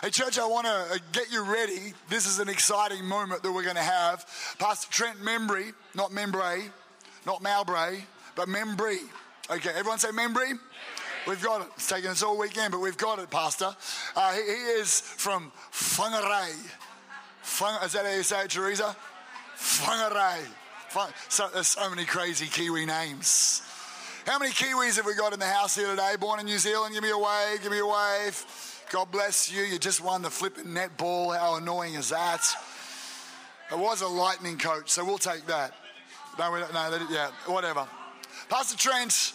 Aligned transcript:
Hey, 0.00 0.10
church, 0.10 0.38
I 0.38 0.46
want 0.46 0.64
to 0.64 1.00
get 1.10 1.32
you 1.32 1.42
ready. 1.42 1.92
This 2.08 2.24
is 2.24 2.38
an 2.38 2.48
exciting 2.48 3.04
moment 3.04 3.42
that 3.42 3.50
we're 3.50 3.64
going 3.64 3.74
to 3.74 3.82
have. 3.82 4.24
Pastor 4.60 4.88
Trent 4.92 5.18
Membry, 5.18 5.72
not 5.92 6.12
Membray, 6.12 6.70
not 7.26 7.42
Mowbray, 7.42 8.02
but 8.36 8.46
Membry. 8.46 8.98
Okay, 9.50 9.70
everyone 9.70 9.98
say 9.98 10.10
Membry? 10.10 10.56
We've 11.26 11.42
got 11.42 11.62
it. 11.62 11.66
It's 11.74 11.88
taken 11.88 12.10
us 12.10 12.22
all 12.22 12.38
weekend, 12.38 12.70
but 12.70 12.78
we've 12.78 12.96
got 12.96 13.18
it, 13.18 13.28
Pastor. 13.28 13.74
Uh, 14.14 14.34
he, 14.34 14.42
he, 14.42 14.52
is 14.78 15.00
from 15.00 15.50
Whangarei. 15.72 16.54
Fung, 17.42 17.82
is 17.84 17.90
that 17.94 18.06
how 18.06 18.12
you 18.12 18.22
say 18.22 18.44
it, 18.44 18.50
Teresa? 18.50 18.94
Whangarei. 19.56 20.38
Fung, 20.90 21.10
so, 21.28 21.48
there's 21.52 21.66
so 21.66 21.90
many 21.90 22.04
crazy 22.04 22.46
Kiwi 22.46 22.86
names. 22.86 23.62
How 24.26 24.38
many 24.38 24.52
Kiwis 24.52 24.94
have 24.94 25.06
we 25.06 25.16
got 25.16 25.32
in 25.32 25.40
the 25.40 25.46
house 25.46 25.74
here 25.74 25.88
today? 25.88 26.14
Born 26.20 26.38
in 26.38 26.46
New 26.46 26.58
Zealand? 26.58 26.94
Give 26.94 27.02
me 27.02 27.10
a 27.10 27.18
wave, 27.18 27.62
give 27.62 27.72
me 27.72 27.80
a 27.80 27.86
wave. 27.86 28.77
God 28.90 29.10
bless 29.10 29.52
you. 29.52 29.62
You 29.62 29.78
just 29.78 30.02
won 30.02 30.22
the 30.22 30.30
flipping 30.30 30.66
netball. 30.66 31.36
How 31.36 31.56
annoying 31.56 31.94
is 31.94 32.08
that? 32.08 32.42
It 33.70 33.78
was 33.78 34.00
a 34.00 34.08
lightning 34.08 34.56
coach, 34.56 34.88
so 34.88 35.04
we'll 35.04 35.18
take 35.18 35.46
that. 35.46 35.74
No, 36.38 36.50
we 36.52 36.60
don't, 36.60 36.72
no, 36.72 37.06
yeah, 37.10 37.30
whatever. 37.46 37.86
Pastor 38.48 38.78
Trent 38.78 39.34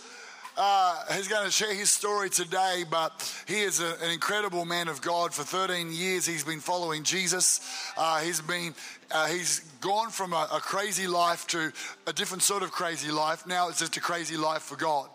uh, 0.56 1.14
he's 1.16 1.28
going 1.28 1.46
to 1.46 1.52
share 1.52 1.74
his 1.74 1.90
story 1.90 2.30
today, 2.30 2.84
but 2.90 3.44
he 3.48 3.62
is 3.62 3.80
a, 3.80 3.96
an 4.04 4.12
incredible 4.12 4.66
man 4.66 4.88
of 4.88 5.02
God. 5.02 5.34
For 5.34 5.44
13 5.44 5.92
years, 5.92 6.28
he's 6.28 6.44
been 6.44 6.60
following 6.60 7.04
Jesus. 7.04 7.60
Uh, 7.98 8.20
he's 8.20 8.40
been 8.40 8.76
uh, 9.12 9.28
he's 9.28 9.60
gone 9.82 10.10
from 10.10 10.34
a, 10.34 10.48
a, 10.54 10.60
crazy 10.60 11.08
life 11.08 11.46
to 11.48 11.72
a 12.08 12.14
different 12.14 12.42
sort 12.42 12.64
of 12.64 12.72
crazy 12.72 13.12
life. 13.12 13.46
Now 13.46 13.70
it's 13.70 13.80
just 13.80 13.98
a 13.98 14.00
crazy 14.00 14.38
life 14.38 14.62
for 14.64 14.76
God. 14.76 15.10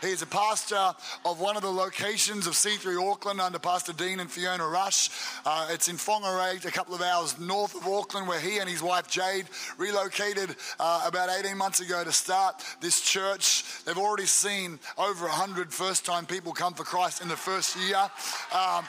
He 0.00 0.08
is 0.08 0.22
a 0.22 0.26
pastor 0.26 0.92
of 1.24 1.40
one 1.40 1.56
of 1.56 1.62
the 1.62 1.70
locations 1.70 2.46
of 2.46 2.54
C3 2.54 3.10
Auckland 3.10 3.40
under 3.40 3.58
Pastor 3.58 3.92
Dean 3.92 4.20
and 4.20 4.30
Fiona 4.30 4.66
Rush. 4.66 5.10
Uh, 5.44 5.68
it's 5.70 5.88
in 5.88 5.96
Whangarei, 5.96 6.64
a 6.64 6.70
couple 6.70 6.94
of 6.94 7.02
hours 7.02 7.38
north 7.38 7.74
of 7.74 7.86
Auckland, 7.86 8.28
where 8.28 8.40
he 8.40 8.58
and 8.58 8.68
his 8.68 8.82
wife 8.82 9.08
Jade 9.08 9.46
relocated 9.78 10.56
uh, 10.78 11.04
about 11.06 11.30
18 11.30 11.56
months 11.56 11.80
ago 11.80 12.04
to 12.04 12.12
start 12.12 12.62
this 12.80 13.00
church. 13.00 13.64
They've 13.84 13.98
already 13.98 14.26
seen 14.26 14.78
over 14.98 15.26
100 15.26 15.72
first 15.72 16.04
time 16.04 16.26
people 16.26 16.52
come 16.52 16.74
for 16.74 16.84
Christ 16.84 17.22
in 17.22 17.28
the 17.28 17.36
first 17.36 17.76
year. 17.76 18.10
Um, 18.52 18.84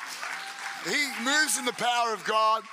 he 0.86 1.08
moves 1.24 1.58
in 1.58 1.66
the 1.66 1.74
power 1.74 2.14
of 2.14 2.24
God 2.26 2.64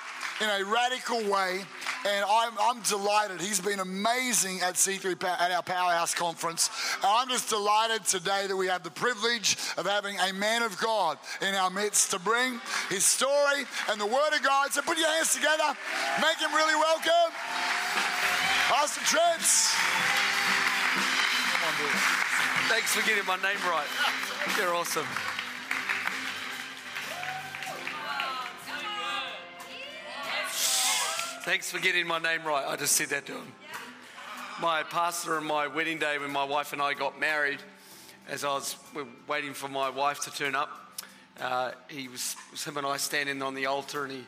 in 0.43 0.51
a 0.51 0.65
radical 0.65 1.19
way. 1.31 1.63
And 2.05 2.25
I'm, 2.29 2.53
I'm 2.61 2.83
delighted. 2.83 3.41
He's 3.41 3.61
been 3.61 3.79
amazing 3.79 4.61
at 4.61 4.75
C3 4.75 5.23
at 5.23 5.53
our 5.53 5.63
Powerhouse 5.63 6.15
conference. 6.15 6.69
And 6.97 7.07
I'm 7.07 7.29
just 7.29 7.49
delighted 7.49 8.05
today 8.05 8.47
that 8.49 8.57
we 8.57 8.67
have 8.67 8.83
the 8.83 8.91
privilege 8.91 9.57
of 9.77 9.87
having 9.87 10.19
a 10.19 10.33
man 10.33 10.63
of 10.63 10.77
God 10.81 11.19
in 11.41 11.55
our 11.55 11.71
midst 11.71 12.11
to 12.11 12.19
bring 12.19 12.61
his 12.89 13.05
story 13.05 13.65
and 13.89 14.01
the 14.01 14.07
Word 14.07 14.35
of 14.35 14.43
God. 14.43 14.73
So 14.73 14.83
put 14.83 14.99
your 14.99 15.09
hands 15.15 15.33
together, 15.33 15.79
make 16.21 16.39
him 16.39 16.53
really 16.53 16.75
welcome. 16.75 17.31
Pastor 18.67 19.01
Trent. 19.05 19.43
Thanks 22.69 22.95
for 22.95 23.07
getting 23.07 23.27
my 23.27 23.37
name 23.37 23.59
right. 23.69 23.87
You're 24.59 24.75
awesome. 24.75 25.07
Thanks 31.45 31.73
for 31.73 31.81
getting 31.81 32.07
my 32.07 32.21
name 32.21 32.45
right. 32.45 32.65
I 32.65 32.77
just 32.77 32.95
said 32.95 33.09
that 33.09 33.27
to 33.27 33.33
him. 33.33 33.53
My 34.61 34.85
pastor 34.85 35.39
on 35.39 35.45
my 35.45 35.67
wedding 35.67 35.99
day, 35.99 36.17
when 36.17 36.31
my 36.31 36.45
wife 36.45 36.73
and 36.73 36.81
I 36.81 36.95
got 36.95 37.19
married, 37.19 37.59
as 38.29 38.45
I 38.45 38.55
was 38.55 38.77
waiting 39.27 39.53
for 39.53 39.67
my 39.67 39.91
wife 39.91 40.21
to 40.21 40.31
turn 40.31 40.55
up, 40.55 40.71
uh, 41.41 41.73
he 41.89 42.07
was, 42.07 42.37
was, 42.53 42.63
him 42.63 42.77
and 42.77 42.87
I 42.87 42.97
standing 42.97 43.43
on 43.43 43.57
the 43.57 43.67
altar, 43.67 44.05
and 44.05 44.13
he 44.13 44.25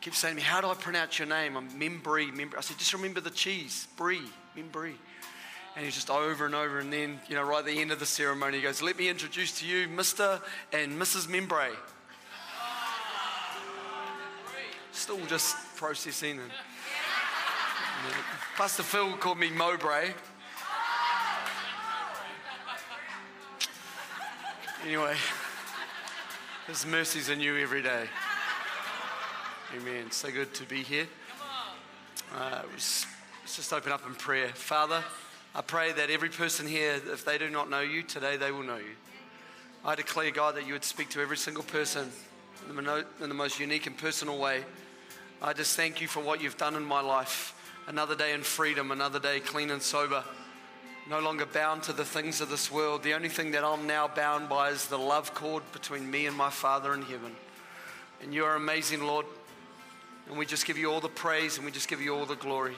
kept 0.00 0.14
saying 0.14 0.36
to 0.36 0.40
me, 0.40 0.42
"How 0.42 0.60
do 0.60 0.68
I 0.68 0.74
pronounce 0.74 1.18
your 1.18 1.26
name?" 1.26 1.56
I'm. 1.56 1.68
Membry. 1.70 2.30
I 2.56 2.60
said, 2.60 2.78
"Just 2.78 2.92
remember 2.92 3.20
the 3.20 3.30
cheese, 3.30 3.88
brie, 3.96 4.22
Membry." 4.56 4.94
And 5.74 5.84
he's 5.84 5.96
just 5.96 6.10
over 6.10 6.46
and 6.46 6.54
over, 6.54 6.78
and 6.78 6.92
then 6.92 7.18
you 7.28 7.34
know, 7.34 7.42
right 7.42 7.58
at 7.58 7.66
the 7.66 7.80
end 7.80 7.90
of 7.90 7.98
the 7.98 8.06
ceremony, 8.06 8.58
he 8.58 8.62
goes, 8.62 8.80
"Let 8.80 8.96
me 8.96 9.08
introduce 9.08 9.58
to 9.58 9.66
you, 9.66 9.88
Mister 9.88 10.40
and 10.72 10.92
Mrs. 10.92 11.26
Membray." 11.26 11.74
Still 14.92 15.24
just 15.26 15.56
processing. 15.76 16.38
And, 16.38 16.50
Pastor 18.56 18.82
Phil 18.82 19.16
called 19.16 19.38
me 19.38 19.50
Mowbray. 19.50 20.10
Anyway, 24.84 25.16
His 26.66 26.84
mercies 26.84 27.30
are 27.30 27.36
new 27.36 27.56
every 27.56 27.82
day. 27.82 28.04
Amen. 29.76 30.10
So 30.10 30.30
good 30.30 30.52
to 30.54 30.64
be 30.64 30.82
here. 30.82 31.06
Uh, 32.34 32.62
let's 32.70 33.06
just 33.44 33.72
open 33.72 33.92
up 33.92 34.06
in 34.06 34.14
prayer. 34.14 34.48
Father, 34.48 35.02
I 35.54 35.62
pray 35.62 35.92
that 35.92 36.10
every 36.10 36.28
person 36.28 36.66
here, 36.66 37.00
if 37.06 37.24
they 37.24 37.38
do 37.38 37.48
not 37.48 37.70
know 37.70 37.80
you, 37.80 38.02
today 38.02 38.36
they 38.36 38.50
will 38.50 38.62
know 38.62 38.76
you. 38.76 38.96
I 39.84 39.94
declare, 39.94 40.30
God, 40.30 40.56
that 40.56 40.66
you 40.66 40.74
would 40.74 40.84
speak 40.84 41.08
to 41.10 41.20
every 41.20 41.36
single 41.36 41.64
person 41.64 42.10
in 42.68 43.28
the 43.28 43.34
most 43.34 43.58
unique 43.58 43.86
and 43.86 43.96
personal 43.96 44.38
way. 44.38 44.64
I 45.44 45.52
just 45.52 45.76
thank 45.76 46.00
you 46.00 46.06
for 46.06 46.20
what 46.20 46.40
you've 46.40 46.56
done 46.56 46.76
in 46.76 46.84
my 46.84 47.00
life. 47.00 47.52
Another 47.88 48.14
day 48.14 48.32
in 48.32 48.42
freedom, 48.42 48.92
another 48.92 49.18
day 49.18 49.40
clean 49.40 49.72
and 49.72 49.82
sober. 49.82 50.22
No 51.10 51.18
longer 51.18 51.46
bound 51.46 51.82
to 51.84 51.92
the 51.92 52.04
things 52.04 52.40
of 52.40 52.48
this 52.48 52.70
world. 52.70 53.02
The 53.02 53.14
only 53.14 53.28
thing 53.28 53.50
that 53.50 53.64
I'm 53.64 53.88
now 53.88 54.06
bound 54.06 54.48
by 54.48 54.68
is 54.68 54.86
the 54.86 54.98
love 54.98 55.34
cord 55.34 55.64
between 55.72 56.08
me 56.08 56.26
and 56.26 56.36
my 56.36 56.48
Father 56.48 56.94
in 56.94 57.02
heaven. 57.02 57.32
And 58.22 58.32
you 58.32 58.44
are 58.44 58.54
amazing, 58.54 59.04
Lord. 59.04 59.26
And 60.28 60.38
we 60.38 60.46
just 60.46 60.64
give 60.64 60.78
you 60.78 60.92
all 60.92 61.00
the 61.00 61.08
praise 61.08 61.56
and 61.56 61.66
we 61.66 61.72
just 61.72 61.88
give 61.88 62.00
you 62.00 62.14
all 62.14 62.24
the 62.24 62.36
glory. 62.36 62.76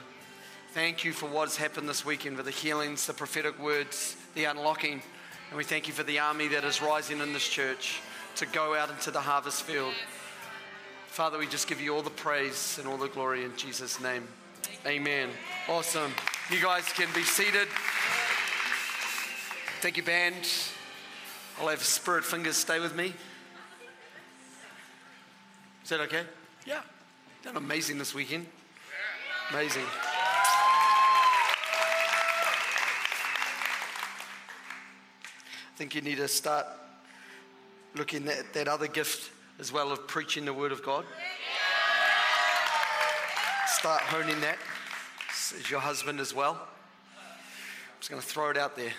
Thank 0.73 1.03
you 1.03 1.13
for 1.13 1.29
what 1.29 1.43
has 1.43 1.57
happened 1.57 1.87
this 1.87 2.03
weekend, 2.03 2.35
for 2.35 2.43
the 2.43 2.49
healings, 2.49 3.05
the 3.05 3.13
prophetic 3.13 3.59
words, 3.59 4.17
the 4.33 4.45
unlocking. 4.45 5.03
And 5.49 5.57
we 5.57 5.63
thank 5.63 5.87
you 5.87 5.93
for 5.93 6.01
the 6.01 6.17
army 6.17 6.47
that 6.47 6.63
is 6.63 6.81
rising 6.81 7.19
in 7.19 7.31
this 7.31 7.47
church 7.47 8.01
to 8.37 8.47
go 8.47 8.75
out 8.75 8.89
into 8.89 9.11
the 9.11 9.21
harvest 9.21 9.61
field. 9.61 9.93
Father, 11.15 11.37
we 11.37 11.47
just 11.47 11.69
give 11.69 11.79
you 11.79 11.95
all 11.95 12.01
the 12.01 12.09
praise 12.09 12.77
and 12.77 12.89
all 12.89 12.97
the 12.97 13.07
glory 13.07 13.45
in 13.45 13.55
Jesus' 13.55 14.01
name. 14.01 14.27
Amen. 14.85 15.29
Awesome. 15.69 16.11
You 16.51 16.61
guys 16.61 16.91
can 16.91 17.07
be 17.15 17.23
seated. 17.23 17.69
Thank 19.79 19.95
you, 19.95 20.03
band. 20.03 20.35
I'll 21.57 21.69
have 21.69 21.81
spirit 21.81 22.25
fingers 22.25 22.57
stay 22.57 22.81
with 22.81 22.93
me. 22.97 23.13
Is 25.85 25.89
that 25.89 26.01
okay? 26.01 26.23
Yeah. 26.65 26.81
Done 27.45 27.55
amazing 27.55 27.97
this 27.97 28.13
weekend. 28.13 28.45
Amazing. 29.51 29.85
I 35.63 35.77
think 35.77 35.95
you 35.95 36.01
need 36.01 36.17
to 36.17 36.27
start 36.27 36.65
looking 37.95 38.27
at 38.27 38.51
that 38.53 38.67
other 38.67 38.87
gift 38.87 39.31
as 39.59 39.71
well 39.71 39.91
of 39.91 40.07
preaching 40.07 40.45
the 40.45 40.53
Word 40.53 40.71
of 40.71 40.83
God. 40.83 41.05
Start 43.67 44.01
honing 44.01 44.39
that 44.41 44.57
as 45.29 45.69
your 45.69 45.79
husband 45.79 46.19
as 46.19 46.33
well. 46.33 46.53
I'm 47.17 47.99
just 47.99 48.09
going 48.09 48.21
to 48.21 48.27
throw 48.27 48.49
it 48.49 48.57
out 48.57 48.75
there. 48.75 48.93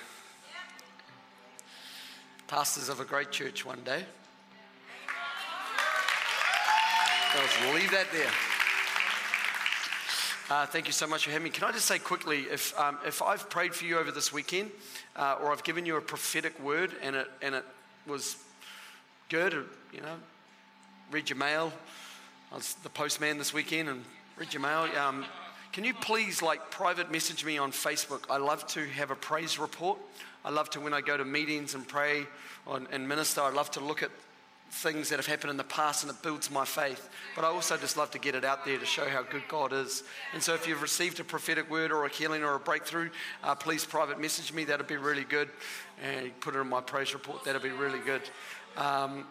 Pastors 2.47 2.89
of 2.89 3.01
a 3.01 3.05
great 3.05 3.31
church 3.31 3.67
one 3.67 3.81
day. 3.85 4.05
I'll 7.63 7.75
leave 7.75 7.91
that 7.91 8.07
there. 8.13 8.31
Uh, 10.49 10.65
thank 10.65 10.87
you 10.87 10.93
so 10.93 11.07
much 11.07 11.25
for 11.25 11.33
having 11.33 11.45
me. 11.45 11.51
Can 11.51 11.65
I 11.65 11.73
just 11.73 11.87
say 11.87 11.99
quickly, 11.99 12.43
if, 12.43 12.79
um, 12.79 12.99
if 13.05 13.21
I've 13.21 13.51
prayed 13.51 13.75
for 13.75 13.85
you 13.85 13.99
over 13.99 14.13
this 14.13 14.33
weekend, 14.33 14.71
uh, 15.17 15.37
or 15.43 15.51
I've 15.53 15.65
given 15.65 15.85
you 15.85 15.97
a 15.97 16.01
prophetic 16.01 16.59
word 16.63 16.93
and 17.03 17.17
it, 17.17 17.29
and 17.43 17.55
it 17.57 17.65
was 18.07 18.37
good, 19.29 19.55
or, 19.55 19.65
you 19.93 20.01
know, 20.01 20.15
read 21.11 21.31
your 21.31 21.39
mail. 21.39 21.73
I 22.53 22.57
was 22.57 22.75
the 22.83 22.91
postman 22.91 23.39
this 23.39 23.55
weekend 23.55 23.89
and 23.89 24.05
read 24.37 24.53
your 24.53 24.63
mail. 24.63 24.89
Um, 24.99 25.25
can 25.73 25.85
you 25.85 25.95
please 25.95 26.43
like 26.43 26.71
private 26.71 27.13
message 27.13 27.45
me 27.45 27.59
on 27.59 27.71
Facebook? 27.71 28.23
I 28.29 28.39
love 28.39 28.67
to 28.69 28.85
have 28.87 29.11
a 29.11 29.15
praise 29.15 29.59
report. 29.59 29.99
I 30.45 30.51
love 30.51 30.71
to 30.71 30.81
when 30.81 30.95
I 30.95 31.01
go 31.01 31.17
to 31.17 31.25
meetings 31.25 31.75
and 31.75 31.87
pray 31.87 32.27
on, 32.67 32.89
and 32.91 33.09
minister. 33.09 33.41
I 33.41 33.51
love 33.51 33.71
to 33.73 33.81
look 33.81 34.03
at 34.03 34.11
things 34.69 35.09
that 35.11 35.17
have 35.17 35.27
happened 35.27 35.51
in 35.51 35.57
the 35.57 35.65
past 35.65 36.03
and 36.03 36.11
it 36.11 36.21
builds 36.23 36.51
my 36.51 36.65
faith. 36.65 37.09
But 37.37 37.45
I 37.45 37.49
also 37.49 37.77
just 37.77 37.97
love 37.97 38.11
to 38.13 38.19
get 38.19 38.35
it 38.35 38.45
out 38.45 38.65
there 38.65 38.79
to 38.79 38.87
show 38.87 39.09
how 39.09 39.23
good 39.23 39.45
God 39.49 39.73
is. 39.73 40.03
And 40.35 40.43
so 40.43 40.55
if 40.55 40.67
you've 40.67 40.83
received 40.83 41.21
a 41.21 41.25
prophetic 41.25 41.71
word 41.71 41.93
or 41.93 42.05
a 42.05 42.09
healing 42.09 42.43
or 42.43 42.55
a 42.55 42.61
breakthrough, 42.61 43.11
uh, 43.45 43.55
please 43.55 43.85
private 43.85 44.21
message 44.21 44.53
me. 44.53 44.65
That'd 44.65 44.89
be 44.89 44.97
really 44.97 45.25
good. 45.25 45.51
And 46.03 46.39
put 46.41 46.57
it 46.57 46.59
in 46.59 46.69
my 46.69 46.81
praise 46.81 47.15
report. 47.15 47.45
That'd 47.45 47.63
be 47.63 47.71
really 47.71 48.01
good. 48.01 48.23
Um, 48.77 49.27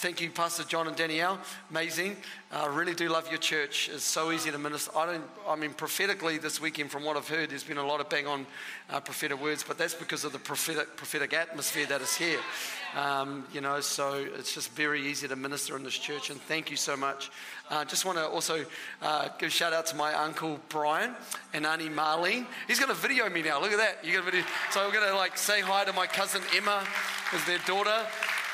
Thank 0.00 0.22
you, 0.22 0.30
Pastor 0.30 0.64
John 0.64 0.86
and 0.88 0.96
Danielle. 0.96 1.38
Amazing. 1.68 2.16
I 2.50 2.64
uh, 2.64 2.68
really 2.70 2.94
do 2.94 3.10
love 3.10 3.28
your 3.28 3.36
church. 3.36 3.90
It's 3.92 4.02
so 4.02 4.32
easy 4.32 4.50
to 4.50 4.56
minister. 4.56 4.90
I 4.96 5.04
don't. 5.04 5.24
I 5.46 5.56
mean, 5.56 5.74
prophetically, 5.74 6.38
this 6.38 6.58
weekend, 6.58 6.90
from 6.90 7.04
what 7.04 7.18
I've 7.18 7.28
heard, 7.28 7.50
there's 7.50 7.64
been 7.64 7.76
a 7.76 7.86
lot 7.86 8.00
of 8.00 8.08
bang 8.08 8.26
on 8.26 8.46
uh, 8.88 9.00
prophetic 9.00 9.42
words, 9.42 9.62
but 9.62 9.76
that's 9.76 9.92
because 9.92 10.24
of 10.24 10.32
the 10.32 10.38
prophetic 10.38 10.96
prophetic 10.96 11.34
atmosphere 11.34 11.84
that 11.84 12.00
is 12.00 12.16
here. 12.16 12.38
Um, 12.96 13.44
you 13.52 13.60
know, 13.60 13.78
so 13.80 14.26
it's 14.38 14.54
just 14.54 14.70
very 14.70 15.06
easy 15.06 15.28
to 15.28 15.36
minister 15.36 15.76
in 15.76 15.82
this 15.82 15.98
church. 15.98 16.30
And 16.30 16.40
thank 16.40 16.70
you 16.70 16.78
so 16.78 16.96
much. 16.96 17.30
I 17.68 17.82
uh, 17.82 17.84
just 17.84 18.06
want 18.06 18.16
to 18.16 18.26
also 18.26 18.64
uh, 19.02 19.28
give 19.38 19.48
a 19.48 19.50
shout 19.50 19.74
out 19.74 19.84
to 19.88 19.96
my 19.96 20.14
uncle 20.14 20.60
Brian 20.70 21.14
and 21.52 21.66
Auntie 21.66 21.90
Marlene. 21.90 22.46
He's 22.66 22.78
going 22.78 22.88
to 22.88 22.98
video 22.98 23.28
me 23.28 23.42
now. 23.42 23.60
Look 23.60 23.72
at 23.72 23.76
that. 23.76 24.02
You 24.02 24.14
got 24.14 24.24
video. 24.24 24.46
So 24.70 24.82
we're 24.86 24.94
going 24.94 25.10
to 25.10 25.14
like 25.14 25.36
say 25.36 25.60
hi 25.60 25.84
to 25.84 25.92
my 25.92 26.06
cousin 26.06 26.40
Emma, 26.56 26.86
who's 27.30 27.44
their 27.44 27.58
daughter. 27.66 28.06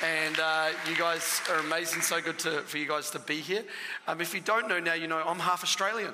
And 0.04 0.38
uh, 0.38 0.68
you 0.88 0.94
guys 0.96 1.40
are 1.50 1.58
amazing. 1.60 2.02
So 2.02 2.20
good 2.20 2.38
to, 2.40 2.60
for 2.62 2.76
you 2.76 2.86
guys 2.86 3.10
to 3.10 3.18
be 3.18 3.36
here. 3.36 3.64
Um, 4.06 4.20
if 4.20 4.34
you 4.34 4.40
don't 4.40 4.68
know 4.68 4.78
now, 4.78 4.94
you 4.94 5.06
know 5.06 5.22
I'm 5.24 5.38
half 5.38 5.62
Australian. 5.62 6.12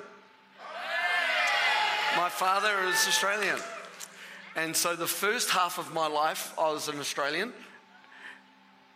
My 2.15 2.29
father 2.29 2.87
is 2.87 3.05
Australian. 3.07 3.57
And 4.55 4.75
so 4.75 4.95
the 4.95 5.07
first 5.07 5.49
half 5.49 5.79
of 5.79 5.93
my 5.93 6.07
life, 6.07 6.53
I 6.57 6.71
was 6.71 6.87
an 6.87 6.99
Australian. 6.99 7.51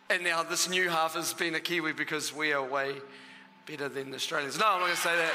And 0.10 0.24
now 0.24 0.44
this 0.44 0.70
new 0.70 0.88
half 0.90 1.16
has 1.16 1.34
been 1.34 1.56
a 1.56 1.60
Kiwi 1.60 1.94
because 1.94 2.34
we 2.34 2.54
are 2.54 2.64
way 2.64 2.94
better 3.66 3.90
than 3.90 4.14
Australians. 4.14 4.58
No, 4.58 4.68
I'm 4.68 4.80
not 4.80 4.86
going 4.86 4.96
to 4.96 5.02
say 5.02 5.16
that. 5.16 5.34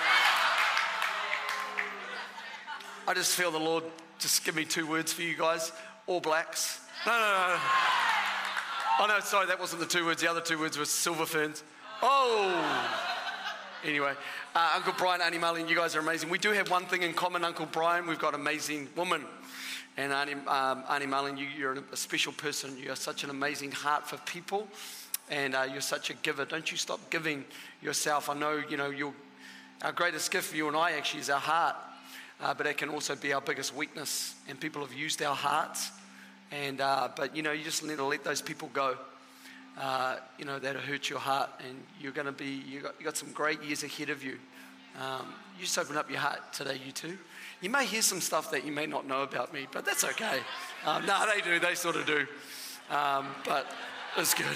I 3.06 3.14
just 3.14 3.34
feel 3.34 3.50
the 3.50 3.58
Lord 3.58 3.84
just 4.18 4.44
give 4.44 4.54
me 4.54 4.64
two 4.64 4.86
words 4.86 5.12
for 5.12 5.22
you 5.22 5.36
guys 5.36 5.72
All 6.06 6.20
Blacks. 6.20 6.80
No, 7.04 7.12
no, 7.12 7.18
no. 7.18 7.60
Oh, 9.00 9.06
no, 9.06 9.18
sorry, 9.20 9.46
that 9.46 9.58
wasn't 9.58 9.80
the 9.80 9.86
two 9.86 10.04
words. 10.04 10.20
The 10.20 10.30
other 10.30 10.40
two 10.40 10.58
words 10.58 10.78
were 10.78 10.84
silver 10.84 11.26
ferns. 11.26 11.64
Oh! 12.02 12.98
Anyway, 13.84 14.12
uh, 14.54 14.72
Uncle 14.76 14.92
Brian, 14.96 15.20
Auntie 15.20 15.38
Marlene, 15.38 15.68
you 15.68 15.74
guys 15.74 15.96
are 15.96 16.00
amazing. 16.00 16.28
We 16.28 16.38
do 16.38 16.50
have 16.50 16.70
one 16.70 16.84
thing 16.84 17.02
in 17.02 17.14
common, 17.14 17.42
Uncle 17.44 17.66
Brian. 17.66 18.06
We've 18.06 18.18
got 18.18 18.34
amazing 18.34 18.88
woman. 18.94 19.24
And 19.96 20.12
Auntie, 20.12 20.34
um, 20.46 20.84
Auntie 20.88 21.06
Marlene, 21.06 21.38
you, 21.38 21.46
you're 21.46 21.78
a 21.90 21.96
special 21.96 22.32
person. 22.32 22.76
You 22.78 22.90
have 22.90 22.98
such 22.98 23.24
an 23.24 23.30
amazing 23.30 23.72
heart 23.72 24.06
for 24.06 24.18
people. 24.18 24.68
And 25.30 25.54
uh, 25.54 25.66
you're 25.70 25.80
such 25.80 26.10
a 26.10 26.14
giver. 26.14 26.44
Don't 26.44 26.70
you 26.70 26.76
stop 26.76 27.00
giving 27.10 27.44
yourself. 27.80 28.28
I 28.28 28.34
know, 28.34 28.62
you 28.68 28.76
know, 28.76 28.90
your, 28.90 29.12
our 29.82 29.92
greatest 29.92 30.30
gift 30.30 30.50
for 30.50 30.56
you 30.56 30.68
and 30.68 30.76
I 30.76 30.92
actually 30.92 31.20
is 31.20 31.30
our 31.30 31.40
heart. 31.40 31.76
Uh, 32.40 32.54
but 32.54 32.66
it 32.66 32.76
can 32.76 32.88
also 32.88 33.16
be 33.16 33.32
our 33.32 33.40
biggest 33.40 33.74
weakness. 33.74 34.34
And 34.48 34.60
people 34.60 34.82
have 34.82 34.92
used 34.92 35.22
our 35.22 35.34
hearts 35.34 35.90
and, 36.52 36.82
uh, 36.82 37.08
but, 37.16 37.34
you 37.34 37.42
know, 37.42 37.52
you 37.52 37.64
just 37.64 37.82
need 37.82 37.96
to 37.96 38.04
let 38.04 38.24
those 38.24 38.42
people 38.42 38.68
go, 38.74 38.94
uh, 39.80 40.16
you 40.38 40.44
know, 40.44 40.58
that 40.58 40.76
hurt 40.76 41.08
your 41.08 41.18
heart. 41.18 41.48
And 41.66 41.82
you're 41.98 42.12
going 42.12 42.26
to 42.26 42.32
be, 42.32 42.62
you 42.68 42.80
got, 42.80 42.94
you 42.98 43.04
got 43.04 43.16
some 43.16 43.32
great 43.32 43.62
years 43.62 43.82
ahead 43.82 44.10
of 44.10 44.22
you. 44.22 44.38
Um, 45.00 45.26
you 45.58 45.64
just 45.64 45.78
open 45.78 45.96
up 45.96 46.10
your 46.10 46.20
heart 46.20 46.52
today, 46.52 46.78
you 46.84 46.92
too. 46.92 47.16
You 47.62 47.70
may 47.70 47.86
hear 47.86 48.02
some 48.02 48.20
stuff 48.20 48.50
that 48.50 48.66
you 48.66 48.72
may 48.72 48.86
not 48.86 49.06
know 49.06 49.22
about 49.22 49.54
me, 49.54 49.66
but 49.72 49.86
that's 49.86 50.04
okay. 50.04 50.40
Um, 50.84 51.06
no, 51.06 51.24
they 51.34 51.40
do. 51.40 51.58
They 51.58 51.74
sort 51.74 51.96
of 51.96 52.04
do. 52.04 52.26
Um, 52.90 53.28
but 53.46 53.72
it's 54.18 54.34
good. 54.34 54.46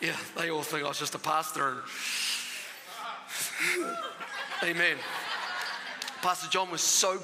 Yeah, 0.00 0.16
they 0.36 0.50
all 0.50 0.62
think 0.62 0.84
I 0.84 0.88
was 0.88 0.98
just 0.98 1.14
a 1.14 1.18
pastor. 1.18 1.76
And 4.62 4.64
Amen. 4.64 4.96
Pastor 6.22 6.48
John 6.50 6.70
was 6.70 6.80
so 6.80 7.20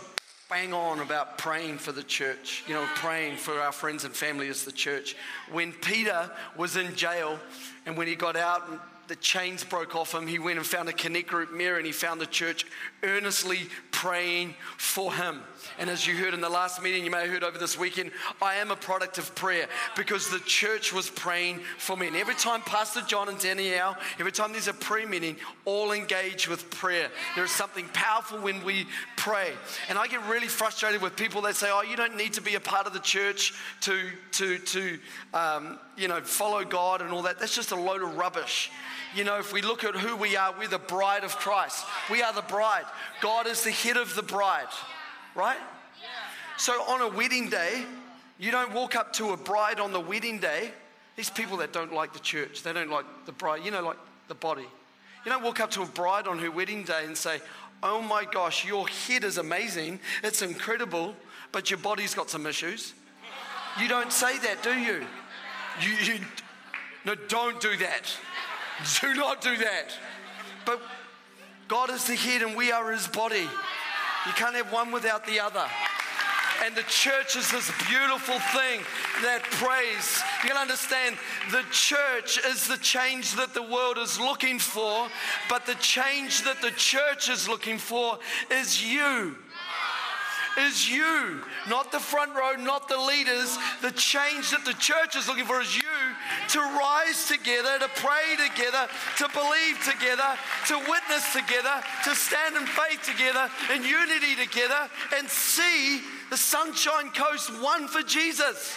bang 0.50 0.74
on 0.74 0.98
about 0.98 1.38
praying 1.38 1.78
for 1.78 1.92
the 1.92 2.02
church, 2.02 2.64
you 2.66 2.74
know, 2.74 2.84
praying 2.96 3.36
for 3.36 3.60
our 3.60 3.70
friends 3.70 4.04
and 4.04 4.12
family 4.12 4.48
as 4.48 4.64
the 4.64 4.72
church. 4.72 5.14
When 5.52 5.72
Peter 5.72 6.28
was 6.56 6.76
in 6.76 6.96
jail 6.96 7.38
and 7.86 7.96
when 7.96 8.08
he 8.08 8.16
got 8.16 8.34
out 8.34 8.68
and 8.68 8.80
the 9.06 9.14
chains 9.14 9.62
broke 9.62 9.94
off 9.94 10.12
him, 10.12 10.26
he 10.26 10.40
went 10.40 10.58
and 10.58 10.66
found 10.66 10.88
a 10.88 10.92
connect 10.92 11.28
group 11.28 11.52
mirror 11.52 11.76
and 11.76 11.86
he 11.86 11.92
found 11.92 12.20
the 12.20 12.26
church 12.26 12.66
earnestly 13.04 13.60
praying 14.00 14.54
for 14.78 15.12
him. 15.12 15.42
And 15.78 15.90
as 15.90 16.06
you 16.06 16.16
heard 16.16 16.32
in 16.32 16.40
the 16.40 16.48
last 16.48 16.82
meeting, 16.82 17.04
you 17.04 17.10
may 17.10 17.20
have 17.20 17.28
heard 17.28 17.44
over 17.44 17.58
this 17.58 17.78
weekend, 17.78 18.12
I 18.40 18.54
am 18.54 18.70
a 18.70 18.76
product 18.76 19.18
of 19.18 19.34
prayer 19.34 19.66
because 19.94 20.30
the 20.30 20.38
church 20.38 20.90
was 20.90 21.10
praying 21.10 21.60
for 21.76 21.98
me. 21.98 22.06
And 22.06 22.16
every 22.16 22.34
time 22.34 22.62
Pastor 22.62 23.02
John 23.02 23.28
and 23.28 23.38
Danielle, 23.38 23.98
every 24.18 24.32
time 24.32 24.52
there's 24.52 24.68
a 24.68 24.72
prayer 24.72 25.06
meeting, 25.06 25.36
all 25.66 25.92
engage 25.92 26.48
with 26.48 26.70
prayer. 26.70 27.10
There 27.34 27.44
is 27.44 27.50
something 27.50 27.86
powerful 27.92 28.38
when 28.38 28.64
we 28.64 28.86
pray. 29.18 29.52
And 29.90 29.98
I 29.98 30.06
get 30.06 30.26
really 30.28 30.48
frustrated 30.48 31.02
with 31.02 31.14
people 31.14 31.42
that 31.42 31.56
say, 31.56 31.68
oh, 31.70 31.82
you 31.82 31.94
don't 31.94 32.16
need 32.16 32.32
to 32.34 32.40
be 32.40 32.54
a 32.54 32.60
part 32.60 32.86
of 32.86 32.94
the 32.94 33.00
church 33.00 33.52
to, 33.82 34.00
to, 34.32 34.56
to 34.56 34.98
um, 35.34 35.78
you 35.98 36.08
know, 36.08 36.22
follow 36.22 36.64
God 36.64 37.02
and 37.02 37.10
all 37.10 37.20
that. 37.22 37.38
That's 37.38 37.54
just 37.54 37.70
a 37.70 37.76
load 37.76 38.00
of 38.00 38.16
rubbish 38.16 38.70
you 39.14 39.24
know, 39.24 39.38
if 39.38 39.52
we 39.52 39.62
look 39.62 39.84
at 39.84 39.94
who 39.94 40.16
we 40.16 40.36
are, 40.36 40.54
we're 40.58 40.68
the 40.68 40.78
bride 40.78 41.24
of 41.24 41.36
Christ. 41.36 41.84
We 42.10 42.22
are 42.22 42.32
the 42.32 42.42
bride. 42.42 42.84
God 43.20 43.46
is 43.46 43.64
the 43.64 43.70
head 43.70 43.96
of 43.96 44.14
the 44.14 44.22
bride, 44.22 44.68
right? 45.34 45.58
So 46.56 46.72
on 46.72 47.00
a 47.00 47.08
wedding 47.08 47.48
day, 47.48 47.84
you 48.38 48.50
don't 48.50 48.72
walk 48.72 48.94
up 48.94 49.12
to 49.14 49.30
a 49.30 49.36
bride 49.36 49.80
on 49.80 49.92
the 49.92 50.00
wedding 50.00 50.38
day. 50.38 50.70
These 51.16 51.30
people 51.30 51.56
that 51.58 51.72
don't 51.72 51.92
like 51.92 52.12
the 52.12 52.20
church, 52.20 52.62
they 52.62 52.72
don't 52.72 52.90
like 52.90 53.04
the 53.26 53.32
bride, 53.32 53.64
you 53.64 53.70
know, 53.70 53.82
like 53.82 53.98
the 54.28 54.34
body. 54.34 54.66
You 55.24 55.30
don't 55.30 55.42
walk 55.42 55.60
up 55.60 55.70
to 55.72 55.82
a 55.82 55.86
bride 55.86 56.26
on 56.26 56.38
her 56.38 56.50
wedding 56.50 56.84
day 56.84 57.04
and 57.04 57.16
say, 57.16 57.40
Oh 57.82 58.02
my 58.02 58.26
gosh, 58.30 58.64
your 58.64 58.86
head 58.88 59.24
is 59.24 59.38
amazing, 59.38 60.00
it's 60.22 60.42
incredible, 60.42 61.14
but 61.50 61.70
your 61.70 61.78
body's 61.78 62.14
got 62.14 62.28
some 62.30 62.46
issues. 62.46 62.92
You 63.80 63.88
don't 63.88 64.12
say 64.12 64.38
that, 64.38 64.62
do 64.62 64.74
you? 64.74 65.06
You, 65.80 66.14
you 66.14 66.20
no, 67.04 67.14
don't 67.14 67.60
do 67.60 67.76
that. 67.78 68.14
Do 69.00 69.14
not 69.14 69.40
do 69.40 69.56
that. 69.58 69.92
But 70.64 70.80
God 71.68 71.90
is 71.90 72.06
the 72.06 72.16
head 72.16 72.42
and 72.42 72.56
we 72.56 72.72
are 72.72 72.92
his 72.92 73.06
body. 73.06 73.48
You 74.26 74.32
can't 74.34 74.54
have 74.54 74.72
one 74.72 74.92
without 74.92 75.26
the 75.26 75.40
other. 75.40 75.64
And 76.62 76.74
the 76.76 76.82
church 76.82 77.36
is 77.36 77.50
this 77.50 77.70
beautiful 77.88 78.38
thing 78.38 78.80
that 79.22 79.42
prays. 79.44 80.22
You 80.42 80.50
can 80.50 80.58
understand 80.58 81.16
the 81.50 81.64
church 81.70 82.38
is 82.44 82.68
the 82.68 82.76
change 82.76 83.34
that 83.36 83.54
the 83.54 83.62
world 83.62 83.96
is 83.96 84.20
looking 84.20 84.58
for, 84.58 85.08
but 85.48 85.64
the 85.64 85.74
change 85.76 86.42
that 86.42 86.60
the 86.60 86.70
church 86.72 87.30
is 87.30 87.48
looking 87.48 87.78
for 87.78 88.18
is 88.50 88.84
you 88.84 89.36
is 90.58 90.90
you, 90.90 91.42
not 91.68 91.92
the 91.92 92.00
front 92.00 92.34
row, 92.34 92.54
not 92.58 92.88
the 92.88 92.96
leaders. 92.96 93.56
The 93.82 93.92
change 93.92 94.50
that 94.50 94.64
the 94.64 94.74
church 94.74 95.16
is 95.16 95.28
looking 95.28 95.44
for 95.44 95.60
is 95.60 95.76
you 95.76 95.82
to 96.50 96.58
rise 96.60 97.28
together, 97.28 97.78
to 97.78 97.88
pray 97.96 98.36
together, 98.36 98.88
to 99.18 99.28
believe 99.32 99.78
together, 99.84 100.36
to 100.68 100.78
witness 100.78 101.32
together, 101.32 101.82
to 102.04 102.14
stand 102.14 102.56
in 102.56 102.66
faith 102.66 103.02
together, 103.02 103.48
in 103.74 103.84
unity 103.84 104.34
together, 104.36 104.88
and 105.16 105.28
see 105.28 106.00
the 106.30 106.36
Sunshine 106.36 107.10
Coast 107.10 107.50
won 107.62 107.88
for 107.88 108.02
Jesus 108.02 108.76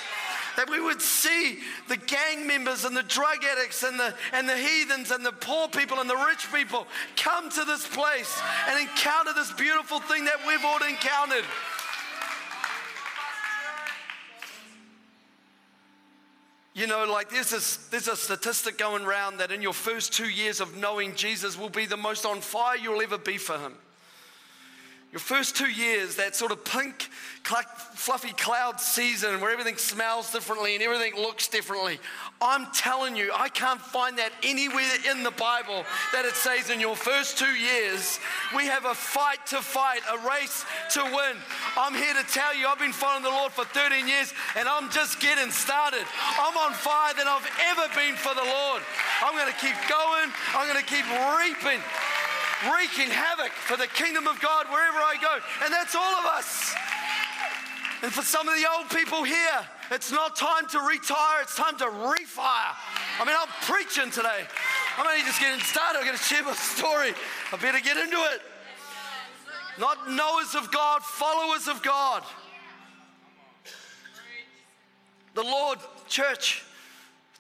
that 0.56 0.70
we 0.70 0.80
would 0.80 1.02
see 1.02 1.60
the 1.88 1.98
gang 1.98 2.46
members 2.48 2.86
and 2.86 2.96
the 2.96 3.04
drug 3.04 3.44
addicts 3.44 3.84
and 3.84 4.00
the, 4.00 4.14
and 4.34 4.48
the 4.48 4.56
heathens 4.56 5.12
and 5.12 5.26
the 5.26 5.32
poor 5.32 5.68
people 5.68 6.00
and 6.00 6.10
the 6.10 6.26
rich 6.28 6.48
people 6.54 6.88
come 7.16 7.50
to 7.50 7.64
this 7.66 7.88
place 7.88 8.40
and 8.70 8.80
encounter 8.80 9.34
this 9.34 9.52
beautiful 9.54 10.00
thing 10.00 10.26
that 10.26 10.38
we've 10.48 10.64
all 10.64 10.82
encountered. 10.84 11.44
You 16.76 16.88
know, 16.88 17.06
like 17.06 17.30
there's 17.30 17.54
a, 17.54 17.92
there's 17.92 18.08
a 18.08 18.16
statistic 18.16 18.80
going 18.80 19.04
around 19.04 19.38
that 19.38 19.52
in 19.52 19.62
your 19.62 19.74
first 19.74 20.12
two 20.12 20.30
years 20.30 20.60
of 20.60 20.76
knowing 20.76 21.14
Jesus 21.14 21.58
will 21.58 21.70
be 21.70 21.86
the 21.86 21.98
most 21.98 22.26
on 22.26 22.42
fire 22.42 22.78
you'll 22.78 23.02
ever 23.02 23.20
be 23.20 23.38
for 23.38 23.60
him. 23.60 23.76
Your 25.14 25.20
first 25.20 25.56
two 25.56 25.70
years, 25.70 26.16
that 26.16 26.36
sort 26.36 26.52
of 26.52 26.66
pink, 26.66 27.08
fluffy 27.94 28.34
cloud 28.34 28.82
season 28.82 29.42
where 29.42 29.52
everything 29.52 29.78
smells 29.78 30.32
differently 30.32 30.74
and 30.74 30.82
everything 30.82 31.14
looks 31.14 31.48
differently. 31.48 32.00
I'm 32.42 32.66
telling 32.74 33.16
you, 33.16 33.30
I 33.32 33.50
can't 33.50 33.80
find 33.80 34.18
that 34.18 34.32
anywhere 34.42 34.90
in 35.12 35.22
the 35.22 35.30
Bible 35.30 35.86
that 36.14 36.26
it 36.26 36.34
says 36.34 36.72
in 36.72 36.80
your 36.80 36.96
first 36.96 37.38
two 37.38 37.54
years, 37.54 38.18
we 38.56 38.66
have 38.66 38.86
a 38.86 38.96
fight 38.96 39.46
to 39.54 39.58
fight, 39.58 40.02
a 40.10 40.18
race 40.28 40.66
to 40.98 41.04
win. 41.04 41.38
I'm 41.78 41.94
here 41.94 42.16
to 42.16 42.26
tell 42.34 42.58
you, 42.58 42.66
I've 42.66 42.80
been 42.80 42.92
following 42.92 43.22
the 43.22 43.30
Lord 43.30 43.52
for 43.52 43.66
13 43.66 44.08
years 44.08 44.34
and 44.58 44.68
I'm 44.68 44.90
just 44.90 45.22
getting 45.22 45.52
started. 45.52 46.10
I'm 46.42 46.58
on 46.58 46.74
fire 46.74 47.14
than 47.14 47.28
I've 47.28 47.46
ever 47.70 47.86
been 47.94 48.16
for 48.16 48.34
the 48.34 48.50
Lord. 48.50 48.82
I'm 49.22 49.38
going 49.38 49.54
to 49.54 49.60
keep 49.62 49.78
going, 49.86 50.34
I'm 50.58 50.66
going 50.66 50.82
to 50.82 50.90
keep 50.90 51.06
reaping 51.38 51.86
wreaking 52.72 53.12
havoc 53.12 53.52
for 53.52 53.78
the 53.78 53.88
kingdom 53.88 54.28
of 54.28 54.40
God 54.42 54.68
wherever 54.68 54.98
I 54.98 55.16
go. 55.22 55.40
And 55.64 55.74
that's 55.74 55.96
all 55.96 56.14
of 56.20 56.26
us. 56.26 56.74
And 58.04 58.12
for 58.12 58.22
some 58.22 58.50
of 58.50 58.56
the 58.56 58.68
old 58.70 58.90
people 58.90 59.24
here, 59.24 59.60
it's 59.92 60.12
not 60.12 60.36
time 60.36 60.68
to 60.72 60.80
retire, 60.80 61.42
it's 61.42 61.56
time 61.56 61.78
to 61.78 61.86
refire. 61.86 62.76
I 63.20 63.24
mean, 63.26 63.36
I'm 63.40 63.48
preaching 63.62 64.12
today. 64.12 64.44
I'm 64.98 65.08
only 65.08 65.22
just 65.22 65.40
getting 65.40 65.60
started. 65.62 66.00
I'm 66.00 66.06
going 66.06 66.18
to 66.18 66.24
share 66.24 66.44
my 66.44 66.54
story. 66.54 67.14
I 67.52 67.58
better 67.58 67.80
get 67.80 67.98
into 67.98 68.18
it. 68.18 68.42
Not 69.80 70.10
knowers 70.10 70.56
of 70.56 70.72
God, 70.72 71.02
followers 71.02 71.68
of 71.68 71.82
God. 71.82 72.24
The 75.34 75.42
Lord, 75.42 75.80
church, 76.08 76.64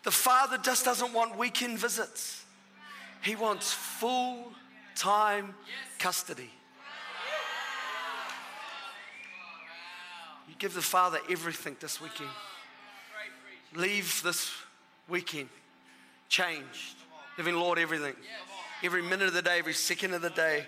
The 0.03 0.11
Father 0.11 0.57
just 0.57 0.83
doesn't 0.85 1.13
want 1.13 1.37
weekend 1.37 1.79
visits, 1.79 2.43
He 3.21 3.35
wants 3.35 3.71
full 3.71 4.51
time 4.95 5.55
custody. 5.99 6.49
You 10.47 10.55
give 10.59 10.73
the 10.73 10.81
Father 10.81 11.19
everything 11.29 11.75
this 11.79 11.99
weekend. 12.01 12.29
Leave 13.75 14.21
this 14.23 14.51
weekend 15.09 15.49
changed. 16.29 16.95
Living 17.37 17.55
Lord 17.55 17.79
everything. 17.79 18.13
Every 18.83 19.01
minute 19.01 19.27
of 19.27 19.33
the 19.33 19.41
day, 19.41 19.59
every 19.59 19.73
second 19.73 20.13
of 20.13 20.21
the 20.21 20.29
day. 20.29 20.65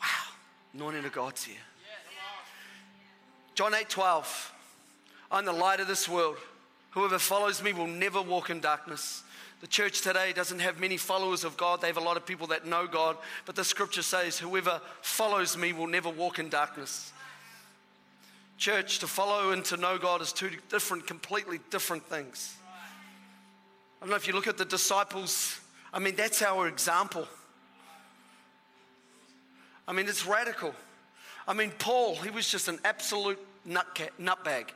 Wow. 0.00 0.06
Anointing 0.74 1.04
of 1.04 1.12
God's 1.12 1.44
here. 1.44 1.56
John 3.54 3.74
8 3.74 3.88
12. 3.88 4.54
I'm 5.30 5.44
the 5.44 5.52
light 5.52 5.80
of 5.80 5.88
this 5.88 6.08
world. 6.08 6.36
Whoever 6.92 7.18
follows 7.18 7.62
me 7.62 7.72
will 7.72 7.86
never 7.86 8.22
walk 8.22 8.50
in 8.50 8.60
darkness. 8.60 9.22
The 9.60 9.66
church 9.66 10.02
today 10.02 10.32
doesn't 10.32 10.60
have 10.60 10.78
many 10.78 10.96
followers 10.96 11.42
of 11.42 11.56
God. 11.56 11.80
They 11.80 11.88
have 11.88 11.96
a 11.96 12.00
lot 12.02 12.16
of 12.16 12.24
people 12.24 12.46
that 12.48 12.66
know 12.66 12.86
God. 12.86 13.16
But 13.44 13.56
the 13.56 13.64
scripture 13.64 14.02
says, 14.02 14.38
Whoever 14.38 14.80
follows 15.02 15.56
me 15.56 15.72
will 15.72 15.88
never 15.88 16.08
walk 16.08 16.38
in 16.38 16.48
darkness. 16.48 17.12
Church, 18.56 19.00
to 19.00 19.06
follow 19.06 19.50
and 19.50 19.64
to 19.66 19.76
know 19.76 19.98
God 19.98 20.20
is 20.20 20.32
two 20.32 20.50
different, 20.68 21.06
completely 21.06 21.58
different 21.70 22.04
things. 22.04 22.56
I 24.00 24.04
don't 24.04 24.10
know 24.10 24.16
if 24.16 24.28
you 24.28 24.32
look 24.32 24.46
at 24.46 24.58
the 24.58 24.64
disciples, 24.64 25.60
I 25.92 25.98
mean, 25.98 26.14
that's 26.14 26.42
our 26.42 26.68
example. 26.68 27.26
I 29.86 29.92
mean, 29.92 30.06
it's 30.06 30.26
radical. 30.26 30.74
I 31.46 31.54
mean, 31.54 31.72
Paul, 31.78 32.16
he 32.16 32.30
was 32.30 32.50
just 32.50 32.68
an 32.68 32.78
absolute 32.84 33.38
nutbag. 33.66 34.66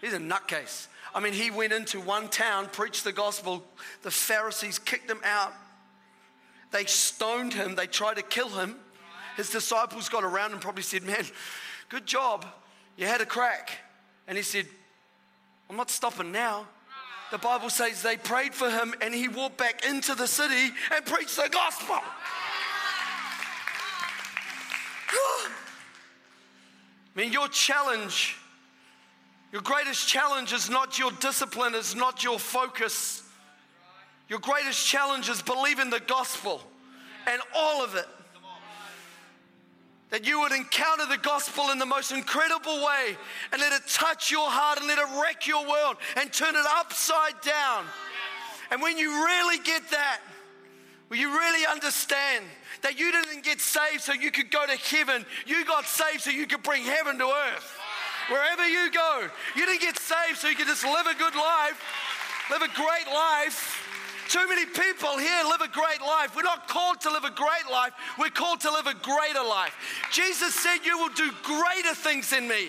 He's 0.00 0.12
a 0.12 0.18
nutcase. 0.18 0.86
I 1.14 1.20
mean, 1.20 1.32
he 1.32 1.50
went 1.50 1.72
into 1.72 2.00
one 2.00 2.28
town, 2.28 2.66
preached 2.66 3.04
the 3.04 3.12
gospel. 3.12 3.64
The 4.02 4.10
Pharisees 4.10 4.78
kicked 4.78 5.10
him 5.10 5.20
out. 5.24 5.52
They 6.70 6.84
stoned 6.84 7.54
him. 7.54 7.74
They 7.74 7.86
tried 7.86 8.16
to 8.16 8.22
kill 8.22 8.50
him. 8.50 8.76
His 9.36 9.50
disciples 9.50 10.08
got 10.08 10.24
around 10.24 10.52
and 10.52 10.60
probably 10.60 10.82
said, 10.82 11.02
Man, 11.02 11.24
good 11.88 12.06
job. 12.06 12.44
You 12.96 13.06
had 13.06 13.20
a 13.20 13.26
crack. 13.26 13.70
And 14.26 14.36
he 14.36 14.42
said, 14.42 14.66
I'm 15.70 15.76
not 15.76 15.90
stopping 15.90 16.32
now. 16.32 16.66
The 17.30 17.38
Bible 17.38 17.68
says 17.68 18.02
they 18.02 18.16
prayed 18.16 18.54
for 18.54 18.70
him 18.70 18.94
and 19.02 19.14
he 19.14 19.28
walked 19.28 19.58
back 19.58 19.84
into 19.84 20.14
the 20.14 20.26
city 20.26 20.72
and 20.94 21.04
preached 21.04 21.36
the 21.36 21.48
gospel. 21.50 21.96
I 27.14 27.20
mean, 27.20 27.32
your 27.32 27.48
challenge 27.48 28.37
your 29.52 29.62
greatest 29.62 30.06
challenge 30.06 30.52
is 30.52 30.68
not 30.68 30.98
your 30.98 31.10
discipline, 31.12 31.74
is 31.74 31.94
not 31.94 32.22
your 32.22 32.38
focus. 32.38 33.22
Your 34.28 34.40
greatest 34.40 34.86
challenge 34.86 35.30
is 35.30 35.40
believing 35.40 35.88
the 35.88 36.00
gospel 36.00 36.60
and 37.26 37.40
all 37.56 37.82
of 37.82 37.94
it. 37.94 38.06
That 40.10 40.26
you 40.26 40.40
would 40.40 40.52
encounter 40.52 41.06
the 41.06 41.18
gospel 41.18 41.70
in 41.70 41.78
the 41.78 41.86
most 41.86 42.12
incredible 42.12 42.76
way 42.76 43.16
and 43.52 43.60
let 43.60 43.72
it 43.72 43.86
touch 43.88 44.30
your 44.30 44.50
heart 44.50 44.78
and 44.78 44.86
let 44.86 44.98
it 44.98 45.06
wreck 45.22 45.46
your 45.46 45.66
world 45.66 45.96
and 46.16 46.32
turn 46.32 46.54
it 46.54 46.64
upside 46.76 47.40
down. 47.42 47.84
And 48.70 48.82
when 48.82 48.98
you 48.98 49.10
really 49.10 49.58
get 49.64 49.82
that, 49.90 50.20
when 51.08 51.20
you 51.20 51.30
really 51.30 51.66
understand 51.66 52.44
that 52.82 52.98
you 52.98 53.12
didn't 53.12 53.44
get 53.44 53.60
saved 53.60 54.02
so 54.02 54.12
you 54.12 54.30
could 54.30 54.50
go 54.50 54.66
to 54.66 54.76
heaven, 54.76 55.24
you 55.46 55.64
got 55.64 55.86
saved 55.86 56.22
so 56.22 56.30
you 56.30 56.46
could 56.46 56.62
bring 56.62 56.84
heaven 56.84 57.18
to 57.18 57.24
earth 57.24 57.77
wherever 58.28 58.66
you 58.66 58.90
go. 58.90 59.28
You 59.56 59.66
didn't 59.66 59.80
get 59.80 59.98
saved 59.98 60.38
so 60.38 60.48
you 60.48 60.56
could 60.56 60.66
just 60.66 60.84
live 60.84 61.06
a 61.06 61.14
good 61.14 61.34
life, 61.34 61.80
live 62.50 62.62
a 62.62 62.72
great 62.74 63.06
life. 63.12 63.84
Too 64.28 64.46
many 64.46 64.66
people 64.66 65.16
here 65.16 65.42
live 65.44 65.62
a 65.62 65.68
great 65.68 66.02
life. 66.02 66.36
We're 66.36 66.42
not 66.42 66.68
called 66.68 67.00
to 67.02 67.10
live 67.10 67.24
a 67.24 67.30
great 67.30 67.70
life, 67.70 67.92
we're 68.18 68.30
called 68.30 68.60
to 68.60 68.70
live 68.70 68.86
a 68.86 68.94
greater 68.94 69.42
life. 69.42 69.74
Jesus 70.12 70.54
said, 70.54 70.78
You 70.84 70.98
will 70.98 71.14
do 71.14 71.30
greater 71.42 71.94
things 71.94 72.32
in 72.32 72.46
me. 72.46 72.68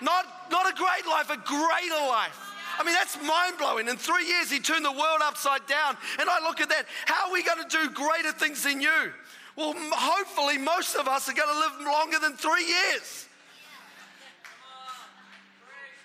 Not, 0.00 0.26
not 0.50 0.66
a 0.66 0.74
great 0.74 1.06
life, 1.06 1.30
a 1.30 1.36
greater 1.36 2.02
life. 2.08 2.38
I 2.78 2.84
mean, 2.84 2.94
that's 2.94 3.16
mind 3.22 3.58
blowing. 3.58 3.86
In 3.86 3.96
three 3.96 4.26
years, 4.26 4.50
he 4.50 4.58
turned 4.58 4.84
the 4.84 4.92
world 4.92 5.20
upside 5.22 5.66
down. 5.66 5.96
And 6.18 6.28
I 6.28 6.40
look 6.40 6.60
at 6.60 6.70
that. 6.70 6.86
How 7.04 7.28
are 7.28 7.32
we 7.32 7.42
going 7.42 7.62
to 7.62 7.68
do 7.68 7.90
greater 7.90 8.32
things 8.32 8.64
than 8.64 8.80
you? 8.80 9.12
Well, 9.56 9.74
hopefully, 9.76 10.56
most 10.56 10.96
of 10.96 11.06
us 11.06 11.28
are 11.28 11.34
going 11.34 11.48
to 11.48 11.58
live 11.58 11.86
longer 11.86 12.18
than 12.18 12.34
three 12.34 12.66
years. 12.66 13.26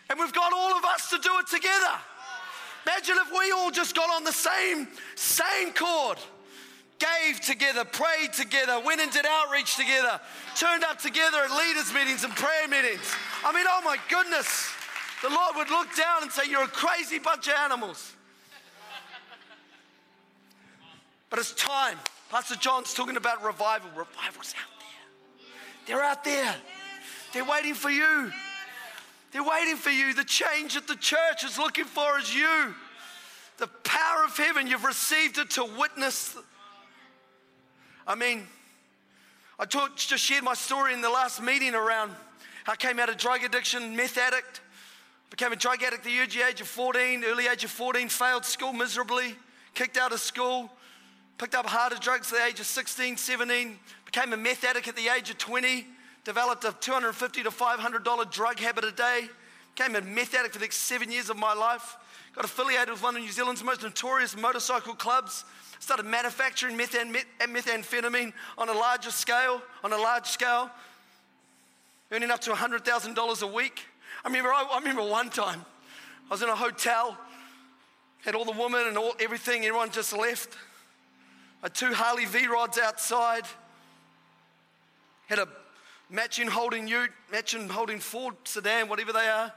And 0.10 0.20
we've 0.20 0.34
got 0.34 0.54
all 0.54 0.78
of 0.78 0.86
us 0.86 1.10
to 1.10 1.18
do 1.18 1.32
it 1.40 1.48
together. 1.48 2.00
Imagine 2.86 3.18
if 3.20 3.32
we 3.38 3.52
all 3.52 3.72
just 3.72 3.96
got 3.96 4.10
on 4.10 4.24
the 4.24 4.32
same, 4.32 4.88
same 5.16 5.74
chord, 5.74 6.18
gave 7.00 7.42
together, 7.42 7.84
prayed 7.84 8.32
together, 8.32 8.80
went 8.80 9.02
and 9.02 9.12
did 9.12 9.26
outreach 9.26 9.76
together, 9.76 10.20
turned 10.56 10.86
up 10.86 11.00
together 11.00 11.38
at 11.40 11.52
leaders' 11.52 11.94
meetings 11.94 12.24
and 12.24 12.34
prayer 12.34 12.68
meetings. 12.70 13.14
I 13.44 13.52
mean, 13.52 13.66
oh 13.68 13.82
my 13.84 13.98
goodness, 14.10 14.72
the 15.22 15.30
Lord 15.30 15.58
would 15.58 15.70
look 15.70 15.94
down 15.98 16.24
and 16.24 16.32
say, 16.32 16.44
You're 16.50 16.64
a 16.64 16.68
crazy 16.68 17.20
bunch 17.20 17.48
of 17.48 17.56
animals. 17.56 18.14
But 21.30 21.40
it's 21.40 21.52
time. 21.54 21.98
Pastor 22.30 22.56
John's 22.56 22.94
talking 22.94 23.18
about 23.18 23.44
revival. 23.44 23.90
Revival's 23.90 24.54
out 24.58 24.80
there. 24.80 25.98
They're 25.98 26.04
out 26.04 26.24
there. 26.24 26.56
They're 27.34 27.44
waiting 27.44 27.74
for 27.74 27.90
you. 27.90 28.32
They're 29.32 29.44
waiting 29.44 29.76
for 29.76 29.90
you. 29.90 30.14
The 30.14 30.24
change 30.24 30.76
that 30.76 30.88
the 30.88 30.96
church 30.96 31.44
is 31.44 31.58
looking 31.58 31.86
for 31.86 32.20
is 32.20 32.34
you. 32.34 32.74
The 33.58 33.68
power 33.84 34.24
of 34.24 34.38
heaven, 34.38 34.68
you've 34.68 34.84
received 34.84 35.38
it 35.38 35.50
to 35.52 35.64
witness. 35.64 36.38
I 38.06 38.16
mean, 38.16 38.48
I 39.60 39.66
talked, 39.66 40.08
just 40.08 40.24
shared 40.24 40.44
my 40.44 40.54
story 40.54 40.94
in 40.94 41.02
the 41.02 41.10
last 41.10 41.42
meeting 41.42 41.74
around 41.74 42.12
I 42.70 42.76
came 42.76 43.00
out 43.00 43.08
of 43.08 43.16
drug 43.16 43.44
addiction, 43.44 43.96
meth 43.96 44.18
addict, 44.18 44.60
became 45.30 45.54
a 45.54 45.56
drug 45.56 45.82
addict 45.84 46.06
at 46.06 46.32
the 46.34 46.42
age 46.42 46.60
of 46.60 46.68
14, 46.68 47.24
early 47.24 47.48
age 47.48 47.64
of 47.64 47.72
14, 47.72 48.10
failed 48.10 48.44
school 48.44 48.74
miserably, 48.74 49.36
kicked 49.74 49.96
out 49.96 50.12
of 50.12 50.20
school, 50.20 50.70
picked 51.38 51.56
up 51.56 51.66
harder 51.66 51.96
drugs 51.96 52.32
at 52.34 52.40
the 52.40 52.46
age 52.46 52.60
of 52.60 52.66
16, 52.66 53.16
17, 53.16 53.80
became 54.06 54.34
a 54.34 54.38
meth 54.38 54.66
addict 54.66 54.90
at 54.90 54.98
the 54.98 55.08
age 55.08 55.30
of 55.30 55.38
20, 55.38 55.88
developed 56.28 56.66
a 56.66 56.76
250 56.82 57.44
to 57.44 57.50
$500 57.50 58.32
drug 58.32 58.60
habit 58.60 58.84
a 58.84 58.92
day, 58.92 59.30
became 59.74 59.96
a 59.96 60.02
meth 60.02 60.36
addict 60.36 60.52
for 60.52 60.60
the 60.60 60.66
next 60.66 60.80
seven 60.80 61.10
years 61.10 61.30
of 61.30 61.38
my 61.38 61.54
life, 61.54 61.96
got 62.36 62.44
affiliated 62.44 62.90
with 62.90 63.02
one 63.02 63.16
of 63.16 63.22
New 63.22 63.32
Zealand's 63.32 63.64
most 63.64 63.82
notorious 63.82 64.36
motorcycle 64.36 64.94
clubs, 64.94 65.46
started 65.80 66.06
manufacturing 66.06 66.78
methamphetamine 66.78 68.34
on 68.58 68.68
a 68.68 68.74
larger 68.74 69.10
scale, 69.10 69.62
on 69.86 69.94
a 69.94 69.98
large 69.98 70.26
scale, 70.26 70.70
earning 72.12 72.30
up 72.30 72.42
to 72.42 72.52
$100,000 72.52 73.42
a 73.42 73.48
week. 73.48 73.86
I 74.26 74.28
remember, 74.28 74.50
I, 74.50 74.68
I 74.70 74.80
remember 74.80 75.04
one 75.04 75.30
time, 75.30 75.64
I 76.30 76.34
was 76.34 76.42
in 76.42 76.50
a 76.50 76.56
hotel, 76.58 77.18
had 78.26 78.36
all 78.36 78.44
the 78.44 78.52
women 78.52 78.86
and 78.86 78.98
all, 78.98 79.14
everything, 79.22 79.64
everyone 79.64 79.92
just 79.92 80.12
left. 80.12 80.58
I 81.64 81.68
had 81.68 81.74
two 81.74 81.94
Harley 81.94 82.26
V 82.26 82.48
rods 82.48 82.78
outside, 82.78 83.46
had 85.30 85.40
a 85.40 85.48
matching 86.10 86.48
Holden 86.48 86.88
ute, 86.88 87.12
matching 87.32 87.70
Holden 87.70 88.00
Ford 88.00 88.36
sedan, 88.44 88.88
whatever 88.88 89.14
they 89.14 89.28
are, 89.28 89.52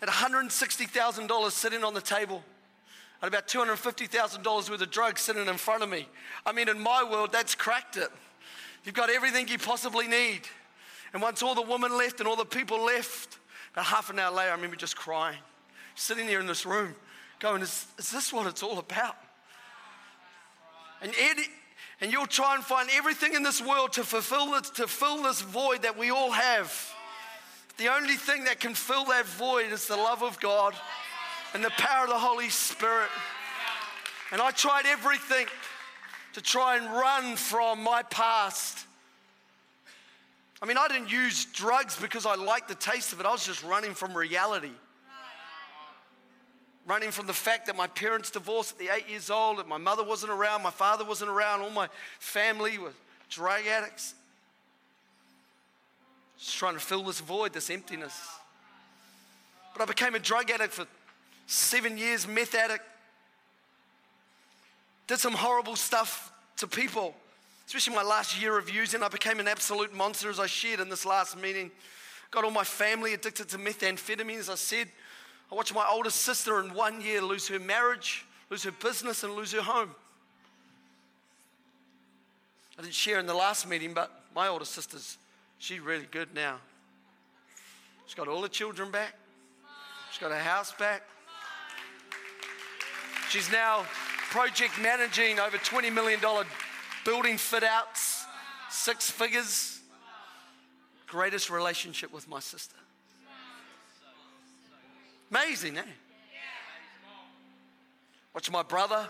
had 0.00 0.08
$160,000 0.08 1.50
sitting 1.50 1.84
on 1.84 1.94
the 1.94 2.00
table. 2.00 2.42
And 3.22 3.28
about 3.28 3.48
$250,000 3.48 4.70
worth 4.70 4.80
of 4.80 4.90
drugs 4.90 5.20
sitting 5.20 5.46
in 5.46 5.56
front 5.58 5.82
of 5.82 5.90
me. 5.90 6.08
I 6.46 6.52
mean, 6.52 6.68
in 6.70 6.80
my 6.80 7.04
world, 7.04 7.32
that's 7.32 7.54
cracked 7.54 7.98
it. 7.98 8.08
You've 8.84 8.94
got 8.94 9.10
everything 9.10 9.46
you 9.48 9.58
possibly 9.58 10.08
need. 10.08 10.40
And 11.12 11.20
once 11.20 11.42
all 11.42 11.54
the 11.54 11.62
women 11.62 11.96
left 11.96 12.20
and 12.20 12.28
all 12.28 12.36
the 12.36 12.46
people 12.46 12.82
left, 12.82 13.38
about 13.72 13.84
half 13.84 14.08
an 14.08 14.18
hour 14.18 14.34
later, 14.34 14.50
I 14.50 14.54
remember 14.54 14.76
just 14.76 14.96
crying, 14.96 15.38
sitting 15.94 16.26
there 16.26 16.40
in 16.40 16.46
this 16.46 16.64
room, 16.64 16.94
going, 17.40 17.60
Is, 17.60 17.86
is 17.98 18.10
this 18.10 18.32
what 18.32 18.46
it's 18.46 18.62
all 18.62 18.78
about? 18.78 19.16
And 21.02 21.12
Eddie, 21.18 21.48
and 22.00 22.12
you'll 22.12 22.26
try 22.26 22.54
and 22.54 22.64
find 22.64 22.88
everything 22.92 23.34
in 23.34 23.42
this 23.42 23.60
world 23.60 23.92
to 23.94 24.04
fulfill 24.04 24.52
this, 24.52 24.70
to 24.70 24.86
fill 24.86 25.22
this 25.22 25.40
void 25.42 25.82
that 25.82 25.98
we 25.98 26.10
all 26.10 26.30
have. 26.30 26.94
The 27.76 27.88
only 27.88 28.14
thing 28.14 28.44
that 28.44 28.60
can 28.60 28.74
fill 28.74 29.04
that 29.06 29.26
void 29.26 29.72
is 29.72 29.86
the 29.86 29.96
love 29.96 30.22
of 30.22 30.40
God 30.40 30.74
and 31.54 31.64
the 31.64 31.70
power 31.70 32.04
of 32.04 32.10
the 32.10 32.18
Holy 32.18 32.48
Spirit. 32.48 33.08
And 34.32 34.40
I 34.40 34.50
tried 34.50 34.86
everything 34.86 35.46
to 36.34 36.40
try 36.40 36.76
and 36.76 36.86
run 36.86 37.36
from 37.36 37.82
my 37.82 38.02
past. 38.04 38.86
I 40.62 40.66
mean, 40.66 40.76
I 40.78 40.88
didn't 40.88 41.10
use 41.10 41.46
drugs 41.46 41.98
because 42.00 42.26
I 42.26 42.34
liked 42.34 42.68
the 42.68 42.74
taste 42.74 43.12
of 43.12 43.20
it, 43.20 43.26
I 43.26 43.32
was 43.32 43.46
just 43.46 43.64
running 43.64 43.94
from 43.94 44.14
reality 44.14 44.72
running 46.86 47.10
from 47.10 47.26
the 47.26 47.32
fact 47.32 47.66
that 47.66 47.76
my 47.76 47.86
parents 47.86 48.30
divorced 48.30 48.72
at 48.72 48.78
the 48.78 48.88
eight 48.94 49.08
years 49.08 49.30
old, 49.30 49.58
that 49.58 49.68
my 49.68 49.78
mother 49.78 50.02
wasn't 50.02 50.32
around, 50.32 50.62
my 50.62 50.70
father 50.70 51.04
wasn't 51.04 51.30
around, 51.30 51.60
all 51.60 51.70
my 51.70 51.88
family 52.18 52.78
were 52.78 52.92
drug 53.28 53.66
addicts. 53.66 54.14
Just 56.38 56.56
trying 56.56 56.74
to 56.74 56.80
fill 56.80 57.04
this 57.04 57.20
void, 57.20 57.52
this 57.52 57.70
emptiness. 57.70 58.18
But 59.74 59.82
I 59.82 59.86
became 59.86 60.14
a 60.14 60.18
drug 60.18 60.50
addict 60.50 60.72
for 60.72 60.86
seven 61.46 61.98
years, 61.98 62.26
meth 62.26 62.54
addict. 62.54 62.84
Did 65.06 65.18
some 65.18 65.34
horrible 65.34 65.76
stuff 65.76 66.32
to 66.58 66.66
people, 66.66 67.14
especially 67.66 67.94
my 67.94 68.02
last 68.02 68.40
year 68.40 68.56
of 68.58 68.70
using. 68.70 69.02
I 69.02 69.08
became 69.08 69.40
an 69.40 69.48
absolute 69.48 69.94
monster, 69.94 70.30
as 70.30 70.40
I 70.40 70.46
shared 70.46 70.80
in 70.80 70.88
this 70.88 71.04
last 71.04 71.36
meeting. 71.36 71.70
Got 72.30 72.44
all 72.44 72.50
my 72.50 72.64
family 72.64 73.14
addicted 73.14 73.48
to 73.48 73.58
methamphetamine, 73.58 74.38
as 74.38 74.48
I 74.48 74.54
said. 74.54 74.88
I 75.50 75.54
watched 75.54 75.74
my 75.74 75.86
oldest 75.90 76.18
sister 76.18 76.60
in 76.60 76.74
one 76.74 77.00
year 77.00 77.20
lose 77.20 77.48
her 77.48 77.58
marriage, 77.58 78.24
lose 78.50 78.62
her 78.62 78.72
business, 78.72 79.24
and 79.24 79.34
lose 79.34 79.52
her 79.52 79.62
home. 79.62 79.90
I 82.78 82.82
didn't 82.82 82.94
share 82.94 83.18
in 83.18 83.26
the 83.26 83.34
last 83.34 83.68
meeting, 83.68 83.92
but 83.92 84.10
my 84.34 84.48
oldest 84.48 84.72
sister's, 84.72 85.18
she's 85.58 85.80
really 85.80 86.06
good 86.10 86.28
now. 86.34 86.58
She's 88.06 88.14
got 88.14 88.28
all 88.28 88.40
the 88.40 88.48
children 88.48 88.90
back. 88.90 89.14
She's 90.10 90.20
got 90.20 90.30
her 90.30 90.38
house 90.38 90.72
back. 90.72 91.02
She's 93.28 93.50
now 93.52 93.84
project 94.30 94.80
managing 94.80 95.38
over 95.38 95.56
$20 95.56 95.92
million 95.92 96.20
building 97.04 97.36
fit 97.36 97.62
outs, 97.64 98.24
six 98.70 99.10
figures. 99.10 99.80
Greatest 101.06 101.50
relationship 101.50 102.12
with 102.12 102.28
my 102.28 102.40
sister. 102.40 102.76
Amazing, 105.30 105.78
eh? 105.78 105.82
Watch 108.34 108.50
my 108.50 108.62
brother. 108.62 109.08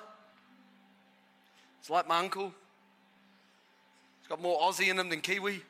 It's 1.81 1.91
like 1.91 2.09
my 2.09 2.19
uncle. 2.19 2.53
He's 4.21 4.29
got 4.29 4.41
more 4.41 4.61
Aussie 4.61 4.91
in 4.91 4.99
him 4.99 5.09
than 5.09 5.21
Kiwi. 5.21 5.62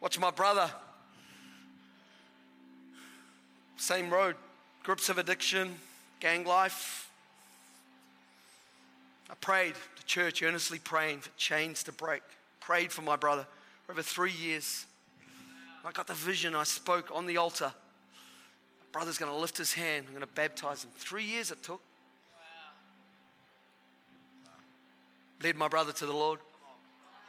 Watch 0.00 0.18
my 0.18 0.30
brother. 0.30 0.70
Same 3.76 4.10
road. 4.10 4.36
Grips 4.82 5.08
of 5.08 5.18
addiction, 5.18 5.74
gang 6.20 6.44
life. 6.44 7.10
I 9.30 9.34
prayed, 9.34 9.74
the 9.96 10.02
church 10.04 10.42
earnestly 10.42 10.78
praying 10.78 11.20
for 11.20 11.30
chains 11.36 11.82
to 11.84 11.92
break. 11.92 12.22
Prayed 12.60 12.92
for 12.92 13.02
my 13.02 13.16
brother 13.16 13.46
for 13.84 13.92
over 13.92 14.02
three 14.02 14.32
years. 14.32 14.86
I 15.84 15.92
got 15.92 16.06
the 16.06 16.14
vision, 16.14 16.54
I 16.54 16.64
spoke 16.64 17.10
on 17.14 17.26
the 17.26 17.36
altar. 17.36 17.72
My 17.72 18.92
brother's 18.92 19.18
going 19.18 19.32
to 19.32 19.38
lift 19.38 19.56
his 19.56 19.72
hand, 19.72 20.06
I'm 20.06 20.12
going 20.12 20.26
to 20.26 20.34
baptize 20.34 20.84
him. 20.84 20.90
Three 20.96 21.24
years 21.24 21.50
it 21.50 21.62
took. 21.62 21.80
Led 25.42 25.56
my 25.56 25.68
brother 25.68 25.92
to 25.92 26.06
the 26.06 26.12
Lord, 26.12 26.40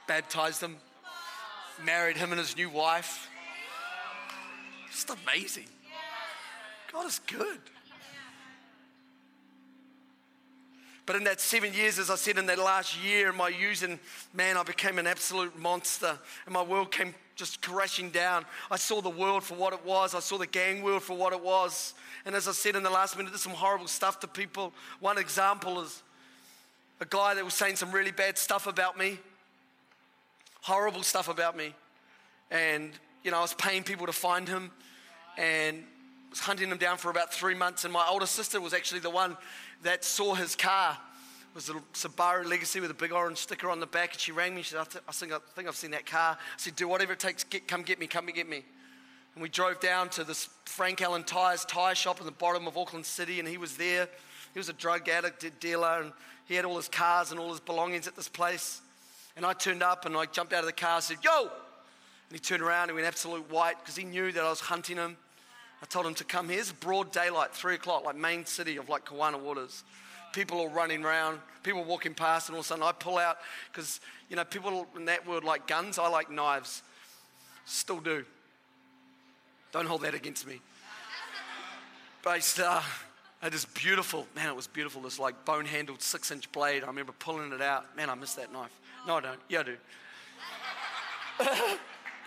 baptized 0.08 0.62
him, 0.62 0.78
married 1.86 2.18
him 2.18 2.32
and 2.32 2.40
his 2.40 2.56
new 2.58 2.70
wife. 2.70 3.30
Just 4.90 5.12
amazing. 5.26 5.68
God 6.92 7.06
is 7.06 7.20
good. 7.20 7.60
But 11.06 11.16
in 11.16 11.24
that 11.24 11.42
seven 11.42 11.74
years, 11.74 11.98
as 11.98 12.12
I 12.12 12.16
said, 12.16 12.38
in 12.38 12.46
that 12.48 12.60
last 12.60 13.04
year, 13.04 13.34
my 13.34 13.48
using, 13.48 14.00
man, 14.32 14.58
I 14.58 14.64
became 14.64 15.00
an 15.00 15.08
absolute 15.08 15.58
monster. 15.58 16.20
And 16.46 16.54
my 16.54 16.62
world 16.62 16.92
came 16.92 17.16
just 17.40 17.62
crashing 17.62 18.10
down. 18.10 18.46
I 18.70 18.76
saw 18.76 19.02
the 19.02 19.10
world 19.10 19.44
for 19.44 19.56
what 19.56 19.74
it 19.74 19.84
was. 19.86 20.14
I 20.14 20.20
saw 20.20 20.38
the 20.38 20.46
gang 20.46 20.84
world 20.84 21.02
for 21.02 21.16
what 21.16 21.32
it 21.32 21.42
was. 21.42 21.94
And 22.26 22.36
as 22.36 22.48
I 22.48 22.52
said 22.52 22.76
in 22.76 22.84
the 22.84 22.90
last 22.90 23.16
minute, 23.18 23.30
there's 23.32 23.42
some 23.42 23.54
horrible 23.54 23.88
stuff 23.88 24.20
to 24.20 24.28
people. 24.28 24.74
One 25.00 25.18
example 25.18 25.82
is 25.82 26.04
a 27.00 27.06
guy 27.06 27.34
that 27.34 27.46
was 27.46 27.54
saying 27.54 27.78
some 27.78 27.92
really 27.92 28.12
bad 28.12 28.38
stuff 28.38 28.68
about 28.68 28.98
me, 28.98 29.18
horrible 30.62 31.02
stuff 31.02 31.30
about 31.30 31.56
me. 31.56 31.74
And, 32.52 32.92
you 33.24 33.32
know, 33.32 33.38
I 33.38 33.42
was 33.42 33.54
paying 33.54 33.84
people 33.84 34.06
to 34.06 34.12
find 34.12 34.48
him 34.48 34.70
and 35.38 35.84
was 36.30 36.42
hunting 36.42 36.70
him 36.70 36.78
down 36.78 36.98
for 36.98 37.10
about 37.10 37.34
three 37.34 37.56
months. 37.56 37.86
And 37.86 37.94
my 37.94 38.06
older 38.10 38.26
sister 38.26 38.60
was 38.60 38.74
actually 38.74 39.00
the 39.00 39.10
one 39.10 39.38
that 39.84 40.04
saw 40.04 40.34
his 40.34 40.58
car. 40.58 40.98
Was 41.56 41.70
a 41.70 41.74
Subaru 41.94 42.46
Legacy 42.46 42.80
with 42.80 42.92
a 42.92 42.96
big 42.96 43.12
orange 43.12 43.38
sticker 43.38 43.70
on 43.70 43.80
the 43.80 43.88
back. 43.88 44.14
And 44.14 44.20
she 44.20 44.32
rang 44.32 44.56
me. 44.56 44.62
She 44.62 44.72
said, 44.72 44.82
I, 44.82 44.84
th- 44.84 45.04
I, 45.08 45.12
think, 45.12 45.34
I 45.34 45.40
think 45.56 45.68
I've 45.68 45.76
seen 45.76 45.92
that 45.92 46.06
car. 46.06 46.38
I 46.40 46.58
said, 46.58 46.76
do 46.76 46.88
whatever 46.88 47.14
it 47.14 47.20
takes. 47.20 47.44
Get, 47.44 47.68
come 47.68 47.82
get 47.82 48.00
me. 48.00 48.08
Come 48.08 48.28
and 48.28 48.36
get 48.36 48.48
me. 48.48 48.64
And 49.34 49.42
we 49.42 49.50
drove 49.50 49.80
down 49.80 50.10
to 50.10 50.24
this 50.24 50.50
Frank 50.66 51.02
Allan 51.02 51.24
Tyres 51.24 51.66
tire 51.66 51.96
shop 51.96 52.20
in 52.20 52.26
the 52.26 52.32
bottom 52.32 52.68
of 52.68 52.78
Auckland 52.78 53.06
City. 53.06 53.40
And 53.40 53.48
he 53.48 53.58
was 53.58 53.78
there. 53.78 54.08
He 54.54 54.60
was 54.60 54.70
a 54.70 54.74
drug 54.74 55.10
addict 55.10 55.60
dealer. 55.60 56.02
And 56.04 56.12
he 56.46 56.56
had 56.56 56.66
all 56.66 56.78
his 56.78 56.88
cars 56.88 57.32
and 57.32 57.40
all 57.40 57.50
his 57.50 57.60
belongings 57.60 58.08
at 58.08 58.16
this 58.16 58.30
place. 58.30 58.82
And 59.36 59.46
I 59.46 59.54
turned 59.54 59.84
up 59.84 60.06
and 60.06 60.16
I 60.16 60.26
jumped 60.26 60.54
out 60.54 60.60
of 60.60 60.66
the 60.66 60.74
car 60.74 60.96
and 60.96 61.04
said, 61.04 61.18
Yo! 61.24 61.42
And 61.42 62.38
he 62.38 62.40
turned 62.40 62.62
around 62.62 62.90
and 62.90 62.96
went 62.96 63.08
absolute 63.08 63.50
white 63.50 63.80
because 63.80 63.96
he 63.96 64.04
knew 64.04 64.32
that 64.32 64.44
I 64.44 64.50
was 64.50 64.60
hunting 64.60 64.98
him. 64.98 65.18
I 65.82 65.86
told 65.86 66.06
him 66.06 66.14
to 66.16 66.24
come 66.24 66.50
here. 66.50 66.60
It's 66.60 66.72
broad 66.72 67.12
daylight, 67.12 67.54
three 67.54 67.76
o'clock, 67.76 68.06
like 68.06 68.16
main 68.16 68.46
city 68.46 68.78
of 68.78 68.90
like 68.90 69.06
Kawana 69.06 69.40
Waters. 69.40 69.84
People 70.34 70.62
are 70.62 70.70
running 70.70 71.04
around, 71.04 71.40
people 71.64 71.84
walking 71.84 72.14
past, 72.14 72.50
and 72.50 72.56
all 72.56 72.60
of 72.60 72.66
a 72.66 72.68
sudden 72.68 72.84
I 72.84 72.92
pull 72.92 73.18
out 73.18 73.38
because, 73.72 74.00
you 74.30 74.36
know, 74.36 74.44
people 74.44 74.88
in 74.96 75.06
that 75.06 75.28
world 75.28 75.44
like 75.44 75.68
guns. 75.68 75.98
I 75.98 76.08
like 76.08 76.30
knives. 76.32 76.84
Still 77.66 78.00
do. 78.00 78.26
Don't 79.72 79.86
hold 79.86 80.02
that 80.02 80.14
against 80.14 80.48
me. 80.48 80.62
But 82.24 82.60
uh, 82.64 82.82
it 83.44 83.54
is 83.54 83.66
beautiful. 83.66 84.28
Man, 84.36 84.50
it 84.50 84.56
was 84.56 84.68
beautiful. 84.68 85.02
This 85.02 85.20
like 85.20 85.46
bone 85.46 85.66
handled 85.66 86.02
six 86.02 86.32
inch 86.32 86.52
blade. 86.52 86.84
I 86.84 86.88
remember 86.88 87.14
pulling 87.14 87.54
it 87.54 87.62
out. 87.62 87.96
Man, 87.96 88.10
I 88.10 88.16
miss 88.16 88.34
that 88.36 88.52
knife. 88.52 88.76
No, 89.08 89.18
I 89.18 89.22
don't. 89.22 89.40
Yeah, 89.48 89.60
I 89.60 89.64
do. 89.64 89.78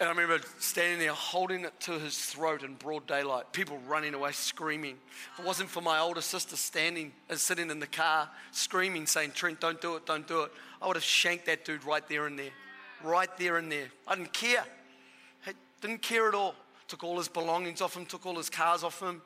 And 0.02 0.08
I 0.08 0.20
remember 0.20 0.44
standing 0.58 0.98
there 0.98 1.12
holding 1.12 1.64
it 1.64 1.78
to 1.82 1.92
his 1.92 2.18
throat 2.18 2.64
in 2.64 2.74
broad 2.74 3.06
daylight, 3.06 3.52
people 3.52 3.78
running 3.86 4.14
away 4.14 4.32
screaming. 4.32 4.96
If 5.34 5.38
it 5.38 5.46
wasn't 5.46 5.68
for 5.68 5.80
my 5.80 6.00
older 6.00 6.20
sister 6.20 6.56
standing 6.56 7.12
and 7.28 7.38
sitting 7.38 7.70
in 7.70 7.78
the 7.78 7.86
car 7.86 8.28
screaming, 8.50 9.06
saying, 9.06 9.30
Trent, 9.30 9.60
don't 9.60 9.80
do 9.80 9.94
it, 9.94 10.04
don't 10.04 10.26
do 10.26 10.40
it, 10.40 10.50
I 10.82 10.88
would 10.88 10.96
have 10.96 11.04
shanked 11.04 11.46
that 11.46 11.64
dude 11.64 11.84
right 11.84 12.02
there 12.08 12.26
and 12.26 12.36
there. 12.36 12.50
Right 13.04 13.28
there 13.38 13.58
and 13.58 13.70
there. 13.70 13.92
I 14.08 14.16
didn't 14.16 14.32
care. 14.32 14.64
I 15.46 15.52
didn't 15.80 16.02
care 16.02 16.26
at 16.26 16.34
all. 16.34 16.56
Took 16.88 17.04
all 17.04 17.18
his 17.18 17.28
belongings 17.28 17.80
off 17.80 17.96
him, 17.96 18.04
took 18.04 18.26
all 18.26 18.34
his 18.34 18.50
cars 18.50 18.82
off 18.82 19.00
him. 19.00 19.22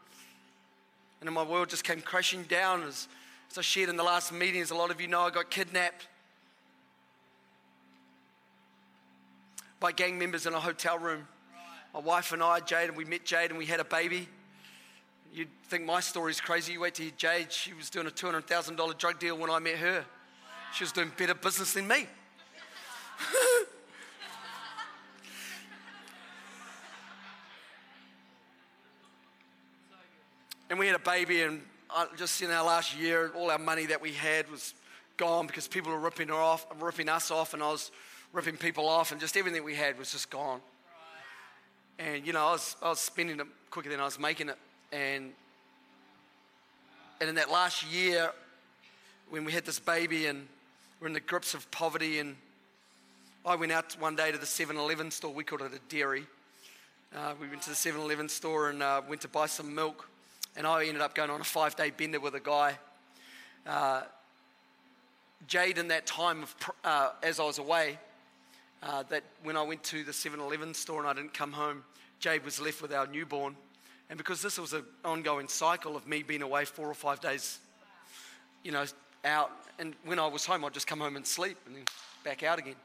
And 1.21 1.27
then 1.27 1.33
my 1.33 1.43
world 1.43 1.71
just 1.71 1.85
came 1.85 2.03
crashing 2.03 2.43
down. 2.43 2.83
As, 2.83 3.09
as 3.51 3.57
I 3.57 3.63
shared 3.63 3.89
in 3.89 3.97
the 3.97 4.05
last 4.05 4.31
meeting, 4.31 4.61
as 4.61 4.73
a 4.73 4.77
lot 4.77 4.91
of 4.91 5.01
you 5.01 5.09
know, 5.09 5.23
I 5.23 5.31
got 5.31 5.51
kidnapped. 5.51 6.07
By 9.81 9.93
gang 9.93 10.19
members 10.19 10.47
in 10.47 10.55
a 10.55 10.61
hotel 10.61 10.99
room. 10.99 11.27
My 11.93 12.01
wife 12.01 12.33
and 12.33 12.43
I, 12.43 12.61
Jade, 12.61 12.89
and 12.89 12.97
we 12.97 13.05
met 13.05 13.25
Jade 13.25 13.51
and 13.51 13.59
we 13.59 13.67
had 13.67 13.81
a 13.81 13.85
baby. 13.85 14.29
You'd 15.33 15.49
think 15.69 15.85
my 15.85 16.01
story's 16.01 16.41
crazy. 16.41 16.73
You 16.73 16.81
wait 16.81 16.95
to 16.95 17.03
hear 17.03 17.13
Jade. 17.17 17.53
She 17.53 17.75
was 17.75 17.91
doing 17.91 18.07
a 18.07 18.11
$200,000 18.11 18.99
drug 18.99 19.19
deal 19.19 19.37
when 19.37 19.51
I 19.51 19.59
met 19.59 19.77
her. 19.77 20.05
She 20.75 20.85
was 20.85 20.93
doing 20.93 21.13
better 21.17 21.35
business 21.35 21.75
than 21.75 21.87
me. 21.89 22.07
and 30.71 30.79
we 30.79 30.87
had 30.87 30.97
a 30.97 31.01
baby, 31.01 31.43
and 31.43 31.63
I, 31.91 32.07
just 32.17 32.41
in 32.43 32.51
our 32.51 32.65
last 32.65 32.97
year, 32.99 33.33
all 33.35 33.51
our 33.51 33.59
money 33.59 33.87
that 33.87 34.01
we 34.03 34.13
had 34.13 34.51
was 34.51 34.75
gone 35.17 35.47
because 35.47 35.69
people 35.69 35.93
were 35.93 35.99
ripping 35.99 36.29
her 36.29 36.35
off, 36.35 36.67
ripping 36.79 37.09
us 37.09 37.31
off, 37.31 37.55
and 37.55 37.63
I 37.63 37.71
was 37.71 37.91
ripping 38.37 38.59
people 38.59 38.87
off, 38.87 39.13
and 39.13 39.21
just 39.21 39.35
everything 39.35 39.65
we 39.65 39.75
had 39.75 39.99
was 39.99 40.13
just 40.13 40.29
gone. 40.29 40.61
And 41.99 42.27
you 42.27 42.35
know, 42.35 42.47
I 42.47 42.53
was, 42.53 42.77
I 42.83 42.91
was 42.91 43.01
spending 43.01 43.41
it 43.41 43.47
quicker 43.71 43.89
than 43.89 43.99
I 43.99 44.05
was 44.05 44.19
making 44.19 44.51
it. 44.51 44.59
And 44.93 45.33
and 47.19 47.31
in 47.31 47.37
that 47.37 47.51
last 47.51 47.83
year, 47.91 48.31
when 49.31 49.47
we 49.47 49.53
had 49.53 49.65
this 49.65 49.79
baby 49.79 50.27
and 50.27 50.47
we're 51.01 51.07
in 51.07 51.15
the 51.15 51.21
grips 51.21 51.55
of 51.55 51.71
poverty, 51.71 52.19
and 52.19 52.37
I 53.47 53.57
went 53.57 53.73
out 53.73 53.97
one 53.99 54.17
day 54.17 54.31
to 54.31 54.39
the 54.39 54.45
7-Eleven 54.47 55.11
store. 55.11 55.33
We 55.33 55.43
called 55.43 55.63
it 55.63 55.73
a 55.73 55.79
dairy. 55.89 56.27
Uh, 57.17 57.33
we 57.41 57.49
went 57.49 57.63
to 57.63 57.71
the 57.71 57.77
7-Eleven 57.77 58.29
store 58.29 58.69
and 58.69 58.83
uh, 58.83 59.01
went 59.09 59.23
to 59.23 59.29
buy 59.29 59.47
some 59.47 59.75
milk, 59.75 60.09
and 60.57 60.67
I 60.67 60.85
ended 60.85 61.01
up 61.01 61.15
going 61.15 61.31
on 61.31 61.41
a 61.41 61.45
five-day 61.45 61.91
bender 61.91 62.21
with 62.21 62.35
a 62.35 62.41
guy. 62.41 62.77
Uh, 63.67 64.03
Jade, 65.47 65.79
in 65.79 65.89
that 65.89 66.07
time 66.07 66.43
of 66.43 66.55
uh, 66.85 67.11
as 67.23 67.41
I 67.41 67.45
was 67.45 67.59
away, 67.59 67.99
uh, 68.87 69.03
that 69.05 69.25
when 69.43 69.57
I 69.57 69.63
went 69.63 69.83
to 69.85 70.05
the 70.05 70.13
7 70.13 70.39
Eleven 70.39 70.73
store 70.73 71.01
and 71.01 71.09
I 71.09 71.13
didn't 71.13 71.35
come 71.35 71.53
home, 71.53 71.83
Jade 72.21 72.45
was 72.45 72.61
left 72.61 72.81
with 72.81 72.93
our 72.93 73.07
newborn. 73.07 73.57
And 74.09 74.17
because 74.17 74.41
this 74.41 74.59
was 74.59 74.73
an 74.73 74.85
ongoing 75.05 75.49
cycle 75.49 75.97
of 75.97 76.07
me 76.07 76.23
being 76.23 76.43
away 76.43 76.65
four 76.65 76.89
or 76.89 76.95
five 76.95 77.21
days, 77.21 77.59
you 78.63 78.71
know, 78.71 78.85
out, 79.25 79.51
and 79.81 79.95
when 80.05 80.21
I 80.21 80.29
was 80.29 80.47
home, 80.47 80.65
I'd 80.65 80.73
just 80.73 80.87
come 80.87 81.01
home 81.01 81.17
and 81.17 81.27
sleep 81.27 81.59
and 81.67 81.75
then 81.75 81.83
back 82.23 82.45
out 82.45 82.61
again. 82.61 82.77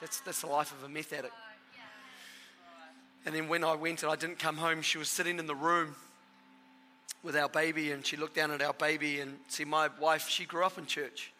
That's, 0.00 0.20
that's 0.20 0.42
the 0.42 0.46
life 0.46 0.72
of 0.72 0.84
a 0.84 0.88
meth 0.88 1.12
addict. 1.12 1.34
And 3.26 3.34
then 3.34 3.48
when 3.48 3.64
I 3.64 3.74
went 3.74 4.04
and 4.04 4.12
I 4.12 4.16
didn't 4.16 4.38
come 4.38 4.56
home, 4.56 4.80
she 4.80 4.96
was 4.96 5.08
sitting 5.08 5.40
in 5.40 5.46
the 5.46 5.54
room 5.56 5.96
with 7.24 7.36
our 7.36 7.48
baby 7.48 7.90
and 7.90 8.06
she 8.06 8.16
looked 8.16 8.36
down 8.36 8.52
at 8.52 8.62
our 8.62 8.72
baby 8.74 9.18
and 9.20 9.36
see 9.48 9.64
my 9.64 9.90
wife, 10.00 10.28
she 10.28 10.44
grew 10.44 10.64
up 10.64 10.78
in 10.78 10.86
church. 10.86 11.32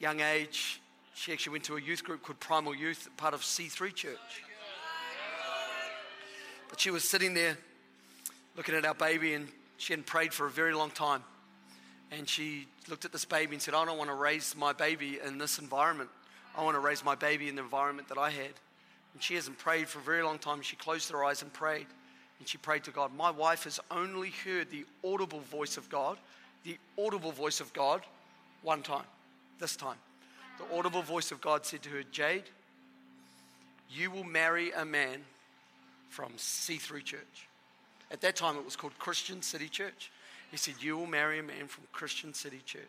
Young 0.00 0.20
age, 0.20 0.80
she 1.18 1.32
actually 1.32 1.52
went 1.52 1.64
to 1.64 1.76
a 1.76 1.80
youth 1.80 2.04
group 2.04 2.22
called 2.22 2.38
Primal 2.38 2.72
Youth, 2.72 3.08
part 3.16 3.34
of 3.34 3.40
C3 3.40 3.92
Church. 3.92 4.44
But 6.68 6.78
she 6.78 6.92
was 6.92 7.02
sitting 7.02 7.34
there 7.34 7.58
looking 8.56 8.76
at 8.76 8.84
our 8.84 8.94
baby, 8.94 9.34
and 9.34 9.48
she 9.78 9.92
hadn't 9.92 10.06
prayed 10.06 10.32
for 10.32 10.46
a 10.46 10.50
very 10.50 10.72
long 10.74 10.90
time. 10.90 11.24
And 12.12 12.28
she 12.28 12.68
looked 12.88 13.04
at 13.04 13.10
this 13.10 13.24
baby 13.24 13.56
and 13.56 13.60
said, 13.60 13.74
I 13.74 13.84
don't 13.84 13.98
want 13.98 14.10
to 14.10 14.14
raise 14.14 14.54
my 14.56 14.72
baby 14.72 15.18
in 15.24 15.38
this 15.38 15.58
environment. 15.58 16.08
I 16.56 16.62
want 16.62 16.76
to 16.76 16.80
raise 16.80 17.04
my 17.04 17.16
baby 17.16 17.48
in 17.48 17.56
the 17.56 17.62
environment 17.62 18.08
that 18.10 18.18
I 18.18 18.30
had. 18.30 18.52
And 19.12 19.20
she 19.20 19.34
hasn't 19.34 19.58
prayed 19.58 19.88
for 19.88 19.98
a 19.98 20.02
very 20.02 20.22
long 20.22 20.38
time. 20.38 20.62
She 20.62 20.76
closed 20.76 21.10
her 21.10 21.24
eyes 21.24 21.42
and 21.42 21.52
prayed. 21.52 21.86
And 22.38 22.46
she 22.46 22.58
prayed 22.58 22.84
to 22.84 22.92
God. 22.92 23.10
My 23.16 23.32
wife 23.32 23.64
has 23.64 23.80
only 23.90 24.30
heard 24.44 24.70
the 24.70 24.84
audible 25.04 25.40
voice 25.40 25.76
of 25.78 25.88
God, 25.88 26.16
the 26.62 26.78
audible 26.96 27.32
voice 27.32 27.58
of 27.60 27.72
God, 27.72 28.02
one 28.62 28.82
time, 28.82 29.06
this 29.58 29.74
time. 29.74 29.96
The 30.58 30.76
audible 30.76 31.02
voice 31.02 31.30
of 31.32 31.40
God 31.40 31.64
said 31.64 31.82
to 31.82 31.90
her, 31.90 32.02
Jade, 32.10 32.44
you 33.90 34.10
will 34.10 34.24
marry 34.24 34.70
a 34.72 34.84
man 34.84 35.20
from 36.10 36.32
C3 36.32 37.02
Church. 37.04 37.48
At 38.10 38.20
that 38.22 38.36
time, 38.36 38.56
it 38.56 38.64
was 38.64 38.76
called 38.76 38.98
Christian 38.98 39.42
City 39.42 39.68
Church. 39.68 40.10
He 40.50 40.56
said, 40.56 40.74
You 40.80 40.96
will 40.96 41.06
marry 41.06 41.38
a 41.38 41.42
man 41.42 41.66
from 41.66 41.84
Christian 41.92 42.32
City 42.32 42.60
Church. 42.64 42.82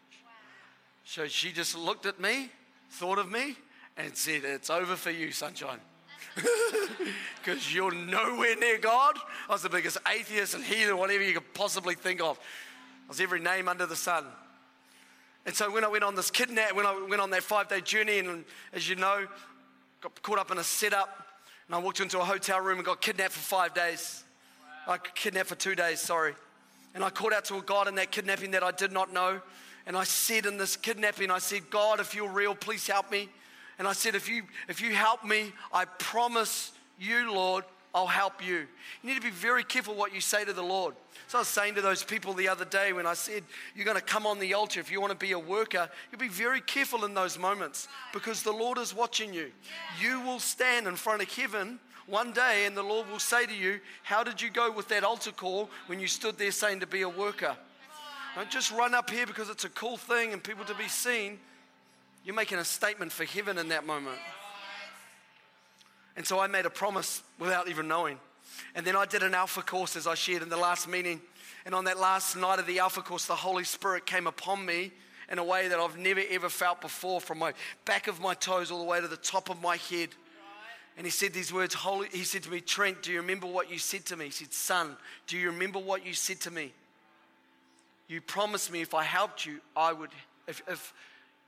So 1.06 1.28
she 1.28 1.52
just 1.52 1.78
looked 1.78 2.06
at 2.06 2.20
me, 2.20 2.50
thought 2.92 3.20
of 3.20 3.32
me, 3.32 3.56
and 3.98 4.16
said, 4.16 4.44
It's 4.44 4.70
over 4.70 4.96
for 4.96 5.12
you, 5.12 5.32
sunshine. 5.32 5.80
Because 7.44 7.74
you're 7.74 7.94
nowhere 7.94 8.56
near 8.58 8.78
God. 8.78 9.16
I 9.48 9.54
was 9.54 9.64
the 9.64 9.70
biggest 9.70 9.98
atheist 10.08 10.54
and 10.54 10.64
heathen, 10.64 10.98
whatever 10.98 11.24
you 11.24 11.34
could 11.34 11.54
possibly 11.54 11.96
think 11.96 12.22
of. 12.22 12.38
I 12.38 13.08
was 13.08 13.22
every 13.22 13.40
name 13.40 13.68
under 13.68 13.86
the 13.86 13.96
sun. 13.96 14.26
And 15.50 15.58
so 15.58 15.72
when 15.72 15.84
I 15.84 15.88
went 15.88 16.04
on 16.04 16.14
this 16.14 16.30
kidnap, 16.30 16.76
when 16.76 16.86
I 16.86 17.08
went 17.10 17.24
on 17.24 17.32
that 17.32 17.42
five 17.42 17.70
day 17.70 17.82
journey, 17.82 18.20
and 18.20 18.46
as 18.72 18.88
you 18.88 18.96
know, 18.96 19.26
got 20.00 20.22
caught 20.22 20.38
up 20.38 20.52
in 20.52 20.60
a 20.60 20.64
setup, 20.64 21.26
and 21.66 21.76
I 21.76 21.80
walked 21.80 22.02
into 22.02 22.20
a 22.20 22.24
hotel 22.24 22.62
room 22.62 22.78
and 22.78 22.86
got 22.86 23.02
kidnapped 23.02 23.32
for 23.32 23.40
five 23.40 23.74
days. 23.74 24.24
I 24.88 25.00
kidnapped 25.00 25.50
for 25.50 25.56
two 25.56 25.74
days, 25.74 26.02
sorry. 26.02 26.36
And 26.94 27.04
I 27.04 27.10
called 27.10 27.34
out 27.34 27.46
to 27.46 27.56
a 27.56 27.64
God 27.64 27.88
in 27.88 27.96
that 27.96 28.12
kidnapping 28.12 28.52
that 28.52 28.62
I 28.62 28.70
did 28.70 28.92
not 28.92 29.12
know. 29.12 29.42
And 29.88 29.98
I 29.98 30.04
said 30.04 30.46
in 30.46 30.60
this 30.60 30.76
kidnapping, 30.76 31.32
I 31.32 31.40
said, 31.40 31.68
God, 31.72 32.00
if 32.00 32.14
you're 32.14 32.30
real, 32.30 32.54
please 32.54 32.86
help 32.86 33.10
me. 33.10 33.28
And 33.80 33.88
I 33.88 33.94
said, 33.94 34.14
if 34.14 34.30
you, 34.30 34.44
if 34.68 34.82
you 34.82 34.94
help 34.94 35.26
me, 35.26 35.52
I 35.74 35.86
promise 35.86 36.74
you, 37.00 37.34
Lord, 37.34 37.64
I'll 37.94 38.08
help 38.08 38.46
you. 38.46 38.68
You 39.02 39.10
need 39.10 39.16
to 39.16 39.22
be 39.22 39.32
very 39.32 39.64
careful 39.64 39.96
what 39.96 40.14
you 40.14 40.22
say 40.22 40.46
to 40.46 40.54
the 40.54 40.62
Lord. 40.62 40.94
So 41.28 41.40
I 41.40 41.42
was 41.42 41.48
saying 41.48 41.76
to 41.76 41.82
those 41.82 42.04
people 42.04 42.34
the 42.34 42.48
other 42.48 42.66
day 42.66 42.94
when 42.94 43.08
I 43.08 43.16
said, 43.16 43.44
You're 43.76 43.86
going 43.86 43.98
to 43.98 44.04
come 44.04 44.28
on 44.28 44.40
the 44.40 44.54
altar 44.54 44.80
if 44.80 44.92
you 44.92 45.02
want 45.02 45.12
to 45.12 45.18
be 45.18 45.32
a 45.32 45.40
worker, 45.40 45.90
you'll 46.12 46.20
be 46.20 46.28
very 46.28 46.62
careful 46.62 47.04
in 47.06 47.14
those 47.16 47.40
moments 47.40 47.88
because 48.14 48.44
the 48.44 48.52
Lord 48.52 48.78
is 48.78 48.96
watching 48.96 49.34
you. 49.34 49.52
You 50.00 50.22
will 50.22 50.40
stand 50.40 50.88
in 50.88 50.96
front 50.96 51.24
of 51.24 51.34
heaven 51.34 51.80
one 52.06 52.32
day 52.32 52.66
and 52.66 52.78
the 52.78 52.84
Lord 52.84 53.10
will 53.10 53.20
say 53.20 53.46
to 53.46 53.54
you, 53.54 53.80
How 54.04 54.24
did 54.24 54.42
you 54.42 54.52
go 54.52 54.72
with 54.72 54.88
that 54.90 55.04
altar 55.04 55.32
call 55.32 55.70
when 55.88 56.00
you 56.00 56.08
stood 56.08 56.38
there 56.38 56.52
saying 56.52 56.82
to 56.82 56.88
be 56.88 57.02
a 57.02 57.10
worker? 57.10 57.56
Don't 58.36 58.52
just 58.52 58.72
run 58.72 58.94
up 58.94 59.10
here 59.10 59.26
because 59.26 59.50
it's 59.50 59.66
a 59.66 59.70
cool 59.70 59.98
thing 59.98 60.32
and 60.34 60.44
people 60.44 60.66
to 60.66 60.76
be 60.76 60.88
seen. 60.88 61.40
You're 62.24 62.36
making 62.36 62.60
a 62.60 62.66
statement 62.66 63.12
for 63.12 63.26
heaven 63.26 63.58
in 63.58 63.70
that 63.70 63.86
moment. 63.86 64.18
And 66.16 66.26
so 66.26 66.40
I 66.40 66.48
made 66.48 66.66
a 66.66 66.70
promise 66.70 67.24
without 67.40 67.70
even 67.70 67.88
knowing. 67.88 68.20
And 68.76 68.86
then 68.86 68.96
I 68.96 69.06
did 69.06 69.24
an 69.24 69.34
alpha 69.34 69.62
course 69.62 69.96
as 69.96 70.08
I 70.08 70.16
shared 70.16 70.44
in 70.44 70.50
the 70.50 70.58
last 70.58 70.88
meeting. 70.88 71.22
And 71.66 71.76
on 71.76 71.86
that 71.86 72.00
last 72.00 72.36
night 72.36 72.60
of 72.60 72.68
the 72.68 72.80
alpha 72.80 73.02
course, 73.02 73.26
the 73.26 73.36
Holy 73.36 73.64
Spirit 73.64 74.06
came 74.06 74.28
upon 74.28 74.66
me 74.66 74.92
in 75.32 75.38
a 75.38 75.44
way 75.44 75.68
that 75.68 75.80
I've 75.80 75.98
never 75.98 76.22
ever 76.30 76.50
felt 76.50 76.82
before 76.82 77.22
from 77.22 77.40
my 77.40 77.54
back 77.86 78.08
of 78.08 78.20
my 78.20 78.34
toes 78.34 78.72
all 78.72 78.80
the 78.80 78.86
way 78.86 79.00
to 79.00 79.08
the 79.08 79.18
top 79.18 79.50
of 79.50 79.62
my 79.62 79.78
head. 79.78 80.10
And 80.98 81.06
he 81.06 81.12
said 81.12 81.32
these 81.32 81.54
words, 81.54 81.74
Holy, 81.74 82.10
he 82.12 82.24
said 82.24 82.44
to 82.44 82.52
me, 82.52 82.60
Trent, 82.60 83.04
do 83.04 83.12
you 83.12 83.22
remember 83.22 83.48
what 83.48 83.72
you 83.72 83.78
said 83.78 84.06
to 84.08 84.18
me? 84.18 84.26
He 84.26 84.32
said, 84.32 84.52
Son, 84.52 84.98
do 85.28 85.38
you 85.38 85.50
remember 85.50 85.80
what 85.80 86.06
you 86.06 86.14
said 86.14 86.42
to 86.42 86.52
me? 86.52 86.74
You 88.10 88.20
promised 88.20 88.72
me 88.72 88.82
if 88.82 88.94
I 88.94 89.04
helped 89.04 89.46
you, 89.46 89.62
I 89.78 89.94
would, 89.94 90.10
if, 90.48 90.62
if 90.68 90.94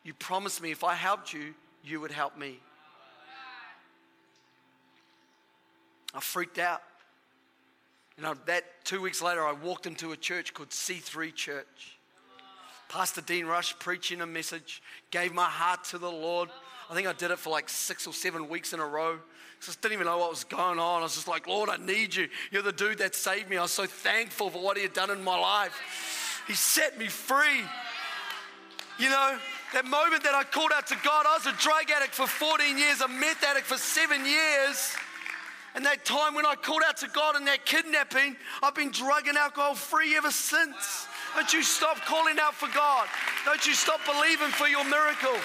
you 0.04 0.14
promised 0.14 0.62
me 0.62 0.72
if 0.72 0.84
I 0.84 0.94
helped 0.94 1.34
you, 1.34 1.54
you 1.84 2.00
would 2.00 2.12
help 2.12 2.38
me. 2.38 2.60
I 6.14 6.20
freaked 6.20 6.60
out. 6.60 6.82
You 8.18 8.24
know, 8.24 8.36
that 8.46 8.66
two 8.84 9.02
weeks 9.02 9.22
later, 9.22 9.46
I 9.46 9.54
walked 9.54 9.88
into 9.88 10.12
a 10.12 10.18
church 10.18 10.54
called 10.54 10.70
C3 10.70 11.34
Church. 11.34 11.98
Pastor 12.90 13.22
Dean 13.22 13.46
Rush 13.46 13.78
preaching 13.80 14.20
a 14.20 14.26
message, 14.26 14.82
gave 15.12 15.34
my 15.34 15.46
heart 15.46 15.86
to 15.86 15.98
the 15.98 16.12
Lord. 16.12 16.50
I 16.90 16.94
think 16.94 17.08
I 17.08 17.14
did 17.14 17.32
it 17.32 17.40
for 17.40 17.50
like 17.50 17.70
six 17.70 18.06
or 18.06 18.14
seven 18.14 18.50
weeks 18.50 18.74
in 18.74 18.82
a 18.82 18.86
row. 18.86 19.14
I 19.14 19.66
just 19.66 19.82
didn't 19.82 19.94
even 19.94 20.08
know 20.08 20.18
what 20.18 20.30
was 20.30 20.44
going 20.44 20.78
on. 20.78 21.00
I 21.00 21.04
was 21.04 21.16
just 21.16 21.28
like, 21.28 21.48
Lord, 21.48 21.70
I 21.70 21.78
need 21.78 22.14
you. 22.14 22.28
You're 22.52 22.64
the 22.64 22.74
dude 22.74 22.98
that 22.98 23.16
saved 23.16 23.50
me. 23.50 23.56
I 23.56 23.62
was 23.62 23.72
so 23.72 23.86
thankful 23.86 24.50
for 24.50 24.62
what 24.62 24.76
He 24.76 24.84
had 24.84 24.92
done 24.92 25.10
in 25.10 25.24
my 25.24 25.40
life. 25.40 26.44
He 26.48 26.54
set 26.54 27.00
me 27.00 27.08
free. 27.08 27.62
You 29.00 29.10
know, 29.10 29.38
that 29.74 29.86
moment 29.86 30.24
that 30.24 30.36
I 30.36 30.44
called 30.44 30.72
out 30.76 30.88
to 30.88 30.98
God, 31.02 31.26
I 31.26 31.38
was 31.38 31.46
a 31.46 31.58
drug 31.62 31.90
addict 31.96 32.14
for 32.14 32.28
14 32.28 32.78
years, 32.78 33.00
a 33.00 33.08
meth 33.08 33.42
addict 33.44 33.68
for 33.68 33.78
seven 33.78 34.26
years. 34.26 34.96
And 35.74 35.86
that 35.86 36.04
time 36.04 36.36
when 36.36 36.46
I 36.46 36.56
called 36.56 36.82
out 36.86 36.98
to 36.98 37.08
God 37.08 37.38
in 37.38 37.46
that 37.46 37.66
kidnapping, 37.66 38.36
I've 38.62 38.76
been 38.76 38.92
drug 38.92 39.28
and 39.28 39.38
alcohol 39.38 39.76
free 39.76 40.18
ever 40.18 40.32
since. 40.32 41.08
Don't 41.36 41.54
you 41.54 41.64
stop 41.64 41.98
calling 42.02 42.38
out 42.40 42.54
for 42.54 42.68
God. 42.76 43.08
Don't 43.46 43.66
you 43.66 43.74
stop 43.74 44.02
believing 44.06 44.50
for 44.50 44.68
your 44.68 44.84
miracle. 44.84 45.36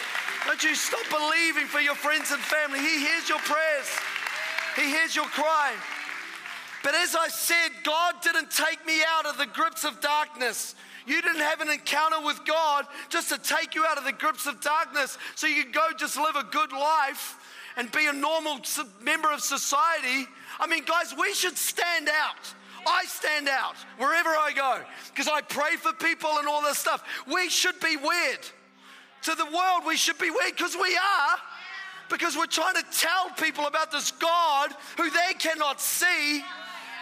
Don't 0.45 0.63
you 0.65 0.75
stop 0.75 1.07
believing 1.11 1.67
for 1.67 1.79
your 1.79 1.95
friends 1.95 2.33
and 2.33 2.41
family. 2.41 2.81
He 2.81 2.99
hears 2.99 3.29
your 3.29 3.39
prayers, 3.39 3.87
He 4.75 4.83
hears 4.83 5.15
your 5.15 5.27
cry. 5.27 5.75
But 6.83 6.95
as 6.95 7.17
I 7.17 7.29
said, 7.29 7.71
God 7.83 8.15
didn't 8.23 8.51
take 8.51 8.85
me 8.87 9.01
out 9.09 9.27
of 9.27 9.39
the 9.39 9.47
grips 9.47 9.85
of 9.85 10.01
darkness. 10.01 10.77
You 11.07 11.23
didn't 11.23 11.41
have 11.41 11.61
an 11.61 11.71
encounter 11.71 12.21
with 12.25 12.41
God 12.45 12.87
just 13.09 13.29
to 13.31 13.39
take 13.39 13.75
you 13.75 13.85
out 13.85 13.99
of 13.99 14.05
the 14.05 14.13
grips 14.13 14.47
of 14.47 14.61
darkness 14.61 15.19
so 15.35 15.47
you 15.47 15.65
could 15.65 15.73
go 15.73 15.87
just 15.97 16.17
live 16.17 16.37
a 16.37 16.45
good 16.45 16.73
life 16.73 17.39
and 17.77 17.91
be 17.93 18.07
a 18.07 18.13
normal 18.13 18.61
member 19.03 19.31
of 19.31 19.41
society. 19.41 20.29
I 20.59 20.67
mean, 20.67 20.85
guys, 20.85 21.15
we 21.19 21.35
should 21.35 21.57
stand 21.57 22.09
out. 22.09 22.55
I 22.87 23.05
stand 23.07 23.49
out 23.49 23.75
wherever 23.99 24.29
I 24.29 24.53
go 24.55 24.81
because 25.13 25.29
I 25.29 25.41
pray 25.41 25.77
for 25.77 25.93
people 25.93 26.31
and 26.39 26.47
all 26.47 26.63
this 26.63 26.79
stuff. 26.79 27.03
We 27.27 27.49
should 27.49 27.79
be 27.81 27.97
weird 27.97 28.39
to 29.23 29.35
the 29.35 29.45
world, 29.45 29.83
we 29.87 29.97
should 29.97 30.19
be 30.19 30.31
weird 30.31 30.57
because 30.57 30.77
we 30.77 30.97
are. 30.97 31.37
Because 32.09 32.37
we're 32.37 32.47
trying 32.47 32.77
to 32.77 32.85
tell 32.93 33.31
people 33.31 33.67
about 33.67 33.91
this 33.91 34.13
God 34.13 34.71
who 34.97 35.11
they 35.11 35.35
cannot 35.41 35.81
see. 35.81 36.45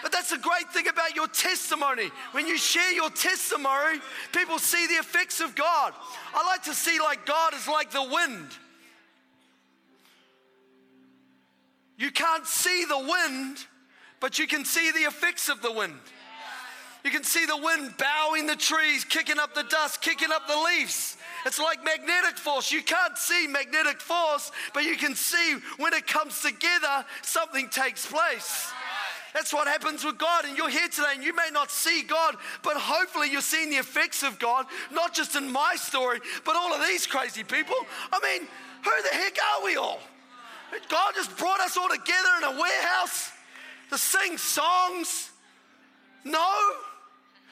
But 0.03 0.13
that's 0.13 0.31
the 0.31 0.39
great 0.39 0.71
thing 0.71 0.89
about 0.89 1.15
your 1.15 1.29
testimony. 1.29 2.11
When 2.33 2.47
you 2.47 2.57
share 2.57 2.93
your 2.93 3.11
testimony, 3.11 4.01
people 4.33 4.59
see 4.59 4.87
the 4.87 4.95
effects 4.95 5.43
of 5.43 5.55
God. 5.55 5.93
I 6.35 6.47
like 6.47 6.63
to 6.65 6.73
see 6.73 6.99
like 7.01 7.27
God 7.27 7.53
is 7.53 7.69
like 7.69 7.91
the 7.91 8.03
wind. 8.03 8.49
You 12.05 12.11
can't 12.11 12.47
see 12.47 12.85
the 12.85 12.99
wind, 12.99 13.65
but 14.21 14.39
you 14.39 14.47
can 14.47 14.67
see 14.67 14.91
the 14.91 15.05
effects 15.09 15.49
of 15.49 15.63
the 15.63 15.73
wind. 15.73 15.95
You 17.03 17.11
can 17.11 17.25
see 17.25 17.47
the 17.47 17.57
wind 17.57 17.95
bowing 17.97 18.47
the 18.47 18.57
trees, 18.57 19.05
kicking 19.05 19.39
up 19.39 19.55
the 19.55 19.63
dust, 19.63 20.03
kicking 20.03 20.29
up 20.31 20.47
the 20.47 20.55
leaves. 20.55 21.17
It's 21.47 21.59
like 21.59 21.83
magnetic 21.83 22.37
force. 22.37 22.71
You 22.71 22.83
can't 22.83 23.17
see 23.17 23.47
magnetic 23.47 24.03
force, 24.03 24.53
but 24.75 24.85
you 24.85 24.99
can 24.99 25.15
see 25.15 25.57
when 25.79 25.95
it 25.95 26.07
comes 26.07 26.43
together, 26.43 27.07
something 27.23 27.71
takes 27.71 28.05
place. 28.05 28.71
That's 29.33 29.55
what 29.55 29.67
happens 29.67 30.05
with 30.05 30.19
God. 30.19 30.45
And 30.45 30.59
you're 30.59 30.69
here 30.69 30.89
today 30.89 31.15
and 31.15 31.25
you 31.25 31.35
may 31.35 31.49
not 31.53 31.71
see 31.71 32.03
God, 32.03 32.37
but 32.63 32.75
hopefully 32.77 33.31
you're 33.31 33.41
seeing 33.41 33.71
the 33.71 33.77
effects 33.77 34.23
of 34.23 34.39
God, 34.39 34.67
not 34.93 35.15
just 35.15 35.37
in 35.37 35.51
my 35.51 35.75
story, 35.77 36.21
but 36.45 36.55
all 36.55 36.75
of 36.75 36.87
these 36.87 37.07
crazy 37.07 37.45
people. 37.45 37.77
I 38.13 38.21
mean, 38.23 38.47
who 38.85 39.03
the 39.11 39.17
heck 39.17 39.39
are 39.39 39.65
we 39.65 39.77
all? 39.77 40.01
God 40.89 41.15
just 41.15 41.37
brought 41.37 41.61
us 41.61 41.77
all 41.77 41.89
together 41.89 42.29
in 42.39 42.57
a 42.57 42.61
warehouse 42.61 43.31
to 43.91 43.99
sing 43.99 44.39
songs. 44.39 45.31
No, 46.25 46.53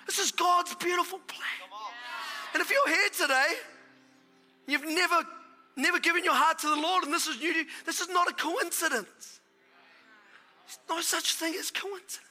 this 0.07 0.19
is 0.19 0.33
God's 0.33 0.75
beautiful 0.77 1.19
plan. 1.27 1.49
And 2.55 2.61
if 2.61 2.71
you're 2.71 2.89
here 2.89 3.09
today 3.19 3.55
You've 4.67 4.85
never, 4.85 5.27
never 5.77 5.99
given 5.99 6.25
your 6.25 6.35
heart 6.35 6.59
to 6.61 6.69
the 6.69 6.77
Lord, 6.77 7.05
and 7.05 7.13
this 7.13 7.27
is 7.27 7.39
new. 7.39 7.65
This 7.85 8.01
is 8.01 8.09
not 8.09 8.31
a 8.31 8.33
coincidence. 8.33 9.41
There's 10.67 10.79
no 10.89 11.01
such 11.01 11.35
thing 11.35 11.55
as 11.59 11.71
coincidence. 11.71 12.29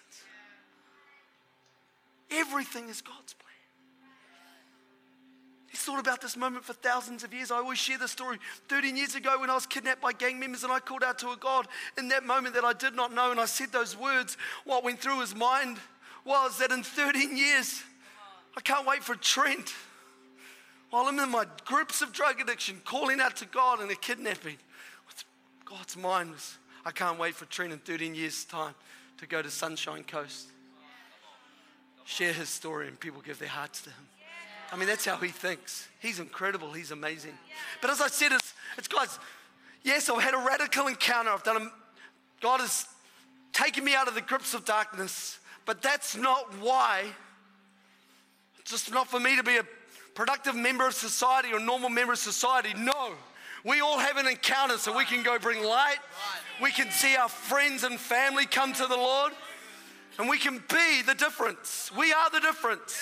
Everything 2.32 2.88
is 2.88 3.02
God's 3.02 3.34
plan. 3.34 3.41
He's 5.72 5.80
thought 5.80 6.00
about 6.00 6.22
this 6.22 6.36
moment 6.36 6.66
for 6.66 6.74
thousands 6.74 7.24
of 7.24 7.34
years. 7.34 7.50
I 7.50 7.56
always 7.56 7.80
share 7.80 7.98
this 7.98 8.12
story. 8.12 8.38
13 8.68 8.98
years 8.98 9.16
ago, 9.16 9.40
when 9.40 9.50
I 9.50 9.56
was 9.56 9.66
kidnapped 9.66 10.02
by 10.02 10.12
gang 10.12 10.38
members 10.38 10.64
and 10.64 10.72
I 10.72 10.80
called 10.80 11.04
out 11.04 11.18
to 11.20 11.32
a 11.32 11.38
God 11.38 11.68
in 11.98 12.10
that 12.10 12.26
moment 12.26 12.56
that 12.56 12.66
I 12.66 12.74
did 12.74 12.94
not 12.94 13.14
know, 13.14 13.32
and 13.32 13.40
I 13.40 13.46
said 13.46 13.72
those 13.72 13.98
words, 13.98 14.36
what 14.66 14.84
went 14.84 15.00
through 15.00 15.22
his 15.22 15.34
mind 15.34 15.78
was 16.26 16.58
that 16.60 16.72
in 16.72 16.84
13 16.84 17.36
years, 17.38 17.84
I 18.56 18.62
can't 18.62 18.86
wait 18.86 19.02
for 19.02 19.16
Trent 19.16 19.74
while 20.92 21.06
I'm 21.06 21.18
in 21.20 21.32
my 21.32 21.46
grips 21.66 22.02
of 22.02 22.12
drug 22.12 22.42
addiction, 22.42 22.82
calling 22.84 23.22
out 23.22 23.38
to 23.38 23.46
God 23.46 23.82
in 23.82 23.90
a 23.90 23.96
kidnapping, 23.96 24.58
God's 25.64 25.96
mind 25.96 26.32
was, 26.32 26.58
I 26.86 26.92
can't 26.92 27.18
wait 27.18 27.34
for 27.34 27.46
Trent 27.46 27.72
in 27.72 27.80
13 27.80 28.14
years' 28.14 28.44
time 28.44 28.76
to 29.20 29.26
go 29.26 29.42
to 29.42 29.50
Sunshine 29.50 30.04
Coast, 30.04 30.50
share 32.04 32.34
his 32.34 32.50
story, 32.50 32.90
and 32.90 33.00
people 33.00 33.22
give 33.22 33.40
their 33.40 33.48
hearts 33.48 33.82
to 33.84 33.90
him. 33.90 34.11
I 34.72 34.78
mean, 34.78 34.88
that's 34.88 35.06
how 35.06 35.18
he 35.18 35.28
thinks. 35.28 35.88
He's 36.00 36.20
incredible. 36.20 36.72
He's 36.72 36.92
amazing. 36.92 37.34
But 37.82 37.92
as 37.92 38.00
I 38.00 38.08
said, 38.08 38.32
it's, 38.32 38.54
it's 38.78 38.88
guys, 38.88 39.20
yes, 39.84 40.10
I've 40.10 40.22
had 40.22 40.34
a 40.34 40.38
radical 40.38 40.88
encounter. 40.88 41.30
I've 41.30 41.44
done 41.44 41.62
a, 41.62 41.72
God 42.42 42.62
has 42.62 42.86
taken 43.52 43.84
me 43.84 43.96
out 43.96 44.08
of 44.08 44.16
the 44.16 44.22
grips 44.22 44.54
of 44.54 44.64
darkness. 44.64 45.40
But 45.66 45.82
that's 45.82 46.16
not 46.16 46.46
why, 46.60 47.04
it's 48.60 48.72
just 48.72 48.92
not 48.92 49.08
for 49.08 49.20
me 49.20 49.36
to 49.36 49.44
be 49.44 49.58
a 49.58 49.64
productive 50.16 50.56
member 50.56 50.88
of 50.88 50.94
society 50.94 51.54
or 51.54 51.60
normal 51.60 51.90
member 51.90 52.14
of 52.14 52.20
society. 52.20 52.74
No. 52.78 53.14
We 53.64 53.82
all 53.82 54.00
have 54.00 54.18
an 54.18 54.26
encounter 54.26 54.78
so 54.78 54.96
we 54.98 55.06
can 55.06 55.22
go 55.22 55.38
bring 55.38 55.64
light. 55.64 56.00
We 56.62 56.72
can 56.72 56.90
see 56.92 57.16
our 57.16 57.30
friends 57.30 57.84
and 57.84 58.00
family 58.00 58.46
come 58.46 58.74
to 58.74 58.88
the 58.88 58.96
Lord. 58.96 59.34
And 60.18 60.30
we 60.30 60.38
can 60.38 60.64
be 60.70 61.02
the 61.06 61.14
difference. 61.14 61.92
We 61.96 62.12
are 62.12 62.30
the 62.32 62.40
difference. 62.40 63.00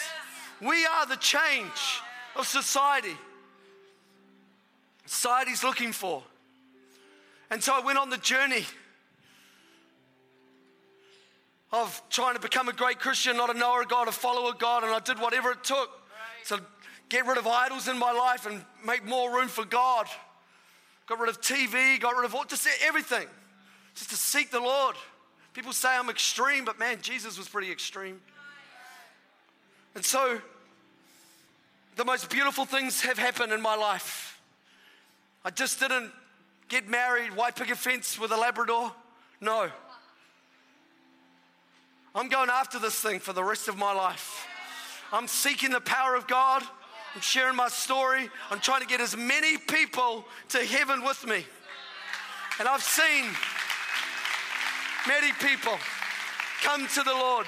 We 0.62 0.86
are 0.86 1.06
the 1.06 1.16
change 1.18 2.02
of 2.36 2.48
society. 2.48 3.16
Society's 5.06 5.64
looking 5.64 5.92
for. 5.92 6.22
And 7.50 7.64
so 7.64 7.74
I 7.74 7.80
went 7.80 7.98
on 7.98 8.10
the 8.10 8.18
journey 8.18 8.66
of 11.72 12.02
trying 12.10 12.36
to 12.36 12.40
become 12.40 12.68
a 12.68 12.74
great 12.74 13.00
Christian, 13.00 13.38
not 13.38 13.54
a 13.54 13.58
knower 13.58 13.82
of 13.82 13.90
God, 13.90 14.08
a 14.08 14.12
follower 14.12 14.50
of 14.50 14.60
God, 14.60 14.84
and 14.84 14.94
I 14.94 15.00
did 15.00 15.20
whatever 15.20 15.52
it 15.52 15.64
took 15.64 15.90
to 16.48 16.62
get 17.10 17.26
rid 17.26 17.38
of 17.38 17.48
idols 17.48 17.88
in 17.88 17.98
my 17.98 18.12
life 18.12 18.46
and 18.46 18.64
make 18.86 19.06
more 19.06 19.34
room 19.36 19.48
for 19.48 19.66
God. 19.66 20.08
Got 21.08 21.20
rid 21.20 21.30
of 21.30 21.42
TV, 21.42 22.00
got 22.00 22.16
rid 22.16 22.26
of 22.26 22.36
all, 22.36 22.46
just 22.46 22.68
everything, 22.84 23.28
just 23.96 24.10
to 24.12 24.16
seek 24.16 24.52
the 24.52 24.60
Lord. 24.60 24.96
People 25.54 25.74
say 25.74 25.90
I'm 25.90 26.10
extreme, 26.10 26.66
but 26.66 26.78
man, 26.78 27.00
Jesus 27.02 27.38
was 27.38 27.48
pretty 27.50 27.72
extreme. 27.72 28.22
And 30.00 30.06
so, 30.06 30.40
the 31.98 32.06
most 32.06 32.30
beautiful 32.30 32.64
things 32.64 33.02
have 33.02 33.20
happened 33.20 33.52
in 33.52 33.62
my 33.62 33.76
life. 33.76 34.40
I 35.44 35.50
just 35.50 35.82
didn't 35.82 36.10
get 36.70 36.88
married, 36.88 37.36
white 37.36 37.58
picket 37.58 37.76
fence 37.76 38.18
with 38.18 38.32
a 38.32 38.38
Labrador. 38.38 38.94
No. 39.42 39.70
I'm 42.16 42.30
going 42.30 42.50
after 42.50 42.80
this 42.80 42.96
thing 42.96 43.20
for 43.20 43.34
the 43.34 43.44
rest 43.44 43.68
of 43.68 43.78
my 43.78 43.92
life. 43.92 44.48
I'm 45.12 45.28
seeking 45.28 45.72
the 45.72 45.82
power 45.82 46.16
of 46.16 46.28
God. 46.28 46.64
I'm 47.14 47.20
sharing 47.20 47.58
my 47.58 47.68
story. 47.68 48.30
I'm 48.52 48.62
trying 48.62 48.80
to 48.80 48.88
get 48.88 49.02
as 49.02 49.18
many 49.18 49.58
people 49.58 50.24
to 50.48 50.60
heaven 50.60 51.04
with 51.04 51.28
me. 51.28 51.44
And 52.58 52.70
I've 52.70 52.84
seen 52.84 53.26
many 55.06 55.34
people 55.42 55.78
come 56.64 56.88
to 56.88 57.04
the 57.04 57.12
Lord. 57.12 57.46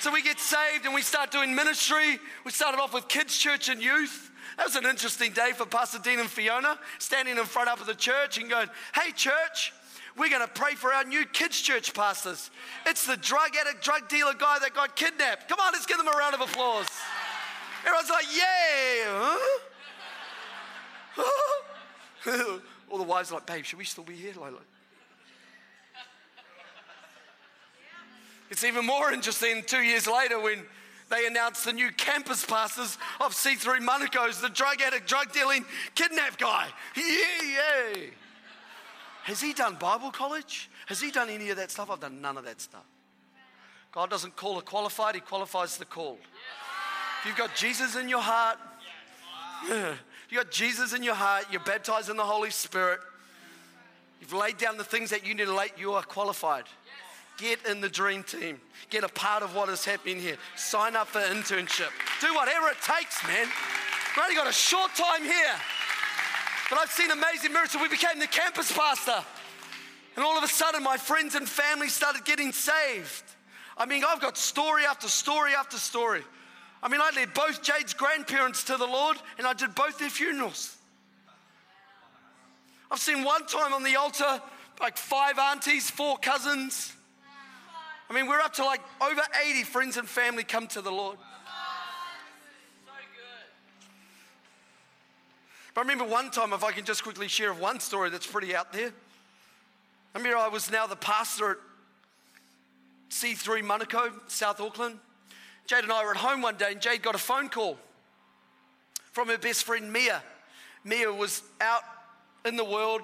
So 0.00 0.12
we 0.12 0.22
get 0.22 0.38
saved 0.38 0.84
and 0.84 0.94
we 0.94 1.02
start 1.02 1.32
doing 1.32 1.54
ministry. 1.54 2.20
We 2.44 2.52
started 2.52 2.78
off 2.80 2.94
with 2.94 3.08
kids' 3.08 3.36
church 3.36 3.68
and 3.68 3.82
youth. 3.82 4.30
That 4.56 4.66
was 4.66 4.76
an 4.76 4.86
interesting 4.86 5.32
day 5.32 5.52
for 5.54 5.66
Pastor 5.66 5.98
Dean 5.98 6.20
and 6.20 6.30
Fiona, 6.30 6.78
standing 6.98 7.36
in 7.36 7.44
front 7.44 7.68
of 7.68 7.84
the 7.84 7.94
church 7.94 8.38
and 8.38 8.48
going, 8.48 8.68
Hey, 8.94 9.10
church, 9.12 9.72
we're 10.16 10.30
going 10.30 10.42
to 10.42 10.52
pray 10.52 10.74
for 10.74 10.92
our 10.92 11.04
new 11.04 11.24
kids' 11.26 11.60
church 11.60 11.94
pastors. 11.94 12.50
It's 12.86 13.06
the 13.06 13.16
drug 13.16 13.56
addict, 13.60 13.82
drug 13.84 14.08
dealer 14.08 14.34
guy 14.34 14.58
that 14.60 14.74
got 14.74 14.94
kidnapped. 14.94 15.48
Come 15.48 15.58
on, 15.60 15.72
let's 15.72 15.86
give 15.86 15.98
them 15.98 16.08
a 16.08 16.16
round 16.16 16.34
of 16.34 16.40
applause. 16.42 16.86
Everyone's 17.84 18.10
like, 18.10 18.26
Yay! 18.36 19.02
Huh? 21.16 22.58
All 22.90 22.98
the 22.98 23.04
wives 23.04 23.32
are 23.32 23.34
like, 23.34 23.46
Babe, 23.46 23.64
should 23.64 23.78
we 23.78 23.84
still 23.84 24.04
be 24.04 24.14
here? 24.14 24.32
Like, 24.40 24.52
It's 28.50 28.64
even 28.64 28.86
more 28.86 29.12
interesting 29.12 29.62
two 29.66 29.82
years 29.82 30.06
later 30.06 30.40
when 30.40 30.64
they 31.10 31.26
announced 31.26 31.64
the 31.64 31.72
new 31.72 31.90
campus 31.92 32.44
pastors 32.44 32.98
of 33.20 33.32
C3 33.32 33.80
Manukau's, 33.80 34.40
the 34.40 34.48
drug 34.48 34.80
addict, 34.80 35.06
drug 35.06 35.32
dealing, 35.32 35.64
kidnap 35.94 36.38
guy. 36.38 36.68
Yeah. 36.96 38.02
Has 39.24 39.40
he 39.40 39.52
done 39.52 39.76
Bible 39.78 40.10
college? 40.10 40.70
Has 40.86 41.00
he 41.00 41.10
done 41.10 41.28
any 41.28 41.50
of 41.50 41.56
that 41.56 41.70
stuff? 41.70 41.90
I've 41.90 42.00
done 42.00 42.20
none 42.20 42.36
of 42.36 42.44
that 42.44 42.60
stuff. 42.60 42.84
God 43.92 44.10
doesn't 44.10 44.36
call 44.36 44.58
a 44.58 44.62
qualified, 44.62 45.14
He 45.14 45.20
qualifies 45.20 45.76
the 45.76 45.84
called. 45.84 46.18
If 47.20 47.26
you've 47.26 47.36
got 47.36 47.54
Jesus 47.54 47.96
in 47.96 48.08
your 48.08 48.20
heart, 48.20 48.58
you 49.68 50.36
got 50.36 50.50
Jesus 50.50 50.92
in 50.92 51.02
your 51.02 51.14
heart, 51.14 51.46
you're 51.50 51.60
baptized 51.60 52.10
in 52.10 52.16
the 52.16 52.24
Holy 52.24 52.50
Spirit, 52.50 53.00
you've 54.20 54.32
laid 54.32 54.56
down 54.56 54.76
the 54.76 54.84
things 54.84 55.10
that 55.10 55.26
you 55.26 55.34
need 55.34 55.46
to 55.46 55.54
lay, 55.54 55.68
you 55.76 55.92
are 55.92 56.02
qualified. 56.02 56.64
Get 57.38 57.66
in 57.66 57.80
the 57.80 57.88
dream 57.88 58.24
team. 58.24 58.60
Get 58.90 59.04
a 59.04 59.08
part 59.08 59.42
of 59.42 59.54
what 59.54 59.68
is 59.68 59.84
happening 59.84 60.20
here. 60.20 60.36
Sign 60.56 60.96
up 60.96 61.06
for 61.06 61.20
internship. 61.20 61.90
Do 62.20 62.34
whatever 62.34 62.68
it 62.68 62.76
takes, 62.82 63.22
man. 63.26 63.46
We've 63.46 64.24
only 64.24 64.34
got 64.34 64.48
a 64.48 64.52
short 64.52 64.90
time 64.94 65.22
here. 65.22 65.54
But 66.68 66.80
I've 66.80 66.90
seen 66.90 67.10
amazing 67.10 67.52
miracles. 67.52 67.80
We 67.80 67.88
became 67.88 68.18
the 68.18 68.26
campus 68.26 68.72
pastor. 68.72 69.24
And 70.16 70.24
all 70.24 70.36
of 70.36 70.42
a 70.42 70.48
sudden, 70.48 70.82
my 70.82 70.96
friends 70.96 71.36
and 71.36 71.48
family 71.48 71.88
started 71.88 72.24
getting 72.24 72.50
saved. 72.50 73.22
I 73.76 73.86
mean, 73.86 74.02
I've 74.06 74.20
got 74.20 74.36
story 74.36 74.84
after 74.84 75.06
story 75.06 75.54
after 75.54 75.76
story. 75.76 76.22
I 76.82 76.88
mean, 76.88 77.00
I 77.00 77.10
led 77.14 77.34
both 77.34 77.62
Jade's 77.62 77.94
grandparents 77.94 78.64
to 78.64 78.76
the 78.76 78.86
Lord, 78.86 79.16
and 79.38 79.46
I 79.46 79.52
did 79.52 79.76
both 79.76 79.98
their 79.98 80.10
funerals. 80.10 80.76
I've 82.90 82.98
seen 82.98 83.22
one 83.22 83.46
time 83.46 83.72
on 83.72 83.84
the 83.84 83.94
altar, 83.94 84.40
like 84.80 84.96
five 84.96 85.38
aunties, 85.38 85.88
four 85.88 86.18
cousins. 86.18 86.94
I 88.10 88.14
mean, 88.14 88.26
we're 88.26 88.40
up 88.40 88.54
to 88.54 88.64
like 88.64 88.80
over 89.02 89.20
80 89.46 89.64
friends 89.64 89.96
and 89.96 90.08
family 90.08 90.42
come 90.42 90.66
to 90.68 90.80
the 90.80 90.90
Lord. 90.90 91.18
So 91.18 92.92
good. 93.14 93.48
But 95.74 95.80
I 95.80 95.84
remember 95.84 96.04
one 96.04 96.30
time, 96.30 96.52
if 96.52 96.64
I 96.64 96.72
can 96.72 96.84
just 96.84 97.02
quickly 97.02 97.28
share 97.28 97.52
one 97.52 97.80
story 97.80 98.08
that's 98.08 98.26
pretty 98.26 98.56
out 98.56 98.72
there. 98.72 98.92
I 100.14 100.18
remember 100.18 100.38
I 100.38 100.48
was 100.48 100.70
now 100.70 100.86
the 100.86 100.96
pastor 100.96 101.50
at 101.50 101.56
C3 103.10 103.62
Manukau, 103.62 104.10
South 104.28 104.60
Auckland. 104.60 104.98
Jade 105.66 105.84
and 105.84 105.92
I 105.92 106.02
were 106.02 106.12
at 106.12 106.16
home 106.16 106.40
one 106.40 106.56
day, 106.56 106.72
and 106.72 106.80
Jade 106.80 107.02
got 107.02 107.14
a 107.14 107.18
phone 107.18 107.50
call 107.50 107.76
from 109.12 109.28
her 109.28 109.36
best 109.36 109.64
friend 109.64 109.92
Mia. 109.92 110.22
Mia 110.82 111.12
was 111.12 111.42
out 111.60 111.82
in 112.46 112.56
the 112.56 112.64
world 112.64 113.02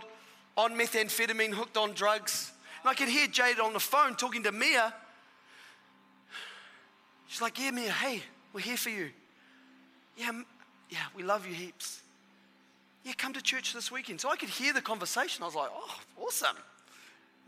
on 0.56 0.72
methamphetamine, 0.78 1.52
hooked 1.52 1.76
on 1.76 1.92
drugs. 1.92 2.52
And 2.84 2.90
I 2.90 2.94
could 2.94 3.08
hear 3.08 3.26
Jade 3.26 3.58
on 3.60 3.72
the 3.72 3.80
phone 3.80 4.14
talking 4.14 4.42
to 4.42 4.52
Mia. 4.52 4.92
She's 7.26 7.40
like, 7.40 7.58
Yeah, 7.58 7.70
Mia, 7.70 7.90
hey, 7.90 8.22
we're 8.52 8.60
here 8.60 8.76
for 8.76 8.90
you. 8.90 9.08
Yeah, 10.18 10.30
yeah, 10.90 10.98
we 11.16 11.22
love 11.22 11.46
you 11.46 11.54
heaps. 11.54 12.02
Yeah, 13.02 13.12
come 13.16 13.32
to 13.32 13.42
church 13.42 13.72
this 13.72 13.90
weekend. 13.90 14.20
So 14.20 14.30
I 14.30 14.36
could 14.36 14.50
hear 14.50 14.74
the 14.74 14.82
conversation. 14.82 15.42
I 15.42 15.46
was 15.46 15.54
like, 15.54 15.70
Oh, 15.72 15.98
awesome. 16.20 16.56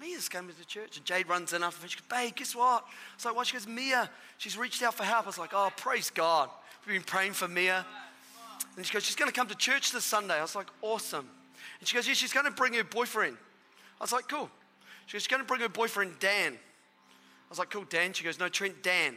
Mia's 0.00 0.28
coming 0.28 0.54
to 0.58 0.66
church. 0.66 0.96
And 0.96 1.04
Jade 1.04 1.28
runs 1.28 1.52
in 1.52 1.62
after 1.62 1.82
me. 1.82 1.88
She 1.90 1.98
goes, 1.98 2.06
Babe, 2.08 2.34
guess 2.34 2.56
what? 2.56 2.84
I 2.84 3.16
was 3.16 3.24
like, 3.26 3.36
What? 3.36 3.46
She 3.46 3.52
goes, 3.52 3.66
Mia, 3.66 4.08
she's 4.38 4.56
reached 4.56 4.82
out 4.82 4.94
for 4.94 5.04
help. 5.04 5.24
I 5.24 5.26
was 5.26 5.38
like, 5.38 5.50
Oh, 5.52 5.70
praise 5.76 6.08
God. 6.08 6.48
We've 6.86 6.94
been 6.94 7.02
praying 7.02 7.34
for 7.34 7.46
Mia. 7.46 7.84
And 8.78 8.86
she 8.86 8.92
goes, 8.94 9.04
She's 9.04 9.16
going 9.16 9.30
to 9.30 9.38
come 9.38 9.48
to 9.48 9.54
church 9.54 9.92
this 9.92 10.04
Sunday. 10.04 10.34
I 10.34 10.42
was 10.42 10.54
like, 10.54 10.68
Awesome. 10.80 11.28
And 11.78 11.86
she 11.86 11.94
goes, 11.94 12.08
Yeah, 12.08 12.14
she's 12.14 12.32
going 12.32 12.46
to 12.46 12.52
bring 12.52 12.72
her 12.72 12.84
boyfriend. 12.84 13.36
I 14.00 14.04
was 14.04 14.12
like, 14.12 14.28
Cool. 14.28 14.50
She 15.06 15.14
goes, 15.14 15.22
She's 15.22 15.28
going 15.28 15.42
to 15.42 15.46
bring 15.46 15.60
her 15.60 15.68
boyfriend, 15.68 16.18
Dan. 16.18 16.52
I 16.52 17.48
was 17.48 17.58
like, 17.58 17.70
Cool, 17.70 17.84
Dan. 17.88 18.12
She 18.12 18.24
goes, 18.24 18.38
No, 18.38 18.48
Trent, 18.48 18.82
Dan. 18.82 19.14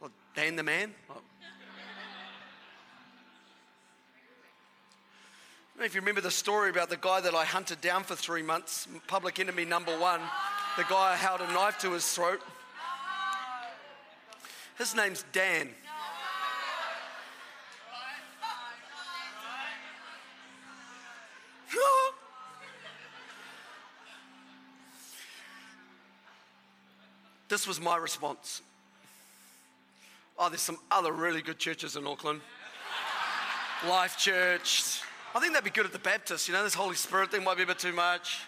Well, 0.00 0.10
Dan 0.34 0.56
the 0.56 0.62
man? 0.62 0.92
If 5.78 5.94
you 5.94 6.00
remember 6.00 6.22
the 6.22 6.30
story 6.30 6.70
about 6.70 6.88
the 6.88 6.96
guy 6.96 7.20
that 7.20 7.34
I 7.34 7.44
hunted 7.44 7.82
down 7.82 8.02
for 8.02 8.16
three 8.16 8.42
months, 8.42 8.88
public 9.08 9.38
enemy 9.38 9.66
number 9.66 9.92
one, 9.98 10.20
the 10.78 10.84
guy 10.84 11.12
I 11.12 11.16
held 11.16 11.42
a 11.42 11.52
knife 11.52 11.78
to 11.80 11.92
his 11.92 12.10
throat. 12.10 12.40
His 14.78 14.94
name's 14.94 15.24
Dan. 15.32 15.68
This 27.56 27.66
was 27.66 27.80
my 27.80 27.96
response. 27.96 28.60
Oh, 30.38 30.50
there's 30.50 30.60
some 30.60 30.76
other 30.90 31.10
really 31.10 31.40
good 31.40 31.58
churches 31.58 31.96
in 31.96 32.06
Auckland. 32.06 32.42
Life 33.88 34.18
Church. 34.18 35.00
I 35.34 35.40
think 35.40 35.54
that'd 35.54 35.64
be 35.64 35.70
good 35.70 35.86
at 35.86 35.92
the 35.92 35.98
Baptist. 35.98 36.48
You 36.48 36.52
know, 36.52 36.62
this 36.62 36.74
Holy 36.74 36.96
Spirit 36.96 37.30
thing 37.30 37.44
might 37.44 37.56
be 37.56 37.62
a 37.62 37.66
bit 37.66 37.78
too 37.78 37.94
much. 37.94 38.40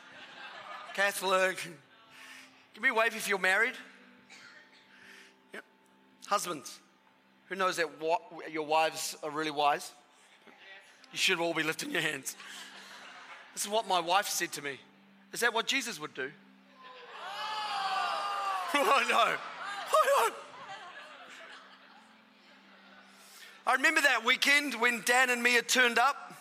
Catholic. 0.92 1.56
Give 2.74 2.82
me 2.82 2.90
a 2.90 2.94
wave 2.94 3.16
if 3.16 3.30
you're 3.30 3.38
married. 3.38 3.72
Yep. 5.54 5.64
Husbands, 6.26 6.78
who 7.46 7.54
knows 7.54 7.78
that 7.78 7.86
your 8.52 8.66
wives 8.66 9.16
are 9.22 9.30
really 9.30 9.50
wise? 9.50 9.90
You 11.12 11.18
should 11.18 11.40
all 11.40 11.54
be 11.54 11.62
lifting 11.62 11.92
your 11.92 12.02
hands. 12.02 12.36
This 13.54 13.62
is 13.62 13.70
what 13.70 13.88
my 13.88 14.00
wife 14.00 14.28
said 14.28 14.52
to 14.52 14.60
me. 14.60 14.78
Is 15.32 15.40
that 15.40 15.54
what 15.54 15.66
Jesus 15.66 15.98
would 15.98 16.12
do? 16.12 16.30
I 18.74 19.04
know. 19.08 19.16
I 19.16 20.28
know. 20.28 20.34
I 23.66 23.74
remember 23.74 24.00
that 24.00 24.24
weekend 24.24 24.74
when 24.74 25.02
Dan 25.04 25.30
and 25.30 25.42
Mia 25.42 25.62
turned 25.62 25.98
up 25.98 26.34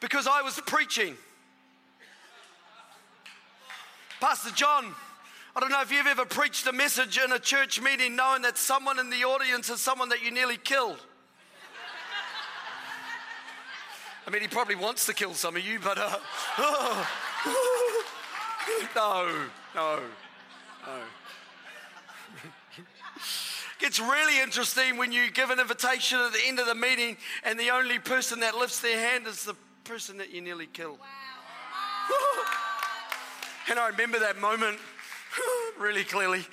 because 0.00 0.26
I 0.26 0.42
was 0.42 0.60
preaching. 0.66 1.16
Pastor 4.20 4.50
John, 4.50 4.94
I 5.54 5.60
don't 5.60 5.70
know 5.70 5.80
if 5.80 5.92
you've 5.92 6.06
ever 6.06 6.24
preached 6.24 6.66
a 6.66 6.72
message 6.72 7.18
in 7.18 7.32
a 7.32 7.38
church 7.38 7.80
meeting 7.80 8.16
knowing 8.16 8.42
that 8.42 8.58
someone 8.58 8.98
in 8.98 9.10
the 9.10 9.24
audience 9.24 9.70
is 9.70 9.80
someone 9.80 10.08
that 10.08 10.22
you 10.22 10.30
nearly 10.30 10.56
killed. 10.56 11.00
I 14.26 14.30
mean, 14.30 14.42
he 14.42 14.48
probably 14.48 14.74
wants 14.74 15.06
to 15.06 15.14
kill 15.14 15.32
some 15.34 15.56
of 15.56 15.64
you, 15.64 15.78
but 15.80 15.96
uh, 15.98 16.18
no, 18.94 19.46
no, 19.74 20.00
no. 20.86 21.00
Gets 23.78 24.00
really 24.00 24.40
interesting 24.40 24.96
when 24.96 25.12
you 25.12 25.30
give 25.30 25.50
an 25.50 25.60
invitation 25.60 26.18
at 26.18 26.32
the 26.32 26.40
end 26.44 26.58
of 26.58 26.66
the 26.66 26.74
meeting 26.74 27.16
and 27.44 27.58
the 27.58 27.70
only 27.70 28.00
person 28.00 28.40
that 28.40 28.56
lifts 28.56 28.80
their 28.80 28.98
hand 28.98 29.28
is 29.28 29.44
the 29.44 29.54
person 29.84 30.18
that 30.18 30.32
you 30.32 30.40
nearly 30.40 30.66
killed. 30.66 30.98
and 33.70 33.78
I 33.78 33.88
remember 33.88 34.18
that 34.18 34.40
moment 34.40 34.78
really 35.78 36.02
clearly. 36.02 36.40
I 36.40 36.44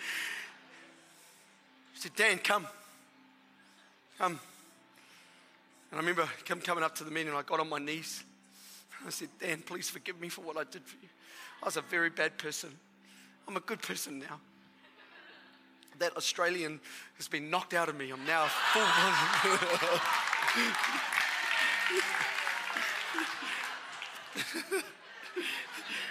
said, 1.95 2.15
Dan, 2.15 2.37
come. 2.37 2.67
Come. 4.19 4.39
And 5.91 5.93
I 5.93 5.97
remember 5.97 6.29
him 6.45 6.61
coming 6.61 6.83
up 6.83 6.93
to 6.95 7.03
the 7.03 7.11
meeting 7.11 7.29
and 7.29 7.37
I 7.37 7.41
got 7.41 7.59
on 7.59 7.69
my 7.69 7.79
knees. 7.79 8.23
I 9.05 9.09
said, 9.09 9.29
Dan, 9.39 9.63
please 9.65 9.89
forgive 9.89 10.21
me 10.21 10.29
for 10.29 10.41
what 10.41 10.57
I 10.57 10.63
did 10.63 10.83
for 10.83 10.97
you. 11.01 11.09
I 11.63 11.65
was 11.65 11.77
a 11.77 11.81
very 11.81 12.11
bad 12.11 12.37
person. 12.37 12.69
I'm 13.47 13.57
a 13.57 13.61
good 13.61 13.81
person 13.81 14.19
now 14.19 14.39
that 15.99 16.17
Australian 16.17 16.79
has 17.17 17.27
been 17.27 17.49
knocked 17.49 17.73
out 17.73 17.89
of 17.89 17.97
me. 17.97 18.11
I'm 18.11 18.25
now 18.25 18.45
full. 18.47 18.81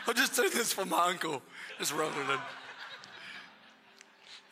I'll 0.07 0.15
just 0.15 0.37
do 0.37 0.49
this 0.51 0.73
for 0.73 0.85
my 0.85 1.09
uncle. 1.09 1.43
Just 1.79 1.95
roll 1.95 2.11
it 2.11 2.31
in. 2.31 2.39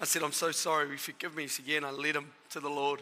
I 0.01 0.05
said, 0.05 0.23
I'm 0.23 0.33
so 0.33 0.51
sorry. 0.51 0.87
Will 0.87 0.93
you 0.93 0.99
forgive 0.99 1.37
me? 1.37 1.43
He 1.45 1.49
said, 1.49 1.67
Yeah, 1.67 1.77
and 1.79 1.87
I 1.87 1.91
led 1.91 2.17
him 2.17 2.31
to 2.51 2.61
the 2.61 2.69
Lord 2.69 3.01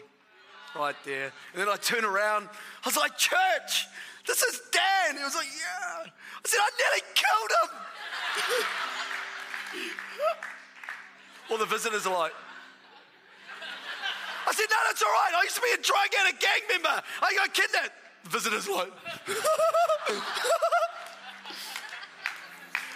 right 0.77 0.95
there. 1.05 1.33
And 1.53 1.63
then 1.63 1.69
I 1.69 1.77
turned 1.77 2.05
around. 2.05 2.49
I 2.85 2.89
was 2.89 2.97
like, 2.97 3.17
Church, 3.17 3.89
this 4.27 4.43
is 4.43 4.61
Dan. 4.71 5.17
He 5.17 5.25
was 5.25 5.35
like, 5.35 5.47
Yeah. 5.47 6.05
I 6.05 6.09
said, 6.45 6.61
I 6.61 6.71
nearly 6.79 7.03
killed 7.15 7.51
him. 7.63 7.71
All 11.51 11.59
the 11.59 11.67
visitors 11.67 12.07
are 12.07 12.17
like, 12.17 12.33
I 14.47 14.53
said, 14.53 14.67
no, 14.71 14.77
that's 14.87 15.03
all 15.03 15.11
right. 15.11 15.33
I 15.37 15.43
used 15.45 15.57
to 15.57 15.61
be 15.61 15.73
a 15.75 15.83
drug 15.83 16.15
addict 16.23 16.43
a 16.43 16.47
gang 16.47 16.63
member. 16.71 17.03
I 17.23 17.35
got 17.35 17.55
kidnapped. 17.55 17.93
Visitors 18.25 18.69
are 18.69 18.75
like, 18.75 18.93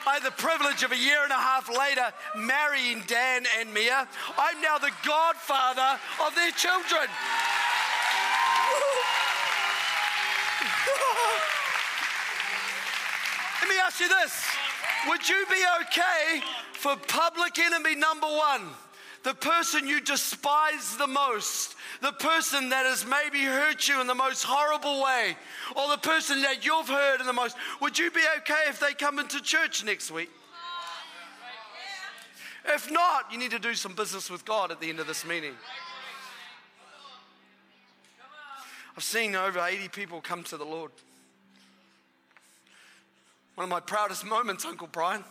I 0.07 0.15
had 0.15 0.23
the 0.23 0.33
privilege 0.33 0.83
of 0.83 0.93
a 0.93 0.97
year 0.97 1.23
and 1.23 1.33
a 1.33 1.37
half 1.37 1.69
later 1.69 2.13
marrying 2.37 3.03
Dan 3.07 3.47
and 3.59 3.73
Mia. 3.73 4.07
I'm 4.37 4.61
now 4.61 4.79
the 4.79 4.93
godfather 5.07 5.99
of 6.27 6.35
their 6.35 6.51
children. 6.53 7.09
Let 13.63 13.69
me 13.71 13.77
ask 13.83 13.99
you 14.01 14.09
this 14.09 14.45
Would 15.09 15.27
you 15.27 15.47
be 15.49 15.65
okay 15.81 16.43
for 16.85 16.97
public 17.09 17.59
enemy 17.59 17.95
number 17.95 18.27
one, 18.27 18.61
the 19.23 19.33
person 19.33 19.89
you 19.89 20.03
despise 20.03 20.99
the 20.99 21.07
most, 21.07 21.77
the 22.03 22.13
person 22.13 22.69
that 22.69 22.85
has 22.85 23.07
maybe 23.07 23.43
hurt 23.43 23.89
you 23.89 24.03
in 24.03 24.07
the 24.07 24.15
most 24.15 24.43
horrible 24.43 25.03
way, 25.03 25.35
or 25.77 25.89
the 25.89 25.97
person 25.97 26.43
that 26.43 26.63
you've 26.63 26.87
hurt 26.87 27.23
in 27.23 27.27
the 27.27 27.33
most, 27.33 27.57
would 27.81 27.99
you 27.99 28.11
be 28.11 28.21
okay 28.37 28.65
if 28.69 28.81
they 28.81 28.93
come 28.93 29.19
into 29.19 29.41
church 29.41 29.83
next 29.83 30.11
week? 30.11 30.29
If 32.67 32.91
not, 32.93 33.33
you 33.33 33.39
need 33.39 33.53
to 33.53 33.59
do 33.59 33.73
some 33.73 33.95
business 33.95 34.29
with 34.29 34.45
God 34.45 34.71
at 34.71 34.79
the 34.79 34.91
end 34.91 35.01
of 35.01 35.07
this 35.07 35.25
meeting. 35.25 35.55
I've 38.95 39.03
seen 39.03 39.35
over 39.35 39.59
80 39.59 39.89
people 39.89 40.21
come 40.21 40.45
to 40.45 40.59
the 40.59 40.67
Lord. 40.67 40.91
One 43.55 43.65
of 43.65 43.71
my 43.71 43.81
proudest 43.81 44.27
moments, 44.27 44.67
Uncle 44.67 44.89
Brian, 44.93 45.25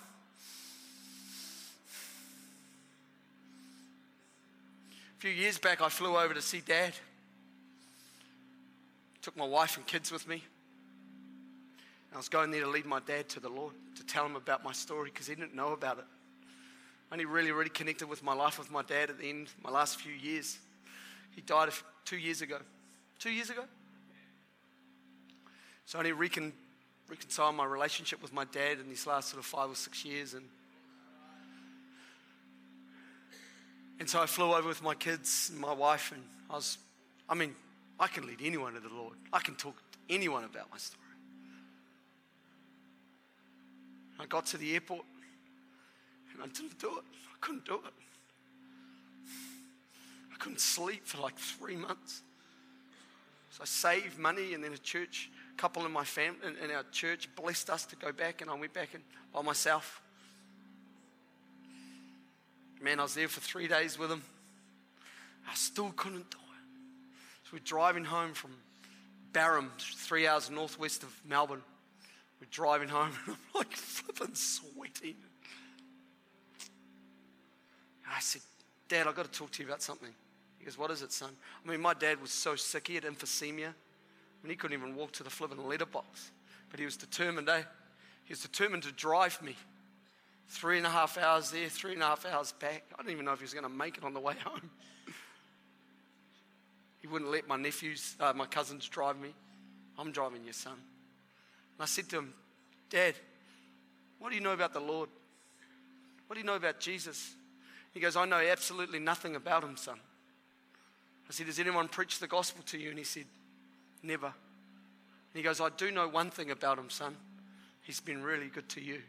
few 5.24 5.32
years 5.32 5.58
back, 5.58 5.82
I 5.82 5.88
flew 5.88 6.18
over 6.18 6.34
to 6.34 6.42
see 6.42 6.60
dad. 6.60 6.92
Took 9.22 9.38
my 9.38 9.46
wife 9.46 9.78
and 9.78 9.88
kids 9.88 10.12
with 10.12 10.28
me. 10.28 10.44
I 12.14 12.18
was 12.18 12.28
going 12.28 12.52
there 12.52 12.60
to 12.60 12.68
lead 12.68 12.86
my 12.86 13.00
dad 13.00 13.30
to 13.30 13.40
the 13.40 13.48
Lord, 13.48 13.74
to 13.96 14.06
tell 14.06 14.26
him 14.26 14.36
about 14.36 14.66
my 14.66 14.74
story 14.74 15.12
because 15.12 15.28
he 15.28 15.36
didn't 15.36 15.56
know 15.56 15.72
about 15.72 16.00
it. 16.00 16.04
I 17.10 17.16
only 17.16 17.24
really, 17.24 17.54
really 17.54 17.70
connected 17.70 18.10
with 18.10 18.22
my 18.22 18.34
life 18.34 18.60
with 18.60 18.70
my 18.70 18.82
dad 18.82 19.10
at 19.10 19.18
the 19.18 19.30
end, 19.30 19.48
my 19.64 19.70
last 19.70 19.98
few 20.02 20.12
years. 20.12 20.58
He 21.32 21.40
died 21.40 21.70
two 22.04 22.18
years 22.18 22.42
ago. 22.42 22.58
Two 23.18 23.32
years 23.32 23.50
ago? 23.50 23.64
So 25.86 26.00
I 26.00 26.02
only 26.02 26.12
recon, 26.12 26.52
reconciled 27.08 27.56
my 27.56 27.64
relationship 27.64 28.22
with 28.22 28.34
my 28.34 28.44
dad 28.44 28.80
in 28.82 28.90
these 28.90 29.08
last 29.08 29.30
sort 29.30 29.40
of 29.40 29.46
five 29.46 29.70
or 29.70 29.76
six 29.76 30.04
years. 30.04 30.34
And 30.34 30.44
And 34.00 34.10
so 34.10 34.22
I 34.22 34.26
flew 34.26 34.54
over 34.54 34.68
with 34.68 34.84
my 34.84 34.96
kids 34.96 35.50
and 35.52 35.60
my 35.60 35.74
wife, 35.74 36.12
and 36.12 36.22
I 36.50 36.56
was, 36.56 36.78
I 37.30 37.36
mean, 37.36 37.56
I 38.00 38.08
can 38.08 38.28
lead 38.28 38.40
anyone 38.44 38.74
to 38.74 38.80
the 38.80 38.90
Lord. 38.90 39.16
I 39.32 39.40
can 39.40 39.56
talk 39.56 39.76
to 39.76 40.00
anyone 40.10 40.44
about 40.44 40.70
my 40.72 40.78
story. 40.78 41.02
I 44.20 44.26
got 44.26 44.46
to 44.48 44.58
the 44.58 44.74
airport 44.74 45.06
and 46.34 46.44
I 46.44 46.48
didn't 46.48 46.80
do 46.80 46.88
it. 46.88 47.04
I 47.34 47.38
couldn't 47.40 47.66
do 47.66 47.76
it. 47.76 47.94
I 50.34 50.38
couldn't 50.38 50.60
sleep 50.60 51.06
for 51.06 51.22
like 51.22 51.38
three 51.38 51.76
months. 51.76 52.22
So 53.52 53.62
I 53.62 53.66
saved 53.66 54.18
money, 54.18 54.56
and 54.56 54.64
then 54.64 54.74
a 54.74 54.78
church 54.78 55.30
couple 55.58 55.86
in 55.86 55.92
my 55.92 56.04
family, 56.04 56.40
in, 56.64 56.72
our 56.72 56.84
church, 56.92 57.30
blessed 57.36 57.70
us 57.70 57.86
to 57.86 57.96
go 57.96 58.12
back, 58.12 58.42
and 58.42 58.50
I 58.50 58.56
went 58.56 58.74
back 58.74 58.96
and, 58.96 59.04
by 59.32 59.44
myself. 59.44 60.02
Man, 62.84 63.00
I 63.00 63.04
was 63.04 63.16
there 63.16 63.30
for 63.30 63.40
three 63.40 63.70
days 63.70 63.98
with 63.98 64.12
him. 64.12 64.22
I 65.50 65.56
still 65.56 65.94
couldn't 65.96 66.30
do 66.30 66.38
it. 66.38 67.46
So 67.46 67.52
we're 67.54 67.60
driving 67.60 68.04
home 68.04 68.34
from 68.34 68.52
Barham, 69.32 69.72
three 69.78 70.28
hours 70.28 70.52
northwest 70.52 71.02
of 71.02 71.10
Melbourne. 71.26 71.62
We're 72.42 72.48
driving 72.52 72.90
home, 72.90 73.12
and 73.26 73.38
I'm 73.38 73.58
like 73.60 73.72
flipping 73.72 74.36
sweating. 74.36 75.16
And 78.04 78.14
I 78.14 78.20
said, 78.20 78.42
Dad, 78.90 79.08
I've 79.08 79.16
got 79.16 79.32
to 79.32 79.40
talk 79.40 79.52
to 79.52 79.64
you 79.64 79.70
about 79.70 79.82
something. 79.82 80.10
He 80.60 80.66
goes, 80.66 80.78
What 80.78 80.92
is 80.92 81.02
it, 81.02 81.14
son? 81.14 81.32
I 81.66 81.70
mean, 81.70 81.80
my 81.80 81.94
dad 81.94 82.22
was 82.22 82.32
so 82.32 82.58
sick, 82.58 82.88
he 82.88 82.96
had 82.96 83.06
emphysema. 83.06 83.68
I 83.68 84.44
mean, 84.44 84.50
he 84.50 84.56
couldn't 84.58 84.78
even 84.78 84.94
walk 84.94 85.14
to 85.14 85.24
the 85.24 85.30
flipping 85.30 85.66
letterbox. 85.66 86.32
But 86.70 86.82
he 86.82 86.86
was 86.86 86.98
determined, 86.98 87.48
eh? 87.48 87.62
He 88.26 88.34
was 88.34 88.42
determined 88.42 88.84
to 88.84 88.92
drive 88.92 89.42
me 89.42 89.56
Three 90.54 90.78
and 90.78 90.86
a 90.86 90.90
half 90.90 91.18
hours 91.18 91.50
there, 91.50 91.68
three 91.68 91.94
and 91.94 92.04
a 92.04 92.06
half 92.06 92.28
hours 92.28 92.52
back. 92.52 92.84
I 92.94 92.98
didn't 93.02 93.14
even 93.14 93.26
know 93.26 93.34
if 93.34 93.40
he 93.40 93.44
was 93.44 93.56
going 93.56 93.64
to 93.64 93.70
make 93.70 93.98
it 93.98 94.04
on 94.04 94.14
the 94.14 94.20
way 94.20 94.36
home. 94.46 94.70
he 97.02 97.08
wouldn't 97.08 97.32
let 97.32 97.48
my 97.48 97.56
nephews, 97.56 98.16
uh, 98.20 98.34
my 98.36 98.46
cousins 98.46 98.88
drive 98.88 99.20
me. 99.20 99.34
I'm 99.98 100.12
driving 100.12 100.44
your 100.44 100.54
son. 100.54 100.74
And 100.74 101.82
I 101.82 101.86
said 101.86 102.08
to 102.10 102.20
him, 102.20 102.36
Dad, 102.92 103.16
what 104.20 104.30
do 104.30 104.36
you 104.36 104.42
know 104.42 104.54
about 104.54 104.74
the 104.74 104.80
Lord? 104.80 105.10
What 106.28 106.36
do 106.36 106.40
you 106.40 106.46
know 106.46 106.56
about 106.56 106.80
Jesus? 106.80 107.34
He 107.92 108.00
goes, 108.00 108.16
I 108.16 108.26
know 108.26 108.38
absolutely 108.38 109.00
nothing 109.00 109.36
about 109.36 109.64
him, 109.64 109.76
son. 109.76 109.98
I 111.28 111.34
said, 111.34 111.48
Has 111.48 111.58
anyone 111.58 111.88
preached 111.88 112.20
the 112.20 112.28
gospel 112.28 112.64
to 112.68 112.78
you? 112.78 112.90
And 112.90 113.00
he 113.00 113.06
said, 113.06 113.26
Never. 114.04 114.28
And 114.28 115.34
he 115.34 115.42
goes, 115.42 115.60
I 115.60 115.70
do 115.76 115.90
know 115.90 116.08
one 116.08 116.30
thing 116.30 116.52
about 116.52 116.78
him, 116.78 116.92
son. 116.92 117.18
He's 117.82 118.00
been 118.00 118.22
really 118.22 118.50
good 118.50 118.70
to 118.70 118.82
you. 118.82 119.02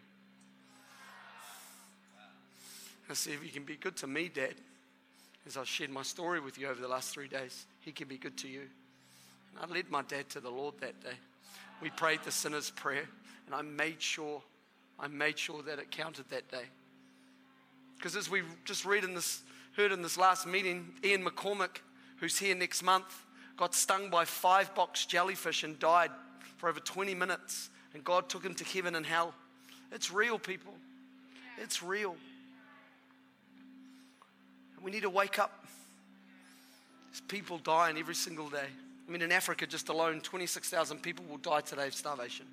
I 3.11 3.15
said, 3.15 3.35
if 3.35 3.45
you 3.45 3.51
can 3.51 3.65
be 3.65 3.77
good 3.77 3.97
to 3.97 4.07
me, 4.07 4.29
Dad, 4.29 4.55
as 5.47 5.57
I 5.57 5.65
shared 5.65 5.91
my 5.91 6.03
story 6.03 6.41
with 6.41 6.59
you 6.59 6.69
over 6.69 6.81
the 6.81 6.89
last 6.89 7.11
three 7.11 7.29
days, 7.29 7.67
he 7.81 7.93
can 7.93 8.09
be 8.09 8.17
good 8.17 8.37
to 8.39 8.49
you. 8.49 8.63
And 9.61 9.71
I 9.71 9.75
led 9.75 9.91
my 9.91 10.03
dad 10.03 10.29
to 10.31 10.41
the 10.41 10.51
Lord 10.51 10.75
that 10.81 11.03
day. 11.03 11.17
We 11.83 11.91
prayed 11.91 12.21
the 12.25 12.33
sinner's 12.33 12.71
prayer, 12.71 13.07
and 13.47 13.55
I 13.55 13.63
made 13.63 14.01
sure, 14.01 14.43
I 14.99 15.09
made 15.09 15.39
sure 15.39 15.63
that 15.63 15.79
it 15.79 15.91
counted 15.91 16.29
that 16.31 16.51
day. 16.51 16.65
Because 17.97 18.17
as 18.17 18.31
we 18.31 18.43
just 18.65 18.85
read 18.85 19.05
in 19.05 19.15
this, 19.15 19.43
heard 19.77 19.93
in 19.93 20.03
this 20.03 20.17
last 20.17 20.47
meeting, 20.47 20.89
Ian 21.05 21.25
McCormack, 21.25 21.81
who's 22.17 22.39
here 22.39 22.55
next 22.55 22.83
month, 22.83 23.25
got 23.57 23.75
stung 23.75 24.09
by 24.09 24.25
five 24.25 24.75
box 24.75 25.05
jellyfish 25.05 25.63
and 25.63 25.79
died 25.79 26.11
for 26.57 26.69
over 26.69 26.81
20 26.81 27.15
minutes. 27.15 27.69
And 27.93 28.03
God 28.03 28.29
took 28.29 28.45
him 28.45 28.55
to 28.55 28.65
heaven 28.65 28.95
and 28.95 29.07
hell. 29.07 29.35
It's 29.93 30.11
real, 30.11 30.39
people. 30.39 30.75
It's 31.59 31.83
real. 31.83 32.17
We 34.85 34.91
need 34.91 35.03
to 35.03 35.11
wake 35.11 35.39
up. 35.39 35.65
There's 37.11 37.23
people 37.23 37.57
dying 37.57 37.97
every 37.97 38.15
single 38.15 38.51
day. 38.51 38.67
I 39.09 39.11
mean, 39.11 39.23
in 39.23 39.33
Africa, 39.33 39.67
just 39.67 39.89
alone, 39.89 40.21
26,000 40.21 40.99
people 40.99 41.25
will 41.29 41.39
die 41.39 41.63
today 41.63 41.87
of 41.87 41.95
starvation. 41.95 42.45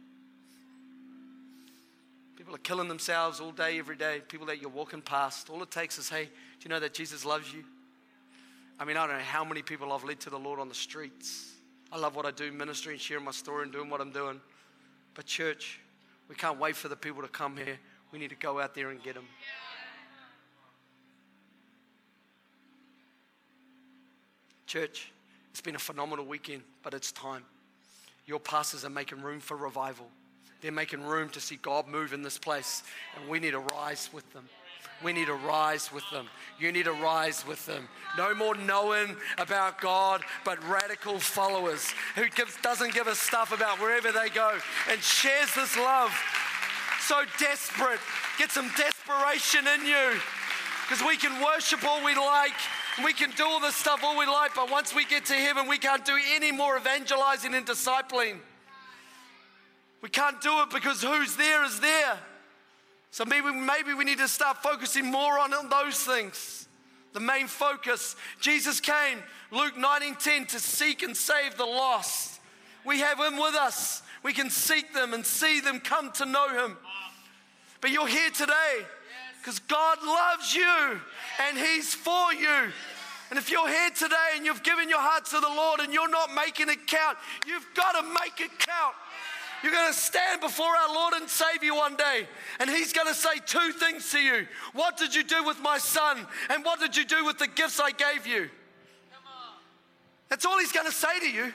People 2.37 2.55
are 2.55 2.59
killing 2.59 2.87
themselves 2.87 3.41
all 3.41 3.51
day, 3.51 3.77
every 3.77 3.97
day. 3.97 4.21
People 4.29 4.47
that 4.47 4.61
you're 4.61 4.69
walking 4.71 5.01
past. 5.01 5.49
All 5.49 5.61
it 5.61 5.71
takes 5.71 5.97
is, 5.97 6.07
hey, 6.07 6.23
do 6.23 6.63
you 6.63 6.69
know 6.69 6.79
that 6.79 6.93
Jesus 6.93 7.25
loves 7.25 7.53
you? 7.53 7.63
I 8.79 8.85
mean, 8.85 8.97
I 8.97 9.05
don't 9.05 9.17
know 9.17 9.23
how 9.23 9.43
many 9.43 9.61
people 9.61 9.91
I've 9.91 10.05
led 10.05 10.21
to 10.21 10.29
the 10.29 10.39
Lord 10.39 10.59
on 10.59 10.69
the 10.69 10.75
streets. 10.75 11.51
I 11.91 11.97
love 11.97 12.15
what 12.15 12.25
I 12.25 12.31
do, 12.31 12.51
ministry 12.51 12.93
and 12.93 13.01
sharing 13.01 13.25
my 13.25 13.31
story 13.31 13.63
and 13.63 13.73
doing 13.73 13.89
what 13.89 13.99
I'm 13.99 14.11
doing. 14.11 14.39
But, 15.15 15.25
church, 15.25 15.81
we 16.29 16.35
can't 16.35 16.59
wait 16.59 16.77
for 16.77 16.87
the 16.87 16.95
people 16.95 17.21
to 17.21 17.27
come 17.27 17.57
here. 17.57 17.77
We 18.13 18.19
need 18.19 18.29
to 18.29 18.37
go 18.37 18.59
out 18.61 18.73
there 18.73 18.89
and 18.89 19.03
get 19.03 19.15
them. 19.15 19.25
Church, 24.71 25.11
it's 25.49 25.59
been 25.59 25.75
a 25.75 25.79
phenomenal 25.79 26.23
weekend, 26.23 26.61
but 26.81 26.93
it's 26.93 27.11
time. 27.11 27.43
Your 28.25 28.39
pastors 28.39 28.85
are 28.85 28.89
making 28.89 29.21
room 29.21 29.41
for 29.41 29.57
revival. 29.57 30.07
They're 30.61 30.71
making 30.71 31.03
room 31.03 31.27
to 31.31 31.41
see 31.41 31.57
God 31.57 31.89
move 31.89 32.13
in 32.13 32.21
this 32.21 32.37
place, 32.37 32.81
and 33.17 33.29
we 33.29 33.41
need 33.41 33.51
to 33.51 33.59
rise 33.59 34.09
with 34.13 34.31
them. 34.31 34.47
We 35.03 35.11
need 35.11 35.25
to 35.25 35.33
rise 35.33 35.91
with 35.91 36.09
them. 36.09 36.27
You 36.57 36.71
need 36.71 36.85
to 36.85 36.93
rise 36.93 37.45
with 37.45 37.65
them. 37.65 37.89
No 38.17 38.33
more 38.33 38.55
knowing 38.55 39.17
about 39.37 39.81
God, 39.81 40.21
but 40.45 40.57
radical 40.69 41.19
followers 41.19 41.91
who 42.15 42.29
gives, 42.29 42.55
doesn't 42.61 42.93
give 42.93 43.07
a 43.07 43.15
stuff 43.15 43.51
about 43.51 43.77
wherever 43.81 44.13
they 44.13 44.29
go 44.29 44.57
and 44.89 45.01
shares 45.01 45.53
this 45.53 45.75
love. 45.75 46.17
So 47.01 47.23
desperate. 47.39 47.99
Get 48.37 48.51
some 48.51 48.71
desperation 48.77 49.67
in 49.67 49.85
you 49.85 50.13
because 50.87 51.05
we 51.05 51.17
can 51.17 51.43
worship 51.43 51.83
all 51.83 52.01
we 52.05 52.15
like 52.15 52.55
we 53.03 53.13
can 53.13 53.31
do 53.31 53.45
all 53.45 53.59
this 53.59 53.75
stuff 53.75 54.01
all 54.03 54.17
we 54.17 54.25
like, 54.25 54.53
but 54.55 54.69
once 54.69 54.93
we 54.93 55.05
get 55.05 55.25
to 55.25 55.33
heaven, 55.33 55.67
we 55.67 55.77
can't 55.77 56.03
do 56.05 56.17
any 56.33 56.51
more 56.51 56.77
evangelizing 56.77 57.53
and 57.53 57.65
discipling. 57.65 58.37
We 60.01 60.09
can't 60.09 60.41
do 60.41 60.61
it 60.61 60.69
because 60.71 61.01
who's 61.01 61.35
there 61.35 61.63
is 61.63 61.79
there. 61.79 62.17
So 63.11 63.25
maybe, 63.25 63.51
maybe 63.51 63.93
we 63.93 64.03
need 64.03 64.17
to 64.17 64.27
start 64.27 64.57
focusing 64.63 65.05
more 65.05 65.37
on 65.39 65.51
those 65.69 65.99
things. 65.99 66.67
The 67.13 67.19
main 67.19 67.47
focus. 67.47 68.15
Jesus 68.39 68.79
came, 68.79 69.19
Luke 69.51 69.75
19:10, 69.75 70.47
to 70.49 70.59
seek 70.59 71.03
and 71.03 71.15
save 71.15 71.57
the 71.57 71.65
lost. 71.65 72.39
We 72.85 72.99
have 72.99 73.19
him 73.19 73.37
with 73.37 73.53
us. 73.53 74.01
We 74.23 74.33
can 74.33 74.49
seek 74.49 74.93
them 74.93 75.13
and 75.13 75.25
see 75.25 75.59
them 75.59 75.81
come 75.81 76.11
to 76.13 76.25
know 76.25 76.47
him. 76.65 76.77
But 77.81 77.91
you're 77.91 78.07
here 78.07 78.29
today 78.29 78.85
because 79.41 79.59
God 79.59 79.97
loves 80.05 80.53
you 80.53 80.99
and 81.47 81.57
He's 81.57 81.93
for 81.93 82.33
you. 82.33 82.71
And 83.29 83.39
if 83.39 83.49
you're 83.49 83.67
here 83.67 83.89
today 83.89 84.35
and 84.35 84.45
you've 84.45 84.61
given 84.61 84.89
your 84.89 84.99
heart 84.99 85.25
to 85.27 85.39
the 85.39 85.47
Lord 85.47 85.79
and 85.79 85.93
you're 85.93 86.09
not 86.09 86.33
making 86.35 86.69
it 86.69 86.85
count, 86.85 87.17
you've 87.47 87.65
got 87.73 87.93
to 87.93 88.03
make 88.03 88.39
it 88.39 88.51
count. 88.59 88.93
You're 89.63 89.71
going 89.71 89.91
to 89.91 89.97
stand 89.97 90.41
before 90.41 90.67
our 90.67 90.93
Lord 90.93 91.13
and 91.13 91.29
Savior 91.29 91.73
one 91.73 91.95
day, 91.95 92.27
and 92.59 92.69
He's 92.69 92.93
going 92.93 93.07
to 93.07 93.13
say 93.13 93.29
two 93.45 93.71
things 93.73 94.11
to 94.11 94.19
you 94.19 94.47
What 94.73 94.97
did 94.97 95.13
you 95.15 95.23
do 95.23 95.43
with 95.43 95.59
my 95.61 95.77
son? 95.77 96.25
And 96.49 96.65
what 96.65 96.79
did 96.79 96.97
you 96.97 97.05
do 97.05 97.25
with 97.25 97.37
the 97.37 97.47
gifts 97.47 97.79
I 97.79 97.91
gave 97.91 98.27
you? 98.27 98.49
That's 100.29 100.45
all 100.45 100.57
He's 100.59 100.71
going 100.71 100.87
to 100.87 100.91
say 100.91 101.19
to 101.19 101.29
you. 101.29 101.53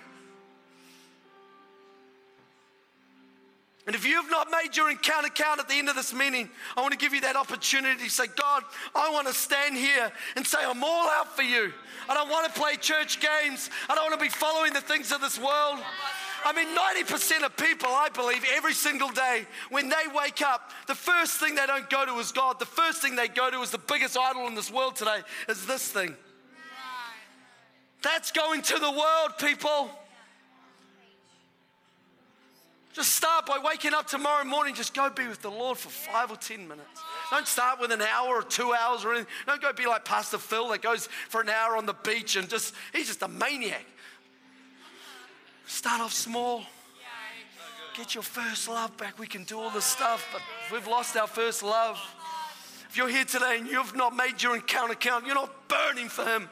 And 3.86 3.94
if 3.94 4.04
you 4.04 4.20
have 4.20 4.30
not 4.30 4.48
made 4.50 4.76
your 4.76 4.90
encounter 4.90 5.28
count 5.28 5.60
at 5.60 5.68
the 5.68 5.74
end 5.74 5.88
of 5.88 5.94
this 5.94 6.12
meeting, 6.12 6.50
I 6.76 6.80
want 6.80 6.92
to 6.92 6.98
give 6.98 7.14
you 7.14 7.20
that 7.20 7.36
opportunity 7.36 8.02
to 8.02 8.10
say, 8.10 8.26
God, 8.26 8.64
I 8.96 9.10
want 9.12 9.28
to 9.28 9.32
stand 9.32 9.76
here 9.76 10.10
and 10.34 10.44
say, 10.44 10.58
I'm 10.60 10.82
all 10.82 11.08
out 11.10 11.36
for 11.36 11.42
you. 11.42 11.72
I 12.08 12.14
don't 12.14 12.28
want 12.28 12.52
to 12.52 12.60
play 12.60 12.74
church 12.74 13.20
games. 13.20 13.70
I 13.88 13.94
don't 13.94 14.10
want 14.10 14.18
to 14.18 14.24
be 14.24 14.30
following 14.30 14.72
the 14.72 14.80
things 14.80 15.12
of 15.12 15.20
this 15.20 15.38
world. 15.38 15.78
I 16.44 16.52
mean, 16.52 16.68
90% 16.76 17.44
of 17.44 17.56
people, 17.56 17.88
I 17.88 18.08
believe, 18.08 18.44
every 18.54 18.72
single 18.72 19.10
day, 19.10 19.46
when 19.70 19.88
they 19.88 19.94
wake 20.14 20.42
up, 20.42 20.72
the 20.88 20.94
first 20.94 21.38
thing 21.38 21.54
they 21.54 21.66
don't 21.66 21.88
go 21.88 22.04
to 22.06 22.14
is 22.18 22.32
God. 22.32 22.58
The 22.58 22.66
first 22.66 23.02
thing 23.02 23.14
they 23.14 23.28
go 23.28 23.50
to 23.50 23.60
is 23.62 23.70
the 23.70 23.78
biggest 23.78 24.16
idol 24.18 24.48
in 24.48 24.56
this 24.56 24.70
world 24.70 24.96
today, 24.96 25.20
is 25.48 25.64
this 25.66 25.88
thing. 25.88 26.16
That's 28.02 28.32
going 28.32 28.62
to 28.62 28.78
the 28.78 28.90
world, 28.90 29.38
people. 29.38 29.90
Just 32.96 33.14
start 33.14 33.44
by 33.44 33.58
waking 33.62 33.92
up 33.92 34.06
tomorrow 34.06 34.42
morning. 34.42 34.74
Just 34.74 34.94
go 34.94 35.10
be 35.10 35.28
with 35.28 35.42
the 35.42 35.50
Lord 35.50 35.76
for 35.76 35.90
five 35.90 36.30
or 36.30 36.36
10 36.38 36.66
minutes. 36.66 37.02
Don't 37.30 37.46
start 37.46 37.78
with 37.78 37.92
an 37.92 38.00
hour 38.00 38.36
or 38.36 38.42
two 38.42 38.72
hours 38.72 39.04
or 39.04 39.12
anything. 39.12 39.28
Don't 39.46 39.60
go 39.60 39.70
be 39.74 39.84
like 39.84 40.06
Pastor 40.06 40.38
Phil 40.38 40.68
that 40.68 40.80
goes 40.80 41.06
for 41.28 41.42
an 41.42 41.50
hour 41.50 41.76
on 41.76 41.84
the 41.84 41.92
beach 41.92 42.36
and 42.36 42.48
just, 42.48 42.74
he's 42.94 43.08
just 43.08 43.20
a 43.20 43.28
maniac. 43.28 43.84
Start 45.66 46.00
off 46.00 46.14
small. 46.14 46.62
Get 47.98 48.14
your 48.14 48.22
first 48.22 48.66
love 48.66 48.96
back. 48.96 49.18
We 49.18 49.26
can 49.26 49.44
do 49.44 49.58
all 49.58 49.68
this 49.68 49.84
stuff, 49.84 50.26
but 50.32 50.40
we've 50.72 50.88
lost 50.88 51.18
our 51.18 51.26
first 51.26 51.62
love. 51.62 52.00
If 52.88 52.96
you're 52.96 53.10
here 53.10 53.26
today 53.26 53.58
and 53.58 53.68
you've 53.68 53.94
not 53.94 54.16
made 54.16 54.42
your 54.42 54.54
encounter 54.54 54.94
count, 54.94 55.26
you're 55.26 55.34
not 55.34 55.68
burning 55.68 56.08
for 56.08 56.24
Him. 56.24 56.48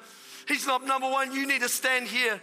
He's 0.46 0.66
not 0.66 0.84
number 0.84 1.08
one. 1.08 1.32
You 1.32 1.46
need 1.46 1.62
to 1.62 1.70
stand 1.70 2.06
here 2.06 2.38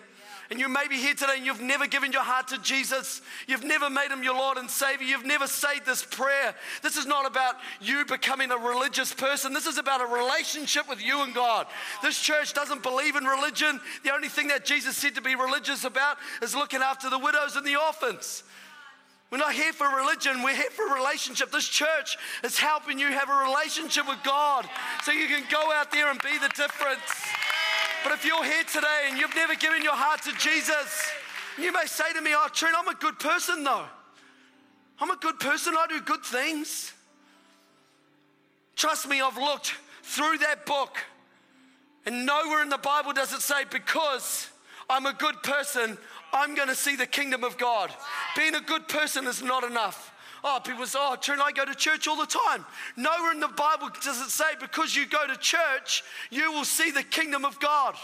and 0.52 0.60
you 0.60 0.68
may 0.68 0.86
be 0.90 0.98
here 0.98 1.14
today 1.14 1.38
and 1.38 1.46
you've 1.46 1.62
never 1.62 1.88
given 1.88 2.12
your 2.12 2.24
heart 2.24 2.50
to 2.50 2.58
Jesus, 2.58 3.22
you've 3.48 3.64
never 3.64 3.90
made 3.90 4.12
him 4.12 4.22
your 4.22 4.36
Lord 4.36 4.58
and 4.58 4.70
Savior, 4.70 5.08
you've 5.08 5.26
never 5.26 5.48
said 5.48 5.80
this 5.86 6.04
prayer. 6.04 6.54
This 6.84 6.98
is 6.98 7.06
not 7.06 7.26
about 7.26 7.56
you 7.80 8.04
becoming 8.04 8.52
a 8.52 8.58
religious 8.58 9.14
person, 9.14 9.54
this 9.54 9.66
is 9.66 9.78
about 9.78 10.02
a 10.02 10.06
relationship 10.06 10.90
with 10.90 11.02
you 11.02 11.22
and 11.22 11.34
God. 11.34 11.68
This 12.04 12.20
church 12.20 12.54
doesn't 12.54 12.84
believe 12.84 13.16
in 13.16 13.24
religion. 13.24 13.80
The 14.04 14.14
only 14.14 14.28
thing 14.28 14.50
that 14.50 14.66
Jesus 14.66 14.98
said 14.98 15.16
to 15.16 15.22
be 15.22 15.36
religious 15.36 15.86
about 15.86 16.18
is 16.42 16.54
looking 16.54 16.82
after 16.82 17.10
the 17.10 17.18
widows 17.18 17.56
and 17.56 17.66
the 17.66 17.78
orphans. 17.78 18.44
We're 19.32 19.38
not 19.38 19.54
here 19.54 19.72
for 19.72 19.88
religion, 19.88 20.44
we're 20.44 20.54
here 20.54 20.70
for 20.72 20.86
a 20.86 20.94
relationship. 20.94 21.52
This 21.52 21.70
church 21.70 22.18
is 22.44 22.60
helping 22.60 23.00
you 23.00 23.08
have 23.08 23.30
a 23.30 23.50
relationship 23.50 24.06
with 24.06 24.20
God 24.26 24.68
so 25.04 25.14
you 25.14 25.28
can 25.28 25.44
go 25.50 25.72
out 25.72 25.94
there 25.94 26.12
and 26.12 26.22
be 26.22 26.38
the 26.40 26.50
difference. 26.50 27.00
But 28.04 28.14
if 28.14 28.26
you're 28.26 28.44
here 28.44 28.64
today 28.64 29.08
and 29.10 29.18
you've 29.18 29.36
never 29.36 29.56
given 29.56 29.84
your 29.84 29.96
heart 29.96 30.24
to 30.24 30.32
Jesus, 30.34 31.12
you 31.60 31.72
may 31.72 31.86
say 31.86 32.12
to 32.14 32.22
me, 32.22 32.32
Oh, 32.34 32.48
Trent, 32.52 32.76
I'm 32.78 32.88
a 32.88 32.96
good 32.96 33.20
person 33.20 33.64
though. 33.64 33.86
I'm 35.00 35.10
a 35.10 35.18
good 35.18 35.40
person, 35.40 35.74
I 35.78 35.88
do 35.88 36.00
good 36.02 36.24
things. 36.24 36.94
Trust 38.76 39.08
me, 39.08 39.20
I've 39.22 39.38
looked 39.38 39.74
through 40.04 40.38
that 40.40 40.66
book, 40.66 40.98
and 42.06 42.26
nowhere 42.26 42.62
in 42.62 42.70
the 42.70 42.78
Bible 42.78 43.14
does 43.14 43.34
it 43.34 43.42
say, 43.42 43.64
Because 43.70 44.50
I'm 44.90 45.06
a 45.06 45.14
good 45.14 45.42
person, 45.44 45.98
I'm 46.34 46.56
going 46.56 46.68
to 46.68 46.76
see 46.76 46.96
the 46.96 47.08
kingdom 47.08 47.44
of 47.44 47.58
God. 47.58 47.92
Being 48.36 48.56
a 48.56 48.62
good 48.62 48.88
person 48.88 49.26
is 49.26 49.42
not 49.42 49.64
enough. 49.64 50.11
Oh, 50.44 50.60
people 50.64 50.86
say, 50.86 50.98
oh, 51.00 51.16
Trent, 51.16 51.42
I 51.42 51.52
go 51.52 51.66
to 51.66 51.76
church 51.76 52.08
all 52.08 52.16
the 52.16 52.26
time. 52.26 52.66
Nowhere 52.98 53.32
in 53.32 53.40
the 53.40 53.48
Bible 53.48 53.90
does 54.02 54.20
it 54.22 54.32
say 54.32 54.46
because 54.60 54.96
you 54.96 55.06
go 55.06 55.28
to 55.28 55.38
church, 55.38 56.04
you 56.32 56.52
will 56.52 56.66
see 56.66 56.90
the 56.90 57.04
kingdom 57.04 57.46
of 57.46 57.60
God. 57.60 57.96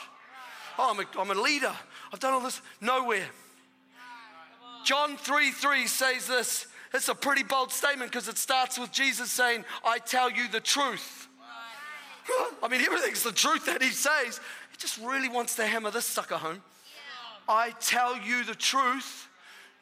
Oh, 0.78 0.92
I'm 0.92 1.00
a, 1.00 1.20
I'm 1.20 1.36
a 1.36 1.42
leader. 1.42 1.74
I've 2.14 2.20
done 2.20 2.34
all 2.34 2.40
this. 2.40 2.62
Nowhere. 2.80 3.26
John 4.86 5.18
3 5.18 5.52
3 5.52 5.88
says 5.88 6.28
this. 6.28 6.68
It's 6.94 7.10
a 7.10 7.16
pretty 7.16 7.44
bold 7.44 7.72
statement 7.72 8.12
because 8.12 8.28
it 8.28 8.38
starts 8.38 8.80
with 8.80 8.92
Jesus 8.92 9.32
saying, 9.32 9.66
I 9.84 10.00
tell 10.00 10.32
you 10.32 10.48
the 10.48 10.62
truth. 10.62 11.28
I 12.64 12.68
mean, 12.68 12.82
everything's 12.82 13.24
the 13.24 13.32
truth 13.32 13.66
that 13.66 13.82
he 13.82 13.90
says. 13.90 14.40
He 14.72 14.78
just 14.78 15.00
really 15.00 15.28
wants 15.28 15.56
to 15.56 15.66
hammer 15.66 15.92
this 15.92 16.06
sucker 16.06 16.38
home. 16.38 16.62
I 17.50 17.72
tell 17.80 18.18
you 18.18 18.44
the 18.44 18.56
truth 18.56 19.27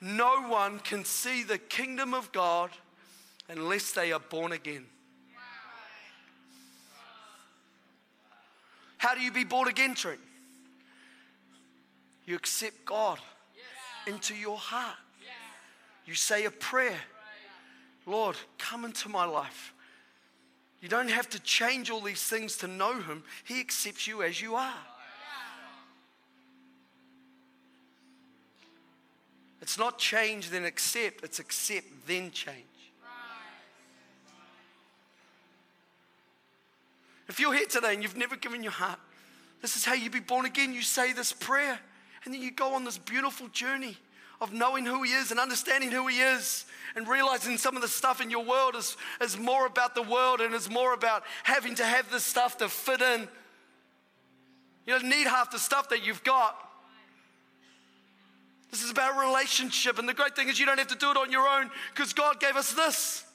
no 0.05 0.47
one 0.47 0.77
can 0.77 1.03
see 1.03 1.41
the 1.41 1.57
kingdom 1.57 2.13
of 2.13 2.31
God 2.31 2.69
unless 3.49 3.91
they 3.91 4.11
are 4.11 4.19
born 4.19 4.51
again. 4.51 4.85
How 8.97 9.15
do 9.15 9.21
you 9.21 9.31
be 9.31 9.43
born 9.43 9.67
again, 9.67 9.95
Trent? 9.95 10.19
You 12.25 12.35
accept 12.35 12.85
God 12.85 13.19
into 14.05 14.35
your 14.35 14.57
heart. 14.57 14.97
You 16.05 16.13
say 16.13 16.45
a 16.45 16.51
prayer 16.51 16.99
Lord, 18.05 18.35
come 18.59 18.85
into 18.85 19.09
my 19.09 19.25
life. 19.25 19.73
You 20.79 20.87
don't 20.87 21.09
have 21.09 21.27
to 21.29 21.39
change 21.39 21.89
all 21.89 22.01
these 22.01 22.21
things 22.21 22.57
to 22.57 22.67
know 22.67 23.01
Him, 23.01 23.23
He 23.43 23.59
accepts 23.59 24.05
you 24.05 24.21
as 24.21 24.39
you 24.39 24.53
are. 24.53 24.75
It's 29.65 29.79
not 29.79 29.97
change 29.97 30.51
then 30.51 30.63
accept, 30.63 31.23
it's 31.23 31.39
accept 31.39 31.87
then 32.05 32.29
change. 32.29 32.59
If 37.27 37.39
you're 37.39 37.51
here 37.51 37.65
today 37.65 37.95
and 37.95 38.03
you've 38.03 38.15
never 38.15 38.35
given 38.35 38.61
your 38.61 38.73
heart, 38.73 38.99
this 39.63 39.75
is 39.75 39.83
how 39.83 39.95
you 39.95 40.11
be 40.11 40.19
born 40.19 40.45
again. 40.45 40.71
You 40.71 40.83
say 40.83 41.13
this 41.13 41.33
prayer, 41.33 41.79
and 42.23 42.31
then 42.31 42.43
you 42.43 42.51
go 42.51 42.75
on 42.75 42.83
this 42.83 42.99
beautiful 42.99 43.47
journey 43.47 43.97
of 44.39 44.53
knowing 44.53 44.85
who 44.85 45.01
He 45.01 45.13
is 45.13 45.31
and 45.31 45.39
understanding 45.39 45.89
who 45.89 46.05
He 46.05 46.19
is, 46.19 46.65
and 46.95 47.07
realizing 47.07 47.57
some 47.57 47.75
of 47.75 47.81
the 47.81 47.87
stuff 47.87 48.21
in 48.21 48.29
your 48.29 48.45
world 48.45 48.75
is, 48.75 48.95
is 49.19 49.35
more 49.35 49.65
about 49.65 49.95
the 49.95 50.03
world 50.03 50.41
and 50.41 50.53
is 50.53 50.69
more 50.69 50.93
about 50.93 51.23
having 51.41 51.73
to 51.73 51.83
have 51.83 52.11
this 52.11 52.23
stuff 52.23 52.59
to 52.59 52.69
fit 52.69 53.01
in 53.01 53.27
You 54.85 54.99
don't 54.99 55.09
need 55.09 55.25
half 55.25 55.49
the 55.49 55.57
stuff 55.57 55.89
that 55.89 56.05
you've 56.05 56.23
got. 56.23 56.55
This 58.71 58.83
is 58.83 58.91
about 58.91 59.17
relationship. 59.17 59.99
And 59.99 60.07
the 60.07 60.13
great 60.13 60.35
thing 60.35 60.49
is, 60.49 60.59
you 60.59 60.65
don't 60.65 60.77
have 60.77 60.87
to 60.87 60.95
do 60.95 61.11
it 61.11 61.17
on 61.17 61.31
your 61.31 61.47
own 61.47 61.69
because 61.93 62.13
God 62.13 62.39
gave 62.39 62.55
us 62.55 62.73
this 62.73 63.25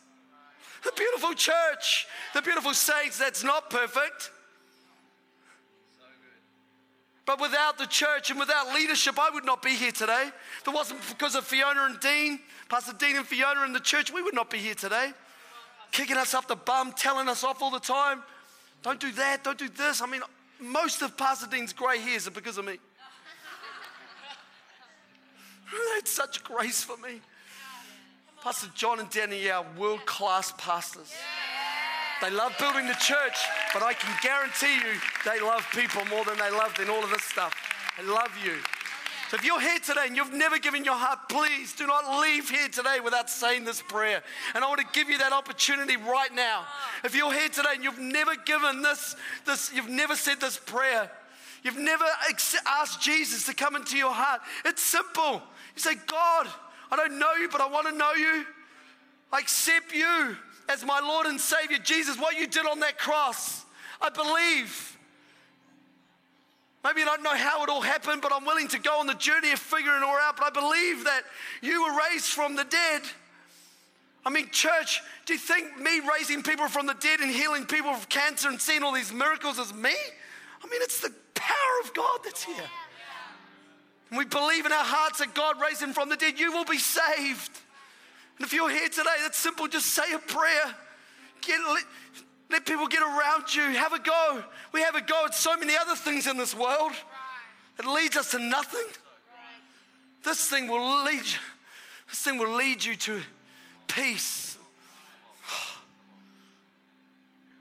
the 0.82 0.92
beautiful 0.96 1.34
church, 1.34 2.06
the 2.34 2.42
beautiful 2.42 2.72
saints 2.74 3.18
that's 3.18 3.44
not 3.44 3.70
perfect. 3.70 4.30
But 7.26 7.40
without 7.40 7.78
the 7.78 7.86
church 7.86 8.30
and 8.30 8.40
without 8.40 8.74
leadership, 8.74 9.18
I 9.18 9.30
would 9.30 9.44
not 9.44 9.62
be 9.62 9.70
here 9.70 9.92
today. 9.92 10.30
If 10.60 10.66
it 10.66 10.74
wasn't 10.74 11.00
because 11.08 11.34
of 11.34 11.44
Fiona 11.44 11.84
and 11.84 12.00
Dean, 12.00 12.40
Pastor 12.68 12.92
Dean 12.98 13.16
and 13.16 13.26
Fiona 13.26 13.62
and 13.62 13.74
the 13.74 13.80
church, 13.80 14.12
we 14.12 14.22
would 14.22 14.34
not 14.34 14.50
be 14.50 14.58
here 14.58 14.74
today. 14.74 15.12
Kicking 15.92 16.16
us 16.16 16.34
up 16.34 16.48
the 16.48 16.56
bum, 16.56 16.92
telling 16.92 17.28
us 17.28 17.44
off 17.44 17.62
all 17.62 17.70
the 17.70 17.78
time. 17.78 18.22
Don't 18.82 18.98
do 18.98 19.12
that, 19.12 19.44
don't 19.44 19.58
do 19.58 19.68
this. 19.68 20.00
I 20.00 20.06
mean, 20.06 20.22
most 20.60 21.02
of 21.02 21.16
Pastor 21.16 21.46
Dean's 21.46 21.72
grey 21.72 21.98
hairs 21.98 22.26
are 22.26 22.32
because 22.32 22.58
of 22.58 22.64
me. 22.64 22.78
Had 25.94 26.08
such 26.08 26.42
grace 26.44 26.82
for 26.82 26.96
me. 26.96 27.20
Pastor 28.42 28.68
John 28.74 29.00
and 29.00 29.10
Danny 29.10 29.50
are 29.50 29.64
world 29.78 30.04
class 30.06 30.52
pastors. 30.56 31.12
They 32.22 32.30
love 32.30 32.54
building 32.58 32.86
the 32.86 32.94
church, 32.94 33.38
but 33.72 33.82
I 33.82 33.92
can 33.94 34.14
guarantee 34.22 34.74
you 34.74 34.98
they 35.24 35.40
love 35.40 35.66
people 35.74 36.04
more 36.06 36.24
than 36.24 36.38
they 36.38 36.50
love 36.50 36.78
in 36.80 36.90
all 36.90 37.02
of 37.02 37.10
this 37.10 37.22
stuff. 37.24 37.54
They 37.98 38.06
love 38.06 38.30
you. 38.44 38.54
So 39.30 39.36
if 39.36 39.44
you're 39.44 39.60
here 39.60 39.78
today 39.78 40.06
and 40.06 40.16
you've 40.16 40.32
never 40.32 40.58
given 40.58 40.84
your 40.84 40.96
heart, 40.96 41.28
please 41.28 41.72
do 41.74 41.86
not 41.86 42.20
leave 42.20 42.50
here 42.50 42.68
today 42.68 42.98
without 42.98 43.30
saying 43.30 43.64
this 43.64 43.80
prayer. 43.80 44.22
And 44.54 44.64
I 44.64 44.68
want 44.68 44.80
to 44.80 44.86
give 44.92 45.08
you 45.08 45.18
that 45.18 45.32
opportunity 45.32 45.96
right 45.96 46.34
now. 46.34 46.64
If 47.04 47.14
you're 47.14 47.32
here 47.32 47.48
today 47.48 47.74
and 47.74 47.84
you've 47.84 48.00
never 48.00 48.34
given 48.44 48.82
this, 48.82 49.14
this 49.46 49.70
you've 49.72 49.88
never 49.88 50.16
said 50.16 50.40
this 50.40 50.58
prayer, 50.58 51.08
you've 51.62 51.78
never 51.78 52.04
asked 52.66 53.00
Jesus 53.00 53.46
to 53.46 53.54
come 53.54 53.76
into 53.76 53.96
your 53.96 54.12
heart, 54.12 54.40
it's 54.64 54.82
simple. 54.82 55.42
Say, 55.80 55.94
God, 56.06 56.46
I 56.92 56.96
don't 56.96 57.18
know 57.18 57.32
you, 57.40 57.48
but 57.48 57.62
I 57.62 57.66
want 57.66 57.86
to 57.88 57.96
know 57.96 58.12
you. 58.12 58.44
I 59.32 59.38
accept 59.38 59.94
you 59.94 60.36
as 60.68 60.84
my 60.84 61.00
Lord 61.00 61.24
and 61.24 61.40
Savior. 61.40 61.78
Jesus, 61.78 62.18
what 62.18 62.36
you 62.36 62.46
did 62.46 62.66
on 62.66 62.80
that 62.80 62.98
cross, 62.98 63.64
I 63.98 64.10
believe. 64.10 64.98
Maybe 66.84 67.00
I 67.00 67.06
don't 67.06 67.22
know 67.22 67.34
how 67.34 67.62
it 67.64 67.70
all 67.70 67.80
happened, 67.80 68.20
but 68.20 68.30
I'm 68.30 68.44
willing 68.44 68.68
to 68.68 68.78
go 68.78 69.00
on 69.00 69.06
the 69.06 69.14
journey 69.14 69.52
of 69.52 69.58
figuring 69.58 70.02
it 70.02 70.04
all 70.04 70.18
out. 70.18 70.36
But 70.36 70.48
I 70.48 70.50
believe 70.50 71.04
that 71.04 71.22
you 71.62 71.82
were 71.82 71.98
raised 72.10 72.26
from 72.26 72.56
the 72.56 72.64
dead. 72.64 73.00
I 74.26 74.28
mean, 74.28 74.50
church, 74.50 75.00
do 75.24 75.32
you 75.32 75.38
think 75.38 75.78
me 75.80 76.02
raising 76.18 76.42
people 76.42 76.68
from 76.68 76.84
the 76.84 76.96
dead 77.00 77.20
and 77.20 77.30
healing 77.30 77.64
people 77.64 77.88
of 77.88 78.06
cancer 78.10 78.50
and 78.50 78.60
seeing 78.60 78.82
all 78.82 78.92
these 78.92 79.14
miracles 79.14 79.58
is 79.58 79.72
me? 79.72 79.94
I 80.62 80.66
mean, 80.68 80.82
it's 80.82 81.00
the 81.00 81.12
power 81.34 81.80
of 81.82 81.94
God 81.94 82.20
that's 82.22 82.44
here. 82.44 82.68
And 84.10 84.18
we 84.18 84.24
believe 84.24 84.66
in 84.66 84.72
our 84.72 84.84
hearts 84.84 85.20
that 85.20 85.34
God 85.34 85.60
raised 85.60 85.80
him 85.80 85.92
from 85.92 86.08
the 86.08 86.16
dead, 86.16 86.38
you 86.38 86.52
will 86.52 86.64
be 86.64 86.78
saved. 86.78 87.50
And 88.36 88.46
if 88.46 88.52
you're 88.52 88.70
here 88.70 88.88
today, 88.88 89.16
that's 89.22 89.38
simple. 89.38 89.68
Just 89.68 89.86
say 89.86 90.12
a 90.12 90.18
prayer. 90.18 90.74
Get, 91.42 91.60
let, 91.60 91.84
let 92.50 92.66
people 92.66 92.88
get 92.88 93.02
around 93.02 93.54
you. 93.54 93.62
Have 93.62 93.92
a 93.92 94.00
go. 94.00 94.42
We 94.72 94.80
have 94.80 94.96
a 94.96 95.00
go 95.00 95.26
at 95.26 95.34
so 95.34 95.56
many 95.56 95.76
other 95.76 95.94
things 95.94 96.26
in 96.26 96.36
this 96.36 96.54
world. 96.54 96.92
It 97.78 97.86
leads 97.86 98.16
us 98.16 98.32
to 98.32 98.38
nothing. 98.38 98.86
This 100.24 100.46
thing 100.48 100.68
will 100.68 101.04
lead 101.04 101.22
you. 101.24 101.38
This 102.08 102.18
thing 102.18 102.38
will 102.38 102.54
lead 102.56 102.84
you 102.84 102.96
to 102.96 103.20
peace, 103.86 104.58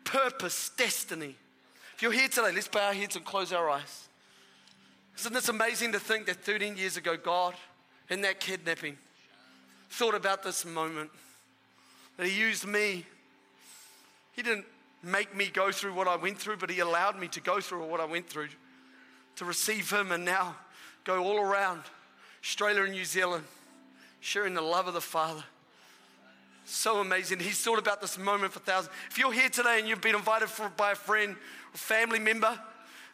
purpose, 0.03 0.71
destiny. 0.75 1.35
If 1.95 2.01
you're 2.01 2.11
here 2.11 2.27
today, 2.27 2.51
let's 2.53 2.67
bow 2.67 2.87
our 2.87 2.93
heads 2.93 3.15
and 3.15 3.23
close 3.23 3.53
our 3.53 3.69
eyes. 3.69 4.08
Isn't 5.19 5.33
this 5.33 5.49
amazing 5.49 5.91
to 5.91 5.99
think 5.99 6.27
that 6.27 6.37
13 6.37 6.77
years 6.77 6.95
ago, 6.95 7.17
God, 7.17 7.53
in 8.09 8.21
that 8.21 8.39
kidnapping, 8.39 8.97
thought 9.89 10.15
about 10.15 10.43
this 10.43 10.65
moment. 10.65 11.09
That 12.15 12.25
He 12.25 12.39
used 12.39 12.65
me. 12.65 13.05
He 14.31 14.41
didn't 14.41 14.65
make 15.03 15.35
me 15.35 15.49
go 15.51 15.73
through 15.73 15.93
what 15.93 16.07
I 16.07 16.15
went 16.15 16.37
through, 16.37 16.55
but 16.55 16.69
He 16.69 16.79
allowed 16.79 17.19
me 17.19 17.27
to 17.29 17.41
go 17.41 17.59
through 17.59 17.85
what 17.85 17.99
I 17.99 18.05
went 18.05 18.29
through 18.29 18.47
to 19.35 19.45
receive 19.45 19.91
Him 19.91 20.13
and 20.13 20.23
now 20.23 20.55
go 21.03 21.21
all 21.21 21.41
around 21.41 21.81
Australia 22.41 22.83
and 22.83 22.93
New 22.93 23.03
Zealand, 23.03 23.43
sharing 24.21 24.53
the 24.53 24.61
love 24.61 24.87
of 24.87 24.93
the 24.93 25.01
Father. 25.01 25.43
So 26.63 27.01
amazing. 27.01 27.39
He's 27.39 27.59
thought 27.59 27.79
about 27.79 27.99
this 27.99 28.17
moment 28.17 28.53
for 28.53 28.59
thousands. 28.59 28.93
If 29.09 29.17
you're 29.17 29.33
here 29.33 29.49
today 29.49 29.79
and 29.79 29.87
you've 29.87 29.99
been 29.99 30.15
invited 30.15 30.47
for, 30.47 30.69
by 30.69 30.93
a 30.93 30.95
friend 30.95 31.35
or 31.73 31.77
family 31.77 32.19
member, 32.19 32.57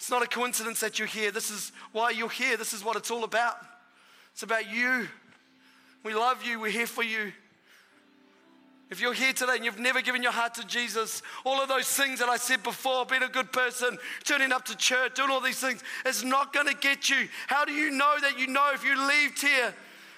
it's 0.05 0.11
not 0.11 0.21
a 0.21 0.27
coincidence 0.27 0.79
that 0.81 0.99
you're 0.99 1.07
here. 1.07 1.31
This 1.31 1.49
is 1.49 1.71
why 1.91 2.11
you're 2.11 2.29
here. 2.29 2.57
This 2.57 2.73
is 2.73 2.83
what 2.83 2.95
it's 2.95 3.09
all 3.09 3.23
about. 3.23 3.57
It's 4.33 4.43
about 4.43 4.71
you 4.71 5.07
we 6.05 6.13
love 6.13 6.45
you. 6.45 6.59
We're 6.59 6.69
here 6.69 6.85
for 6.85 7.01
you. 7.01 7.33
If 8.91 9.01
you're 9.01 9.15
here 9.15 9.33
today 9.33 9.55
and 9.55 9.65
you've 9.65 9.79
never 9.79 10.03
given 10.03 10.21
your 10.21 10.31
heart 10.31 10.53
to 10.53 10.67
Jesus, 10.67 11.23
all 11.43 11.59
of 11.59 11.67
those 11.67 11.87
things 11.87 12.19
that 12.19 12.29
I 12.29 12.37
said 12.37 12.61
before, 12.61 13.07
being 13.07 13.23
a 13.23 13.27
good 13.27 13.51
person, 13.51 13.97
turning 14.23 14.51
up 14.51 14.63
to 14.65 14.77
church, 14.77 15.15
doing 15.15 15.31
all 15.31 15.41
these 15.41 15.59
things, 15.59 15.83
it's 16.05 16.23
not 16.23 16.53
going 16.53 16.67
to 16.67 16.75
get 16.75 17.09
you. 17.09 17.27
How 17.47 17.65
do 17.65 17.71
you 17.71 17.89
know 17.89 18.13
that 18.21 18.37
you 18.37 18.45
know 18.45 18.69
if 18.75 18.85
you 18.85 18.95
leave 19.07 19.35
here, 19.41 19.73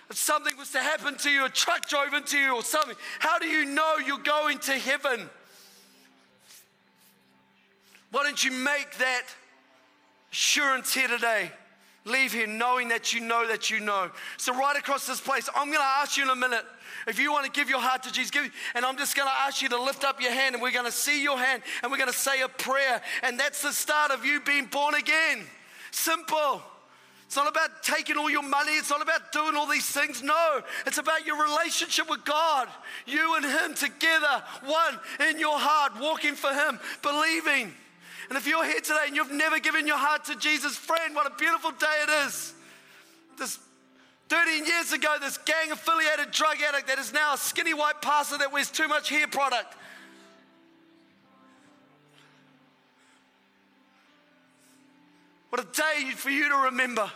if 0.10 0.18
something 0.18 0.58
was 0.58 0.72
to 0.72 0.80
happen 0.80 1.16
to 1.20 1.30
you, 1.30 1.46
a 1.46 1.50
truck 1.50 1.88
drove 1.88 2.14
into 2.14 2.38
you 2.38 2.54
or 2.54 2.64
something, 2.64 2.98
how 3.20 3.40
do 3.40 3.48
you 3.48 3.64
know 3.64 3.96
you're 4.06 4.18
going 4.18 4.60
to 4.60 4.74
heaven? 4.74 5.30
Why 8.12 8.24
don't 8.24 8.44
you 8.44 8.52
make 8.52 8.98
that 8.98 9.24
assurance 10.32 10.94
here 10.94 11.08
today? 11.08 11.52
leave 12.08 12.34
here 12.34 12.48
knowing 12.48 12.88
that 12.88 13.14
you 13.14 13.22
know 13.22 13.48
that 13.48 13.70
you 13.70 13.80
know. 13.80 14.10
So, 14.38 14.54
right 14.54 14.76
across 14.78 15.06
this 15.06 15.20
place, 15.20 15.50
I'm 15.56 15.68
going 15.68 15.80
to 15.80 15.84
ask 15.84 16.18
you 16.18 16.24
in 16.24 16.30
a 16.30 16.36
minute 16.36 16.64
if 17.08 17.20
you 17.20 17.32
want 17.32 17.46
to 17.46 17.52
give 17.52 17.70
your 17.70 17.80
heart 17.80 18.04
to 18.04 18.12
Jesus, 18.12 18.32
give, 18.32 18.52
and 18.74 18.86
I'm 18.86 18.98
just 18.98 19.16
going 19.16 19.28
to 19.28 19.34
ask 19.34 19.62
you 19.62 19.70
to 19.70 19.82
lift 19.82 20.04
up 20.04 20.22
your 20.22 20.32
hand, 20.32 20.56
and 20.56 20.62
we're 20.62 20.72
going 20.72 20.86
to 20.86 20.92
see 20.92 21.22
your 21.22 21.38
hand, 21.38 21.62
and 21.84 21.92
we're 21.92 21.98
going 21.98 22.12
to 22.12 22.18
say 22.18 22.42
a 22.42 22.48
prayer, 22.48 23.02
and 23.24 23.40
that's 23.40 23.62
the 23.62 23.72
start 23.72 24.12
of 24.12 24.26
you 24.26 24.42
being 24.42 24.66
born 24.66 24.96
again. 24.96 25.44
Simple. 25.92 26.62
It's 27.26 27.36
not 27.36 27.50
about 27.50 27.84
taking 27.84 28.16
all 28.16 28.30
your 28.30 28.44
money. 28.44 28.72
It's 28.72 28.90
not 28.90 29.02
about 29.02 29.34
doing 29.34 29.56
all 29.56 29.68
these 29.68 29.86
things. 29.86 30.24
No, 30.24 30.62
it's 30.86 30.98
about 30.98 31.26
your 31.26 31.44
relationship 31.44 32.10
with 32.10 32.24
God. 32.24 32.70
You 33.06 33.36
and 33.36 33.44
Him 33.44 33.74
together, 33.74 34.44
one 34.64 34.98
in 35.30 35.38
your 35.38 35.60
heart, 35.60 35.94
walking 36.00 36.36
for 36.36 36.54
Him, 36.54 36.80
believing. 37.02 37.74
And 38.30 38.38
if 38.38 38.46
you're 38.46 38.66
here 38.66 38.82
today 38.82 39.06
and 39.08 39.16
you've 39.16 39.32
never 39.32 39.60
given 39.60 39.88
your 39.88 39.98
heart 39.98 40.26
to 40.26 40.36
Jesus, 40.36 40.76
friend, 40.76 41.16
what 41.16 41.26
a 41.26 41.36
beautiful 41.36 41.72
day 41.72 42.04
it 42.04 42.28
is. 42.28 42.54
This 43.38 43.60
13 44.30 44.66
years 44.66 44.92
ago, 44.92 45.16
this 45.22 45.38
gang 45.38 45.72
affiliated 45.72 46.32
drug 46.32 46.58
addict 46.68 46.88
that 46.88 47.00
is 47.00 47.14
now 47.14 47.36
a 47.36 47.38
skinny 47.38 47.74
white 47.74 48.02
pastor 48.02 48.38
that 48.40 48.52
wears 48.52 48.70
too 48.70 48.88
much 48.88 49.10
hair 49.10 49.28
product. 49.28 49.76
What 55.50 55.62
a 55.62 55.68
day 55.72 56.12
for 56.12 56.30
you 56.30 56.50
to 56.50 56.56
remember 56.66 57.10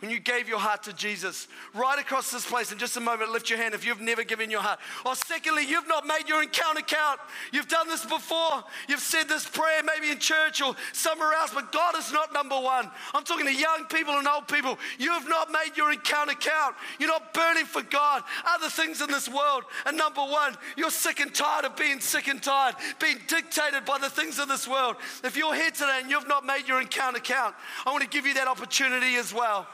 when 0.00 0.10
you 0.10 0.18
gave 0.18 0.48
your 0.48 0.58
heart 0.58 0.82
to 0.84 0.92
Jesus. 0.92 1.46
Right 1.74 1.98
across 1.98 2.30
this 2.30 2.46
place, 2.46 2.72
in 2.72 2.78
just 2.78 2.96
a 2.96 3.00
moment, 3.00 3.30
lift 3.30 3.50
your 3.50 3.58
hand 3.58 3.74
if 3.74 3.86
you've 3.86 4.00
never 4.00 4.24
given 4.24 4.50
your 4.50 4.60
heart. 4.60 4.80
Or 5.04 5.14
secondly, 5.14 5.64
you've 5.66 5.88
not 5.88 6.06
made 6.06 6.28
your 6.28 6.42
encounter 6.42 6.80
count. 6.82 7.20
You've 7.52 7.68
done 7.68 7.88
this 7.88 8.04
before. 8.04 8.64
You've 8.88 9.00
said 9.00 9.28
this 9.28 9.46
prayer 9.46 9.82
maybe 9.84 10.10
in 10.10 10.18
church 10.18 10.62
or 10.62 10.74
somewhere 10.92 11.32
else, 11.34 11.52
but 11.54 11.70
God 11.72 11.96
is 11.96 12.12
not 12.12 12.32
number 12.32 12.58
one. 12.58 12.90
I'm 13.14 13.24
talking 13.24 13.46
to 13.46 13.54
young 13.54 13.84
people 13.90 14.14
and 14.14 14.26
old 14.26 14.48
people. 14.48 14.78
You 14.98 15.10
have 15.12 15.28
not 15.28 15.52
made 15.52 15.76
your 15.76 15.92
encounter 15.92 16.34
count. 16.34 16.74
You're 16.98 17.08
not 17.10 17.34
burning 17.34 17.66
for 17.66 17.82
God. 17.82 18.22
Other 18.46 18.68
things 18.68 19.00
in 19.00 19.08
this 19.08 19.28
world 19.28 19.64
are 19.86 19.92
number 19.92 20.22
one. 20.22 20.56
You're 20.76 20.90
sick 20.90 21.20
and 21.20 21.34
tired 21.34 21.64
of 21.64 21.76
being 21.76 22.00
sick 22.00 22.28
and 22.28 22.42
tired, 22.42 22.74
being 22.98 23.18
dictated 23.26 23.84
by 23.84 23.98
the 23.98 24.10
things 24.10 24.38
of 24.38 24.48
this 24.48 24.66
world. 24.66 24.96
If 25.22 25.36
you're 25.36 25.54
here 25.54 25.70
today 25.70 25.98
and 26.00 26.10
you've 26.10 26.28
not 26.28 26.46
made 26.46 26.66
your 26.66 26.80
encounter 26.80 27.20
count, 27.20 27.54
I 27.84 27.90
want 27.90 28.02
to 28.02 28.08
give 28.08 28.26
you 28.26 28.34
that 28.34 28.48
opportunity 28.48 29.16
as 29.16 29.34
well. 29.34 29.66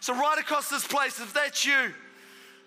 So, 0.00 0.14
right 0.14 0.38
across 0.38 0.68
this 0.68 0.86
place, 0.86 1.20
if 1.20 1.32
that's 1.32 1.64
you, 1.64 1.92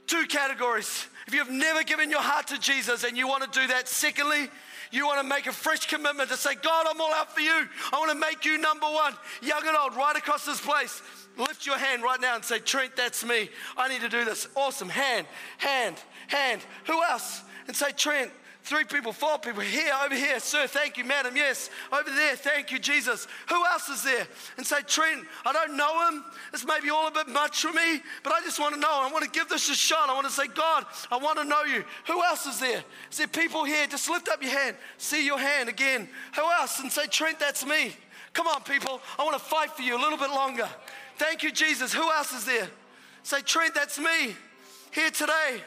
two 0.08 0.26
categories. 0.28 1.08
If 1.28 1.34
you've 1.34 1.50
never 1.50 1.84
given 1.84 2.10
your 2.10 2.22
heart 2.22 2.48
to 2.48 2.60
Jesus 2.60 3.04
and 3.04 3.18
you 3.18 3.28
want 3.28 3.52
to 3.52 3.60
do 3.60 3.66
that, 3.68 3.88
secondly, 3.88 4.50
you 4.92 5.08
want 5.08 5.22
to 5.22 5.28
make 5.28 5.48
a 5.48 5.52
fresh 5.52 5.88
commitment 5.88 6.30
to 6.30 6.38
say, 6.38 6.54
God, 6.56 6.86
I'm 6.88 7.02
all 7.02 7.14
out 7.14 7.34
for 7.34 7.42
you. 7.42 7.68
I 7.92 8.00
want 8.00 8.12
to 8.12 8.18
make 8.18 8.46
you 8.46 8.58
number 8.58 8.86
one, 8.86 9.14
young 9.42 9.66
and 9.66 9.76
old, 9.76 9.96
right 9.96 10.16
across 10.16 10.46
this 10.46 10.62
place. 10.62 11.02
Lift 11.38 11.66
your 11.66 11.78
hand 11.78 12.04
right 12.04 12.22
now 12.22 12.36
and 12.36 12.46
say, 12.46 12.60
Trent, 12.60 12.96
that's 12.96 13.26
me. 13.26 13.50
I 13.76 13.88
need 13.88 14.02
to 14.02 14.10
do 14.10 14.24
this. 14.24 14.48
Awesome. 14.56 14.90
Hand, 14.90 15.26
hand, 15.58 15.98
hand. 16.28 16.62
Who 16.86 17.02
else? 17.02 17.42
And 17.68 17.76
say, 17.76 17.92
Trent, 17.92 18.32
Three 18.64 18.86
people, 18.86 19.12
four 19.12 19.40
people, 19.40 19.62
here, 19.62 19.92
over 20.06 20.16
here. 20.16 20.40
Sir, 20.40 20.68
thank 20.68 20.98
you, 20.98 21.04
madam. 21.04 21.36
Yes, 21.36 21.70
over 21.92 22.10
there. 22.10 22.38
Thank 22.38 22.72
you, 22.72 22.80
Jesus. 22.80 23.28
Who 23.50 23.56
else 23.66 23.90
is 23.90 24.04
there? 24.04 24.26
And 24.56 24.66
say, 24.66 24.78
Trent, 24.88 25.26
I 25.46 25.52
don't 25.52 25.76
know 25.76 26.08
him. 26.08 26.24
This 26.54 26.66
may 26.66 26.80
be 26.80 26.90
all 26.90 27.06
a 27.08 27.12
bit 27.12 27.28
much 27.28 27.62
for 27.62 27.74
me, 27.74 28.02
but 28.24 28.32
I 28.32 28.40
just 28.40 28.62
want 28.62 28.74
to 28.74 28.80
know. 28.80 28.90
I 28.90 29.12
want 29.12 29.26
to 29.26 29.30
give 29.30 29.50
this 29.50 29.70
a 29.70 29.76
shot. 29.76 30.10
I 30.10 30.14
want 30.14 30.28
to 30.28 30.32
say, 30.32 30.48
God, 30.48 30.86
I 31.12 31.18
want 31.18 31.40
to 31.40 31.44
know 31.44 31.64
you. 31.64 31.84
Who 32.08 32.24
else 32.24 32.46
is 32.46 32.62
there? 32.62 32.82
Is 33.12 33.18
there 33.18 33.28
people 33.28 33.66
here? 33.66 33.86
Just 33.86 34.10
lift 34.10 34.30
up 34.30 34.42
your 34.42 34.58
hand. 34.58 34.78
See 34.98 35.26
your 35.26 35.40
hand 35.40 35.68
again. 35.68 36.08
Who 36.38 36.44
else? 36.44 36.80
And 36.80 36.90
say, 36.90 37.08
Trent, 37.08 37.42
that's 37.42 37.66
me. 37.66 37.94
Come 38.32 38.48
on, 38.48 38.62
people. 38.64 39.02
I 39.20 39.26
want 39.26 39.38
to 39.38 39.44
fight 39.44 39.72
for 39.72 39.82
you 39.82 39.98
a 39.98 40.02
little 40.02 40.18
bit 40.18 40.30
longer. 40.30 40.70
Thank 41.18 41.44
you, 41.44 41.52
Jesus. 41.52 41.94
Who 41.94 42.10
else 42.10 42.32
is 42.32 42.46
there? 42.46 42.70
Say, 43.24 43.42
Trent, 43.42 43.76
that's 43.76 44.00
me 44.00 44.36
here 44.92 45.12
today. 45.12 45.62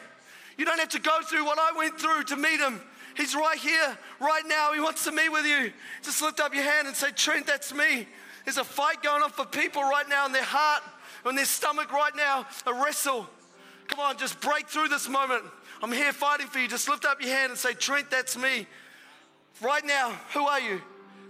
You 0.56 0.64
don't 0.64 0.78
have 0.78 0.88
to 0.90 1.00
go 1.00 1.20
through 1.22 1.44
what 1.44 1.58
I 1.58 1.76
went 1.76 2.00
through 2.00 2.24
to 2.24 2.36
meet 2.36 2.60
him. 2.60 2.80
He's 3.16 3.34
right 3.34 3.58
here, 3.58 3.98
right 4.20 4.42
now. 4.46 4.72
He 4.72 4.80
wants 4.80 5.04
to 5.04 5.12
meet 5.12 5.30
with 5.30 5.46
you. 5.46 5.72
Just 6.02 6.20
lift 6.22 6.40
up 6.40 6.54
your 6.54 6.64
hand 6.64 6.86
and 6.86 6.96
say, 6.96 7.10
Trent, 7.10 7.46
that's 7.46 7.72
me. 7.74 8.06
There's 8.44 8.58
a 8.58 8.64
fight 8.64 9.02
going 9.02 9.22
on 9.22 9.30
for 9.30 9.44
people 9.44 9.82
right 9.82 10.08
now 10.08 10.26
in 10.26 10.32
their 10.32 10.44
heart, 10.44 10.82
in 11.28 11.34
their 11.34 11.44
stomach 11.44 11.92
right 11.92 12.14
now, 12.14 12.46
a 12.66 12.72
wrestle. 12.72 13.26
Come 13.88 14.00
on, 14.00 14.18
just 14.18 14.40
break 14.40 14.68
through 14.68 14.88
this 14.88 15.08
moment. 15.08 15.42
I'm 15.82 15.92
here 15.92 16.12
fighting 16.12 16.46
for 16.46 16.58
you. 16.58 16.68
Just 16.68 16.88
lift 16.88 17.04
up 17.04 17.20
your 17.20 17.30
hand 17.30 17.50
and 17.50 17.58
say, 17.58 17.72
Trent, 17.72 18.10
that's 18.10 18.36
me. 18.36 18.66
Right 19.60 19.84
now, 19.84 20.12
who 20.32 20.46
are 20.46 20.60
you? 20.60 20.80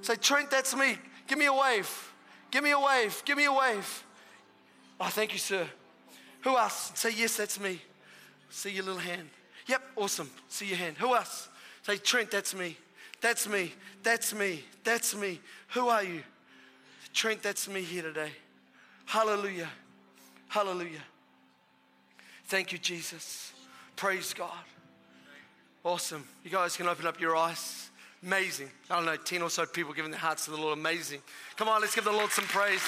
Say, 0.03 0.17
Trent, 0.17 0.51
that's 0.51 0.75
me. 0.75 0.99
Give 1.27 1.39
me 1.39 1.47
a 1.47 1.53
wave. 1.53 2.13
Give 2.51 2.63
me 2.63 2.71
a 2.71 2.81
wave. 2.81 3.23
Give 3.25 3.37
me 3.37 3.45
a 3.45 3.53
wave. 3.53 4.05
Oh, 5.01 5.09
thank 5.09 5.33
you, 5.33 5.39
sir. 5.39 5.67
Who 6.43 6.57
else? 6.57 6.93
Say, 6.95 7.13
yes, 7.17 7.37
that's 7.37 7.59
me. 7.61 7.81
See 8.57 8.71
your 8.71 8.85
little 8.85 8.99
hand. 8.99 9.29
Yep, 9.67 9.83
awesome. 9.97 10.31
See 10.49 10.65
your 10.65 10.79
hand. 10.79 10.97
Who 10.97 11.15
else? 11.15 11.51
Say, 11.83 11.99
Trent, 11.99 12.31
that's 12.31 12.55
me. 12.55 12.79
That's 13.21 13.47
me. 13.47 13.75
That's 14.03 14.33
me. 14.33 14.65
That's 14.83 15.15
me. 15.15 15.41
Who 15.75 15.89
are 15.89 16.03
you? 16.03 16.23
Trent, 17.13 17.43
that's 17.43 17.69
me 17.69 17.83
here 17.83 18.01
today. 18.01 18.31
Hallelujah. 19.05 19.69
Hallelujah. 20.49 21.03
Thank 22.47 22.73
you, 22.73 22.79
Jesus. 22.79 23.53
Praise 23.95 24.33
God. 24.33 24.65
Awesome. 25.85 26.25
You 26.43 26.51
guys 26.51 26.79
can 26.79 26.89
open 26.89 27.07
up 27.07 27.21
your 27.21 27.37
eyes. 27.37 27.91
Amazing. 28.23 28.71
I 28.89 28.97
don't 28.97 29.05
know, 29.05 29.17
10 29.17 29.43
or 29.43 29.51
so 29.51 29.67
people 29.67 29.93
giving 29.93 30.11
their 30.11 30.19
hearts 30.19 30.47
to 30.47 30.51
the 30.51 30.57
Lord. 30.57 30.79
Amazing. 30.79 31.21
Come 31.57 31.69
on, 31.69 31.83
let's 31.83 31.95
give 31.95 32.05
the 32.05 32.11
Lord 32.11 32.31
some 32.31 32.47
praise. 32.47 32.81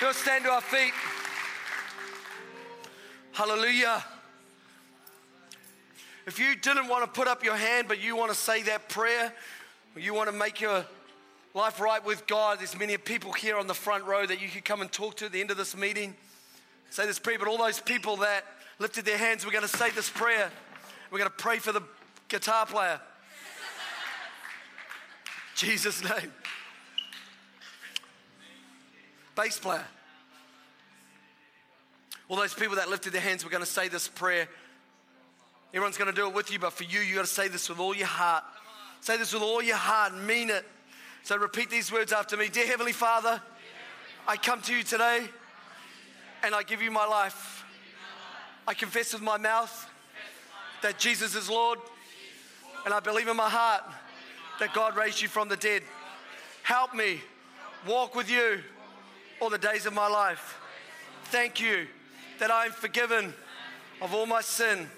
Let's 0.00 0.18
stand 0.18 0.44
to 0.44 0.50
our 0.50 0.60
feet. 0.60 0.92
Hallelujah. 3.32 4.04
If 6.26 6.38
you 6.38 6.54
didn't 6.54 6.88
want 6.88 7.02
to 7.02 7.10
put 7.10 7.26
up 7.26 7.42
your 7.42 7.56
hand, 7.56 7.88
but 7.88 7.98
you 7.98 8.14
want 8.14 8.30
to 8.30 8.36
say 8.36 8.62
that 8.64 8.90
prayer, 8.90 9.32
you 9.96 10.12
want 10.12 10.30
to 10.30 10.36
make 10.36 10.60
your 10.60 10.84
life 11.54 11.80
right 11.80 12.04
with 12.04 12.26
God, 12.26 12.58
there's 12.60 12.78
many 12.78 12.96
people 12.98 13.32
here 13.32 13.56
on 13.56 13.66
the 13.66 13.74
front 13.74 14.04
row 14.04 14.26
that 14.26 14.40
you 14.40 14.48
could 14.48 14.66
come 14.66 14.82
and 14.82 14.92
talk 14.92 15.16
to 15.16 15.26
at 15.26 15.32
the 15.32 15.40
end 15.40 15.50
of 15.50 15.56
this 15.56 15.74
meeting. 15.74 16.14
Say 16.90 17.06
this 17.06 17.18
prayer, 17.18 17.38
but 17.38 17.48
all 17.48 17.56
those 17.56 17.80
people 17.80 18.16
that 18.18 18.44
lifted 18.78 19.06
their 19.06 19.16
hands, 19.16 19.46
we're 19.46 19.52
going 19.52 19.62
to 19.62 19.76
say 19.76 19.90
this 19.90 20.10
prayer. 20.10 20.50
We're 21.10 21.18
going 21.18 21.30
to 21.30 21.36
pray 21.36 21.58
for 21.58 21.72
the 21.72 21.82
guitar 22.28 22.66
player. 22.66 23.00
Jesus' 25.56 26.04
name. 26.04 26.32
Bass 29.34 29.58
player. 29.58 29.86
All 32.32 32.38
those 32.38 32.54
people 32.54 32.76
that 32.76 32.88
lifted 32.88 33.12
their 33.12 33.20
hands, 33.20 33.44
we're 33.44 33.50
going 33.50 33.62
to 33.62 33.70
say 33.70 33.88
this 33.88 34.08
prayer. 34.08 34.48
Everyone's 35.74 35.98
going 35.98 36.10
to 36.10 36.16
do 36.18 36.26
it 36.26 36.32
with 36.32 36.50
you, 36.50 36.58
but 36.58 36.72
for 36.72 36.84
you, 36.84 37.00
you 37.00 37.16
got 37.16 37.26
to 37.26 37.30
say 37.30 37.46
this 37.46 37.68
with 37.68 37.78
all 37.78 37.94
your 37.94 38.06
heart. 38.06 38.42
Say 39.02 39.18
this 39.18 39.34
with 39.34 39.42
all 39.42 39.62
your 39.62 39.76
heart, 39.76 40.14
and 40.14 40.26
mean 40.26 40.48
it. 40.48 40.64
So 41.24 41.36
repeat 41.36 41.68
these 41.68 41.92
words 41.92 42.10
after 42.10 42.38
me 42.38 42.48
Dear 42.48 42.66
Heavenly 42.66 42.94
Father, 42.94 43.38
I 44.26 44.38
come 44.38 44.62
to 44.62 44.74
you 44.74 44.82
today 44.82 45.26
and 46.42 46.54
I 46.54 46.62
give 46.62 46.80
you 46.80 46.90
my 46.90 47.04
life. 47.04 47.66
I 48.66 48.72
confess 48.72 49.12
with 49.12 49.20
my 49.20 49.36
mouth 49.36 49.90
that 50.80 50.98
Jesus 50.98 51.34
is 51.34 51.50
Lord, 51.50 51.80
and 52.86 52.94
I 52.94 53.00
believe 53.00 53.28
in 53.28 53.36
my 53.36 53.50
heart 53.50 53.82
that 54.58 54.72
God 54.72 54.96
raised 54.96 55.20
you 55.20 55.28
from 55.28 55.50
the 55.50 55.56
dead. 55.58 55.82
Help 56.62 56.94
me 56.94 57.20
walk 57.86 58.14
with 58.14 58.30
you 58.30 58.60
all 59.38 59.50
the 59.50 59.58
days 59.58 59.84
of 59.84 59.92
my 59.92 60.08
life. 60.08 60.58
Thank 61.24 61.60
you 61.60 61.88
that 62.42 62.50
I 62.50 62.66
am 62.66 62.72
forgiven 62.72 63.32
of 64.00 64.12
all 64.12 64.26
my 64.26 64.40
sin. 64.40 64.90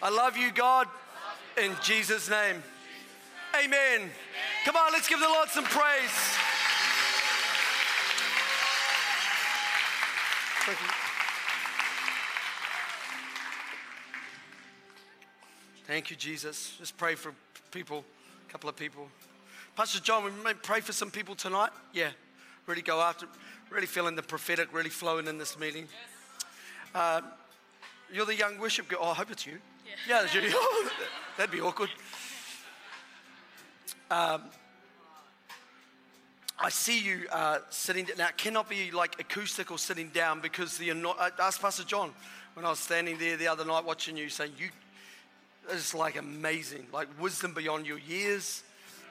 I 0.00 0.08
love 0.08 0.38
you, 0.38 0.50
God, 0.50 0.88
in 1.62 1.72
Jesus' 1.82 2.30
name. 2.30 2.62
Amen. 3.62 4.08
Come 4.64 4.74
on, 4.74 4.90
let's 4.90 5.06
give 5.06 5.20
the 5.20 5.28
Lord 5.28 5.50
some 5.50 5.64
praise. 5.64 6.10
Thank 10.64 10.80
you. 10.80 10.86
Thank 15.86 16.10
you, 16.10 16.16
Jesus. 16.16 16.76
Just 16.78 16.96
pray 16.96 17.14
for 17.14 17.34
people, 17.72 18.06
a 18.48 18.50
couple 18.50 18.70
of 18.70 18.76
people. 18.76 19.08
Pastor 19.76 20.00
John, 20.00 20.24
we 20.24 20.30
may 20.42 20.54
pray 20.54 20.80
for 20.80 20.94
some 20.94 21.10
people 21.10 21.34
tonight. 21.34 21.72
Yeah, 21.92 22.08
really 22.66 22.80
go 22.80 23.02
after, 23.02 23.26
really 23.68 23.86
feeling 23.86 24.16
the 24.16 24.22
prophetic, 24.22 24.72
really 24.72 24.88
flowing 24.88 25.26
in 25.26 25.36
this 25.36 25.58
meeting. 25.58 25.88
Uh, 26.94 27.20
you're 28.12 28.26
the 28.26 28.36
young 28.36 28.58
worship 28.58 28.88
girl. 28.88 29.00
Oh, 29.02 29.10
I 29.10 29.14
hope 29.14 29.30
it's 29.30 29.46
you. 29.46 29.58
Yeah, 30.08 30.26
yeah 30.32 30.40
you. 30.40 30.52
That'd 31.36 31.50
be 31.50 31.60
awkward. 31.60 31.90
Um, 34.10 34.42
I 36.58 36.68
see 36.70 37.00
you 37.00 37.26
uh, 37.32 37.58
sitting 37.70 38.08
now. 38.16 38.28
It 38.28 38.36
cannot 38.36 38.68
be 38.68 38.92
like 38.92 39.18
acoustic 39.18 39.72
or 39.72 39.78
sitting 39.78 40.08
down 40.10 40.40
because 40.40 40.78
the. 40.78 40.92
I 40.92 41.30
asked 41.40 41.60
Pastor 41.60 41.82
John 41.82 42.12
when 42.54 42.64
I 42.64 42.70
was 42.70 42.78
standing 42.78 43.18
there 43.18 43.36
the 43.36 43.48
other 43.48 43.64
night 43.64 43.84
watching 43.84 44.16
you, 44.16 44.28
saying 44.28 44.52
you 44.56 44.68
it's 45.70 45.94
like 45.94 46.16
amazing, 46.16 46.86
like 46.92 47.08
wisdom 47.20 47.54
beyond 47.54 47.86
your 47.86 47.98
years. 47.98 48.62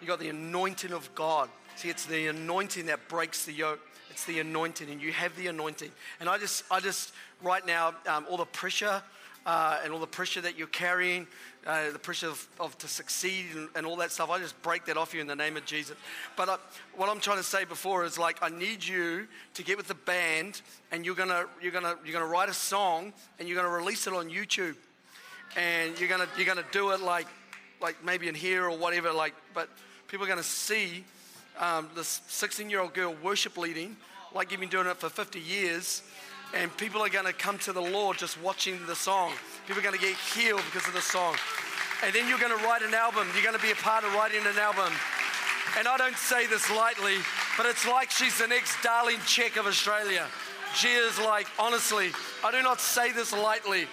You 0.02 0.08
got 0.08 0.20
the 0.20 0.30
anointing 0.30 0.94
of 0.94 1.14
God. 1.16 1.50
See, 1.76 1.90
it's 1.90 2.06
the 2.06 2.28
anointing 2.28 2.86
that 2.86 3.08
breaks 3.10 3.46
the 3.46 3.54
yoke. 3.54 3.80
It's 4.14 4.26
the 4.26 4.40
anointing, 4.40 4.92
and 4.92 5.02
you 5.02 5.12
have 5.12 5.36
the 5.36 5.48
anointing. 5.48 5.90
And 6.20 6.30
I 6.30 6.38
just, 6.38 6.64
I 6.70 6.80
just, 6.80 7.14
right 7.42 7.66
now, 7.66 7.96
um, 8.08 8.28
all 8.30 8.38
the 8.38 8.46
pressure 8.46 9.02
uh, 9.48 9.80
and 9.84 9.92
all 9.92 10.00
the 10.00 10.06
pressure 10.06 10.40
that 10.42 10.56
you're 10.56 10.68
carrying, 10.68 11.26
uh, 11.66 11.90
the 11.90 11.98
pressure 11.98 12.28
of, 12.28 12.48
of 12.60 12.78
to 12.78 12.88
succeed 12.88 13.48
and, 13.56 13.70
and, 13.76 13.88
all 13.88 13.96
that 13.96 14.12
stuff, 14.12 14.30
I 14.30 14.38
just 14.38 14.62
break 14.62 14.86
that 14.86 14.98
off 14.98 15.16
you 15.16 15.22
in 15.22 15.26
the 15.26 15.36
name 15.36 15.58
of 15.58 15.66
Jesus. 15.66 15.98
But 16.36 16.48
uh, 16.48 16.58
what 16.96 17.10
I'm 17.10 17.20
trying 17.20 17.38
to 17.38 17.44
say 17.44 17.66
before 17.66 18.06
is 18.06 18.20
like, 18.20 18.38
I 18.44 18.50
need 18.50 18.86
you 18.86 19.28
to 19.56 19.64
get 19.64 19.78
with 19.78 19.88
the 19.88 19.96
band, 19.96 20.62
and 20.92 21.04
you're 21.04 21.16
gonna, 21.16 21.46
you're 21.60 21.72
gonna, 21.72 21.96
you're 22.06 22.14
gonna 22.14 22.28
write 22.28 22.50
a 22.50 22.54
song, 22.54 23.14
and 23.40 23.48
you're 23.48 23.58
gonna 23.58 23.76
release 23.76 24.06
it 24.06 24.14
on 24.14 24.30
YouTube 24.30 24.76
and 25.56 26.00
you're 26.00 26.10
gonna 26.10 26.28
you're 26.38 26.46
gonna 26.46 26.66
do 26.72 26.92
it 26.92 27.02
like 27.02 27.28
like 27.82 28.04
maybe 28.04 28.28
in 28.28 28.36
here 28.36 28.66
or 28.66 28.78
whatever 28.78 29.12
like 29.12 29.34
but 29.54 29.70
people 30.08 30.26
are 30.26 30.30
gonna 30.30 30.42
see 30.42 31.04
um, 31.60 31.90
this 31.96 32.22
16 32.28 32.70
year 32.70 32.82
old 32.82 32.94
girl 32.94 33.16
worship 33.24 33.58
leading 33.58 33.96
like 34.34 34.52
you've 34.52 34.60
been 34.60 34.70
doing 34.70 34.88
it 34.88 34.98
for 34.98 35.10
50 35.10 35.40
years 35.40 36.04
and 36.54 36.76
people 36.78 37.02
are 37.02 37.10
gonna 37.10 37.34
come 37.34 37.58
to 37.60 37.74
the 37.74 37.82
lord 37.82 38.18
just 38.18 38.42
watching 38.42 38.86
the 38.86 38.96
song. 38.96 39.32
People 39.68 39.82
are 39.82 39.86
gonna 39.86 39.98
get 39.98 40.16
healed 40.16 40.62
because 40.72 40.88
of 40.88 40.94
the 40.94 41.02
song. 41.02 41.36
And 42.04 42.14
then 42.14 42.28
you're 42.28 42.40
gonna 42.40 42.58
write 42.58 42.82
an 42.82 42.94
album. 42.94 43.28
You're 43.34 43.46
gonna 43.46 43.64
be 43.64 43.72
a 43.72 43.76
part 43.76 44.04
of 44.04 44.14
writing 44.14 44.46
an 44.46 44.58
album. 44.58 44.92
And 45.78 45.88
i 45.88 45.98
don't 45.98 46.18
say 46.18 46.48
this 46.48 46.70
lightly 46.72 47.18
but 47.58 47.66
it's 47.66 47.88
like 47.88 48.12
she's 48.12 48.38
the 48.38 48.48
next 48.48 48.76
Darlene 48.78 49.20
Zschech 49.20 49.60
of 49.60 49.68
australia. 49.68 50.28
She 50.76 50.90
is 50.90 51.20
like 51.20 51.48
honestly 51.60 52.12
i 52.44 52.52
do 52.52 52.62
not 52.62 52.80
say 52.80 53.12
this 53.12 53.32
lightly 53.34 53.88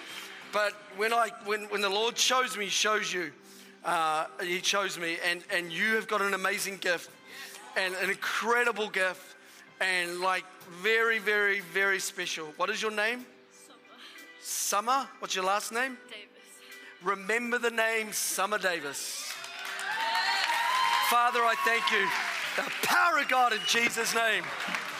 but 0.51 0.73
when, 0.97 1.13
I, 1.13 1.29
when, 1.45 1.63
when 1.65 1.81
the 1.81 1.89
Lord 1.89 2.17
shows 2.17 2.57
me, 2.57 2.67
shows 2.67 3.13
you, 3.13 3.31
uh, 3.85 4.25
He 4.43 4.59
shows 4.61 4.99
me, 4.99 5.17
and, 5.25 5.43
and 5.51 5.71
you 5.71 5.95
have 5.95 6.07
got 6.07 6.21
an 6.21 6.33
amazing 6.33 6.77
gift 6.77 7.09
and 7.77 7.93
an 7.95 8.09
incredible 8.09 8.89
gift 8.89 9.35
and 9.79 10.19
like 10.19 10.45
very, 10.81 11.19
very, 11.19 11.59
very 11.59 11.99
special. 11.99 12.47
What 12.57 12.69
is 12.69 12.81
your 12.81 12.91
name? 12.91 13.25
Summer. 14.41 14.97
Summer? 14.99 15.09
What's 15.19 15.35
your 15.35 15.45
last 15.45 15.71
name? 15.71 15.97
Davis. 16.09 16.27
Remember 17.03 17.57
the 17.57 17.71
name 17.71 18.13
Summer 18.13 18.57
Davis. 18.57 19.31
Father, 21.09 21.39
I 21.39 21.55
thank 21.65 21.91
you. 21.91 22.07
The 22.55 22.69
power 22.87 23.19
of 23.19 23.27
God 23.27 23.53
in 23.53 23.59
Jesus' 23.67 24.13
name. 24.15 24.43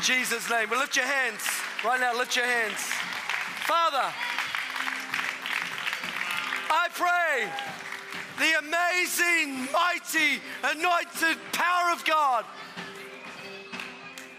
Jesus' 0.01 0.49
name. 0.49 0.69
Well, 0.69 0.79
lift 0.79 0.95
your 0.95 1.05
hands. 1.05 1.41
Right 1.85 1.99
now, 1.99 2.17
lift 2.17 2.35
your 2.35 2.45
hands. 2.45 2.79
Father, 3.65 4.11
I 6.69 6.87
pray 6.93 7.49
the 8.41 8.57
amazing, 8.57 9.69
mighty, 9.71 10.41
anointed 10.63 11.37
power 11.51 11.93
of 11.93 12.03
God. 12.05 12.43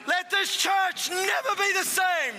Let 0.08 0.28
this 0.28 0.56
church 0.56 1.08
never 1.10 1.54
be 1.56 1.72
the 1.78 1.84
same 1.84 2.34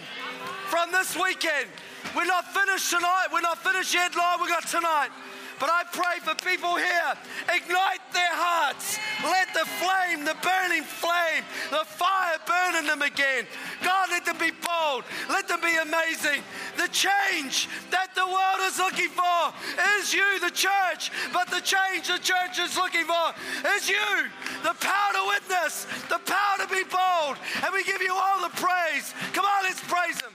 from 0.67 0.91
this 0.91 1.15
weekend. 1.15 1.69
We're 2.15 2.25
not 2.25 2.53
finished 2.53 2.89
tonight. 2.89 3.27
We're 3.31 3.39
not 3.39 3.63
finished 3.63 3.93
yet, 3.93 4.13
Lord. 4.13 4.41
We 4.41 4.49
got 4.49 4.67
tonight. 4.67 5.09
But 5.57 5.69
I 5.69 5.83
pray 5.93 6.19
for 6.19 6.35
people 6.43 6.75
here. 6.75 7.13
Ignite 7.47 8.03
their 8.11 8.35
hearts. 8.35 8.99
Let 9.23 9.47
the 9.53 9.63
flame, 9.79 10.25
the 10.25 10.35
burning 10.43 10.83
flame, 10.83 11.43
the 11.71 11.85
fire 11.87 12.37
burn 12.45 12.83
in 12.83 12.87
them 12.87 13.01
again. 13.01 13.47
God, 13.81 14.09
let 14.11 14.25
them 14.25 14.37
be 14.37 14.51
bold. 14.51 15.05
Let 15.29 15.47
them 15.47 15.61
be 15.61 15.71
amazing. 15.77 16.43
The 16.77 16.87
change 16.89 17.69
that 17.91 18.15
the 18.15 18.25
world 18.25 18.61
is 18.65 18.77
looking 18.77 19.09
for 19.09 19.53
is 19.99 20.13
you, 20.13 20.39
the 20.39 20.51
church. 20.51 21.11
But 21.31 21.49
the 21.49 21.61
change 21.61 22.07
the 22.07 22.19
church 22.19 22.59
is 22.59 22.75
looking 22.75 23.05
for 23.05 23.33
is 23.75 23.89
you. 23.89 24.29
The 24.63 24.73
power 24.79 25.13
to 25.13 25.23
witness, 25.27 25.85
the 26.09 26.19
power 26.19 26.57
to 26.59 26.67
be 26.67 26.83
bold. 26.83 27.37
And 27.63 27.73
we 27.73 27.83
give 27.83 28.01
you 28.01 28.13
all 28.13 28.41
the 28.41 28.55
praise. 28.55 29.13
Come 29.33 29.45
on, 29.45 29.63
let's 29.63 29.81
praise 29.81 30.19
Him. 30.21 30.31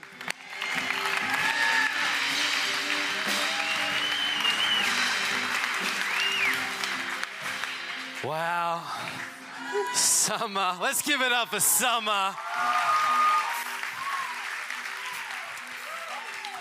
Wow. 8.23 8.83
Summer. 9.93 10.77
Let's 10.81 11.01
give 11.01 11.21
it 11.21 11.31
up 11.31 11.49
for 11.49 11.59
summer. 11.59 12.35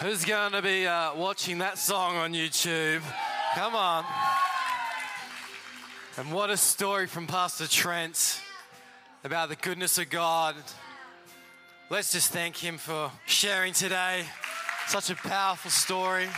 Who's 0.00 0.24
going 0.24 0.52
to 0.52 0.62
be 0.62 0.86
uh, 0.86 1.16
watching 1.16 1.58
that 1.58 1.76
song 1.76 2.14
on 2.18 2.32
YouTube? 2.32 3.02
Come 3.56 3.74
on. 3.74 4.04
And 6.16 6.30
what 6.30 6.50
a 6.50 6.56
story 6.56 7.08
from 7.08 7.26
Pastor 7.26 7.66
Trent 7.66 8.40
about 9.24 9.48
the 9.48 9.56
goodness 9.56 9.98
of 9.98 10.08
God. 10.08 10.54
Let's 11.90 12.12
just 12.12 12.30
thank 12.30 12.56
him 12.56 12.78
for 12.78 13.10
sharing 13.26 13.72
today. 13.72 14.22
Such 14.86 15.10
a 15.10 15.16
powerful 15.16 15.72
story. 15.72 16.28